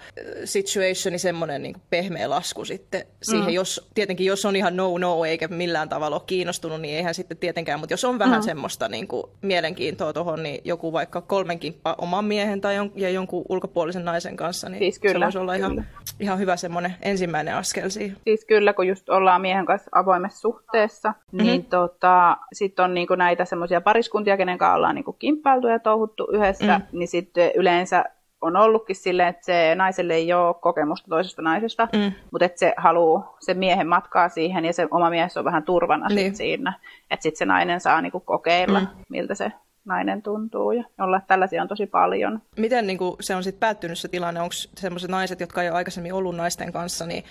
situationi, 0.45 1.17
semmoinen 1.17 1.63
niin 1.63 1.73
kuin 1.73 1.83
pehmeä 1.89 2.29
lasku 2.29 2.65
sitten 2.65 3.05
siihen. 3.21 3.45
Mm. 3.45 3.53
Jos, 3.53 3.89
tietenkin 3.93 4.27
jos 4.27 4.45
on 4.45 4.55
ihan 4.55 4.75
no-no 4.75 5.25
eikä 5.25 5.47
millään 5.47 5.89
tavalla 5.89 6.15
ole 6.15 6.23
kiinnostunut, 6.27 6.81
niin 6.81 6.95
eihän 6.95 7.13
sitten 7.13 7.37
tietenkään. 7.37 7.79
Mutta 7.79 7.93
jos 7.93 8.05
on 8.05 8.19
vähän 8.19 8.39
mm. 8.39 8.45
semmoista 8.45 8.87
niin 8.87 9.07
kuin 9.07 9.23
mielenkiintoa 9.41 10.13
tuohon, 10.13 10.43
niin 10.43 10.61
joku 10.63 10.93
vaikka 10.93 11.21
kolmen 11.21 11.59
kimppa 11.59 11.95
oman 11.97 12.25
miehen 12.25 12.61
tai 12.61 12.75
jon, 12.75 12.91
ja 12.95 13.09
jonkun 13.09 13.45
ulkopuolisen 13.49 14.05
naisen 14.05 14.35
kanssa, 14.35 14.69
niin 14.69 14.79
siis 14.79 14.99
kyllä, 14.99 15.13
se 15.13 15.23
voisi 15.23 15.37
olla 15.37 15.53
kyllä. 15.53 15.67
ihan, 15.67 15.85
ihan 16.19 16.39
hyvä 16.39 16.55
semmoinen 16.55 16.95
ensimmäinen 17.01 17.55
askel 17.55 17.89
siihen. 17.89 18.17
Siis 18.23 18.45
kyllä, 18.45 18.73
kun 18.73 18.87
just 18.87 19.09
ollaan 19.09 19.41
miehen 19.41 19.65
kanssa 19.65 19.89
avoimessa 19.91 20.39
suhteessa, 20.39 21.09
mm-hmm. 21.09 21.47
niin 21.47 21.65
tota, 21.65 22.37
sitten 22.53 22.85
on 22.85 22.93
niinku 22.93 23.15
näitä 23.15 23.45
semmoisia 23.45 23.81
pariskuntia, 23.81 24.37
kenen 24.37 24.57
kanssa 24.57 24.75
ollaan 24.75 24.95
niinku 24.95 25.13
kimppailtu 25.13 25.67
ja 25.67 25.79
touhuttu 25.79 26.27
yhdessä 26.33 26.50
yhdessä, 26.51 26.77
mm. 26.77 26.99
niin 26.99 27.07
sitten 27.07 27.51
yleensä 27.55 28.05
on 28.41 28.55
ollutkin 28.55 28.95
silleen, 28.95 29.29
että 29.29 29.45
se 29.45 29.75
naiselle 29.75 30.13
ei 30.13 30.33
ole 30.33 30.55
kokemusta 30.61 31.07
toisesta 31.09 31.41
naisesta, 31.41 31.87
mm. 31.93 32.11
mutta 32.31 32.45
että 32.45 32.59
se 32.59 32.73
haluaa 32.77 33.37
sen 33.39 33.57
miehen 33.57 33.87
matkaa 33.87 34.29
siihen 34.29 34.65
ja 34.65 34.73
se 34.73 34.87
oma 34.91 35.09
mies 35.09 35.37
on 35.37 35.45
vähän 35.45 35.63
turvana 35.63 36.07
niin. 36.07 36.35
siinä. 36.35 36.73
Että 37.09 37.23
sitten 37.23 37.37
se 37.37 37.45
nainen 37.45 37.81
saa 37.81 38.01
niinku 38.01 38.19
kokeilla, 38.19 38.79
mm. 38.79 38.87
miltä 39.09 39.35
se 39.35 39.51
nainen 39.85 40.21
tuntuu 40.21 40.71
ja 40.71 40.83
olla 40.99 41.21
tällaisia 41.27 41.61
on 41.61 41.67
tosi 41.67 41.85
paljon. 41.85 42.41
Miten 42.57 42.87
niin 42.87 42.97
kuin, 42.97 43.15
se 43.19 43.35
on 43.35 43.43
sitten 43.43 43.59
päättynyt 43.59 43.99
se 43.99 44.07
tilanne? 44.07 44.41
Onko 44.41 44.53
sellaiset 44.53 45.11
naiset, 45.11 45.39
jotka 45.39 45.63
ei 45.63 45.69
ole 45.69 45.77
aikaisemmin 45.77 46.13
ollut 46.13 46.35
naisten 46.35 46.71
kanssa, 46.71 47.05
niin 47.05 47.23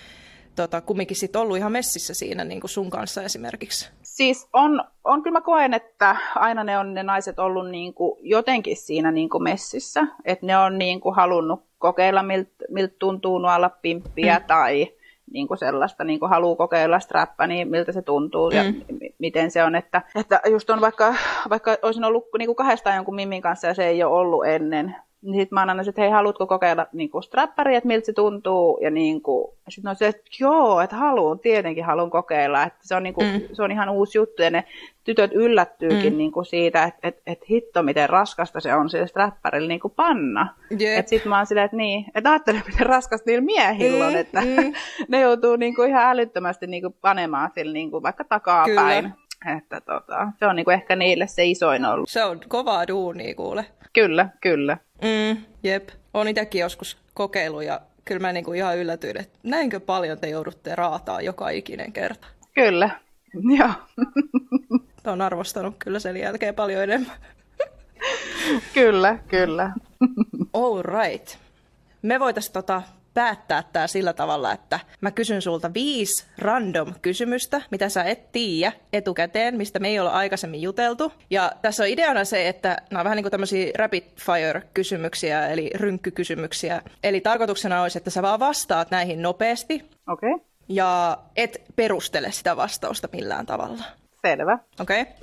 tota, 0.55 0.81
kumminkin 0.81 1.17
sit 1.17 1.35
ollut 1.35 1.57
ihan 1.57 1.71
messissä 1.71 2.13
siinä 2.13 2.43
niin 2.43 2.61
kuin 2.61 2.69
sun 2.69 2.89
kanssa 2.89 3.21
esimerkiksi? 3.21 3.89
Siis 4.01 4.49
on, 4.53 4.83
on 5.03 5.23
kyllä 5.23 5.37
mä 5.37 5.41
koen, 5.41 5.73
että 5.73 6.15
aina 6.35 6.63
ne 6.63 6.77
on 6.77 6.93
ne 6.93 7.03
naiset 7.03 7.39
ollut 7.39 7.69
niin 7.69 7.93
kuin 7.93 8.19
jotenkin 8.21 8.77
siinä 8.77 9.11
niin 9.11 9.29
kuin 9.29 9.43
messissä, 9.43 10.07
että 10.25 10.45
ne 10.45 10.57
on 10.57 10.77
niin 10.77 11.01
kuin 11.01 11.15
halunnut 11.15 11.63
kokeilla, 11.77 12.23
miltä 12.23 12.51
milt 12.69 12.99
tuntuu 12.99 13.39
nuolla 13.39 13.69
pimppiä 13.69 14.39
mm. 14.39 14.45
tai 14.45 14.87
niin 15.33 15.47
kuin 15.47 15.57
sellaista, 15.57 16.03
niin 16.03 16.19
kuin 16.19 16.29
haluaa 16.29 16.55
kokeilla 16.55 16.99
strappa, 16.99 17.47
niin 17.47 17.67
miltä 17.67 17.91
se 17.91 18.01
tuntuu 18.01 18.49
mm. 18.49 18.55
ja 18.57 18.63
m- 18.63 19.13
miten 19.19 19.51
se 19.51 19.63
on. 19.63 19.75
Että, 19.75 20.01
että 20.15 20.41
just 20.51 20.69
on 20.69 20.81
vaikka, 20.81 21.15
vaikka 21.49 21.77
olisin 21.81 22.03
ollut 22.03 22.25
niin 22.37 22.47
kuin 22.47 22.55
kahdestaan 22.55 22.95
jonkun 22.95 23.15
Mimin 23.15 23.41
kanssa 23.41 23.67
ja 23.67 23.73
se 23.73 23.87
ei 23.87 24.03
ole 24.03 24.19
ollut 24.19 24.45
ennen, 24.45 24.95
Niin 25.21 25.41
sitten 25.41 25.55
mä 25.55 25.61
annan, 25.61 25.89
että 25.89 26.01
hei, 26.01 26.11
haluatko 26.11 26.47
kokeilla 26.47 26.87
niin 26.93 27.09
kuin 27.09 27.23
strapparia, 27.23 27.77
että 27.77 27.87
miltä 27.87 28.05
se 28.05 28.13
tuntuu. 28.13 28.79
Ja 28.81 28.91
niin 28.91 29.21
kuin, 29.21 29.53
sitten 29.69 29.89
on 29.89 29.95
se, 29.95 30.07
että 30.07 30.21
joo, 30.39 30.81
että 30.81 30.95
haluan, 30.95 31.39
tietenkin 31.39 31.85
haluan 31.85 32.09
kokeilla. 32.09 32.63
Että 32.63 32.79
se, 32.81 32.95
on 32.95 33.03
niin 33.03 33.13
kuin, 33.13 33.27
mm. 33.27 33.41
se 33.53 33.63
on 33.63 33.71
ihan 33.71 33.89
uusi 33.89 34.17
juttu 34.17 34.41
ja 34.41 34.49
ne 34.49 34.63
tytöt 35.03 35.31
yllättyykin 35.33 36.13
mm. 36.13 36.17
niin 36.17 36.31
kuin 36.31 36.45
siitä, 36.45 36.83
että 36.83 37.07
et, 37.07 37.21
et 37.27 37.49
hitto, 37.49 37.83
miten 37.83 38.09
raskasta 38.09 38.59
se 38.59 38.75
on 38.75 38.89
sille 38.89 39.07
strapparille 39.07 39.67
niin 39.67 39.79
kuin 39.79 39.93
panna. 39.95 40.55
Yeah. 40.81 40.99
Että 40.99 41.09
sitten 41.09 41.29
mä 41.29 41.37
oon 41.37 41.45
silleen, 41.45 41.65
että 41.65 41.77
niin, 41.77 42.05
että 42.15 42.29
ajattele, 42.29 42.61
miten 42.67 42.85
raskasta 42.85 43.29
niillä 43.29 43.45
miehillä 43.45 44.05
on, 44.05 44.13
mm, 44.13 44.19
että 44.19 44.41
mm. 44.41 44.73
ne 45.07 45.19
joutuu 45.19 45.55
niin 45.55 45.75
kuin 45.75 45.89
ihan 45.89 46.03
älyttömästi 46.03 46.67
niin 46.67 46.83
kuin 46.83 46.95
panemaan 47.01 47.51
sille 47.55 47.73
niin 47.73 47.91
kuin 47.91 48.03
vaikka 48.03 48.23
takapäin. 48.23 49.03
Kyllä. 49.03 49.57
Että 49.57 49.81
tota, 49.81 50.27
se 50.39 50.47
on 50.47 50.55
niinku 50.55 50.71
ehkä 50.71 50.95
niille 50.95 51.27
se 51.27 51.45
isoin 51.45 51.85
ollut. 51.85 52.09
Se 52.09 52.23
on 52.23 52.39
kovaa 52.47 52.87
duunia 52.87 53.35
kuule. 53.35 53.65
Kyllä, 53.93 54.29
kyllä. 54.41 54.77
Mm, 55.01 55.43
jep. 55.63 55.89
Olen 56.13 56.27
itsekin 56.27 56.61
joskus 56.61 56.97
kokeillut 57.13 57.63
ja 57.63 57.81
kyllä 58.05 58.19
mä 58.19 58.33
niinku 58.33 58.53
ihan 58.53 58.77
yllätyin, 58.77 59.17
että 59.17 59.39
näinkö 59.43 59.79
paljon 59.79 60.17
te 60.17 60.29
joudutte 60.29 60.75
raataa 60.75 61.21
joka 61.21 61.49
ikinen 61.49 61.93
kerta. 61.93 62.27
Kyllä, 62.53 62.89
joo. 63.57 63.73
on 65.05 65.21
arvostanut 65.21 65.75
kyllä 65.79 65.99
sen 65.99 66.17
jälkeen 66.17 66.55
paljon 66.55 66.83
enemmän. 66.83 67.15
kyllä, 68.73 69.19
kyllä. 69.27 69.71
All 70.53 70.81
right. 70.81 71.27
Me 72.01 72.19
voitaisiin 72.19 72.53
tota 72.53 72.81
päättää 73.13 73.63
tämä 73.73 73.87
sillä 73.87 74.13
tavalla, 74.13 74.51
että 74.51 74.79
mä 75.01 75.11
kysyn 75.11 75.41
sulta 75.41 75.73
viisi 75.73 76.25
random 76.37 76.93
kysymystä, 77.01 77.61
mitä 77.71 77.89
sä 77.89 78.03
et 78.03 78.31
tiedä 78.31 78.71
etukäteen, 78.93 79.57
mistä 79.57 79.79
me 79.79 79.87
ei 79.87 79.99
ole 79.99 80.09
aikaisemmin 80.09 80.61
juteltu. 80.61 81.13
Ja 81.29 81.51
tässä 81.61 81.83
on 81.83 81.89
ideana 81.89 82.25
se, 82.25 82.47
että 82.47 82.77
nämä 82.89 83.01
on 83.01 83.03
vähän 83.03 83.15
niin 83.15 83.23
kuin 83.23 83.31
tämmöisiä 83.31 83.71
rapid 83.77 84.03
fire 84.15 84.61
kysymyksiä, 84.73 85.47
eli 85.47 85.69
rynkkykysymyksiä. 85.75 86.81
Eli 87.03 87.21
tarkoituksena 87.21 87.81
olisi, 87.81 87.97
että 87.97 88.09
sä 88.09 88.21
vaan 88.21 88.39
vastaat 88.39 88.91
näihin 88.91 89.21
nopeasti. 89.21 89.89
Okei. 90.07 90.33
Okay. 90.33 90.45
Ja 90.69 91.17
et 91.35 91.61
perustele 91.75 92.31
sitä 92.31 92.57
vastausta 92.57 93.09
millään 93.13 93.45
tavalla. 93.45 93.83
Selvä. 94.21 94.57
Okei. 94.79 95.01
Okay. 95.01 95.13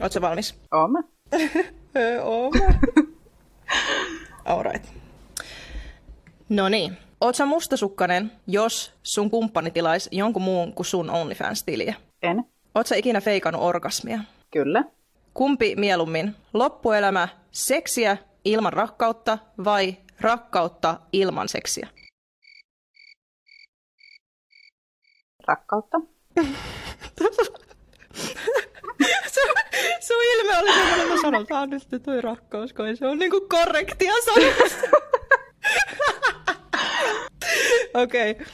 Oletko 0.00 0.20
valmis? 0.20 0.54
Oon 0.72 1.04
Oon 2.22 2.52
All 4.44 4.62
right. 4.62 5.01
No 6.52 6.68
niin. 6.68 6.96
Oot 7.20 7.34
sä 7.34 7.46
mustasukkanen, 7.46 8.32
jos 8.46 8.92
sun 9.02 9.30
kumppani 9.30 9.70
tilaisi 9.70 10.08
jonkun 10.12 10.42
muun 10.42 10.72
kuin 10.72 10.86
sun 10.86 11.10
OnlyFans-tiliä? 11.10 11.94
En. 12.22 12.44
Oot 12.74 12.86
sä 12.86 12.96
ikinä 12.96 13.20
feikannut 13.20 13.62
orgasmia? 13.62 14.20
Kyllä. 14.50 14.84
Kumpi 15.34 15.76
mieluummin? 15.76 16.36
Loppuelämä 16.54 17.28
seksiä 17.50 18.16
ilman 18.44 18.72
rakkautta 18.72 19.38
vai 19.64 19.96
rakkautta 20.20 21.00
ilman 21.12 21.48
seksiä? 21.48 21.88
Rakkautta. 25.46 25.98
sun 30.00 30.22
ilme 30.34 30.58
oli 30.58 30.72
semmoinen, 30.72 31.06
että 31.06 31.20
sanotaan 31.22 31.70
nyt 31.70 31.88
toi 32.02 32.20
rakkaus, 32.20 32.72
kun 32.72 32.96
se 32.96 33.06
on 33.06 33.18
niinku 33.18 33.40
korrektia 33.48 34.12
sanotusta. 34.24 34.86
Okei. 37.94 38.30
Okay. 38.30 38.46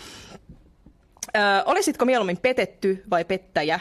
Ö, 1.36 1.40
olisitko 1.64 2.04
mieluummin 2.04 2.38
petetty 2.38 3.02
vai 3.10 3.24
pettäjä? 3.24 3.80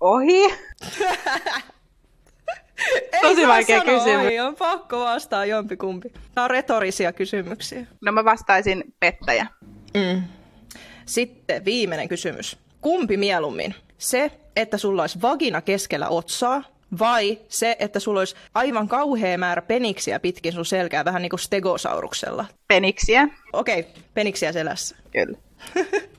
Ohi. 0.00 0.54
Tosi 3.22 3.46
vaikea 3.46 3.80
sanoa, 3.80 3.98
kysymys. 3.98 4.26
Ohi, 4.26 4.40
on 4.40 4.56
pakko 4.56 5.00
vastaa 5.00 5.44
jompikumpi. 5.44 6.12
Nämä 6.36 6.44
on 6.44 6.50
retorisia 6.50 7.12
kysymyksiä. 7.12 7.86
No 8.00 8.12
mä 8.12 8.24
vastaisin 8.24 8.84
pettäjä. 9.00 9.46
Mm. 9.94 10.22
Sitten 11.06 11.64
viimeinen 11.64 12.08
kysymys. 12.08 12.58
Kumpi 12.80 13.16
mieluummin? 13.16 13.74
Se, 13.98 14.30
että 14.56 14.78
sulla 14.78 15.02
olisi 15.02 15.22
vagina 15.22 15.60
keskellä 15.60 16.08
otsaa, 16.08 16.62
vai 16.98 17.38
se, 17.48 17.76
että 17.78 18.00
sulla 18.00 18.20
olisi 18.20 18.36
aivan 18.54 18.88
kauhea 18.88 19.38
määrä 19.38 19.62
peniksiä 19.62 20.20
pitkin 20.20 20.52
sun 20.52 20.66
selkää, 20.66 21.04
vähän 21.04 21.22
niin 21.22 21.30
kuin 21.30 21.40
stegosauruksella? 21.40 22.44
Peniksiä. 22.68 23.28
Okei, 23.52 23.80
okay, 23.80 23.92
peniksiä 24.14 24.52
selässä. 24.52 24.96
Kyllä. 25.12 25.38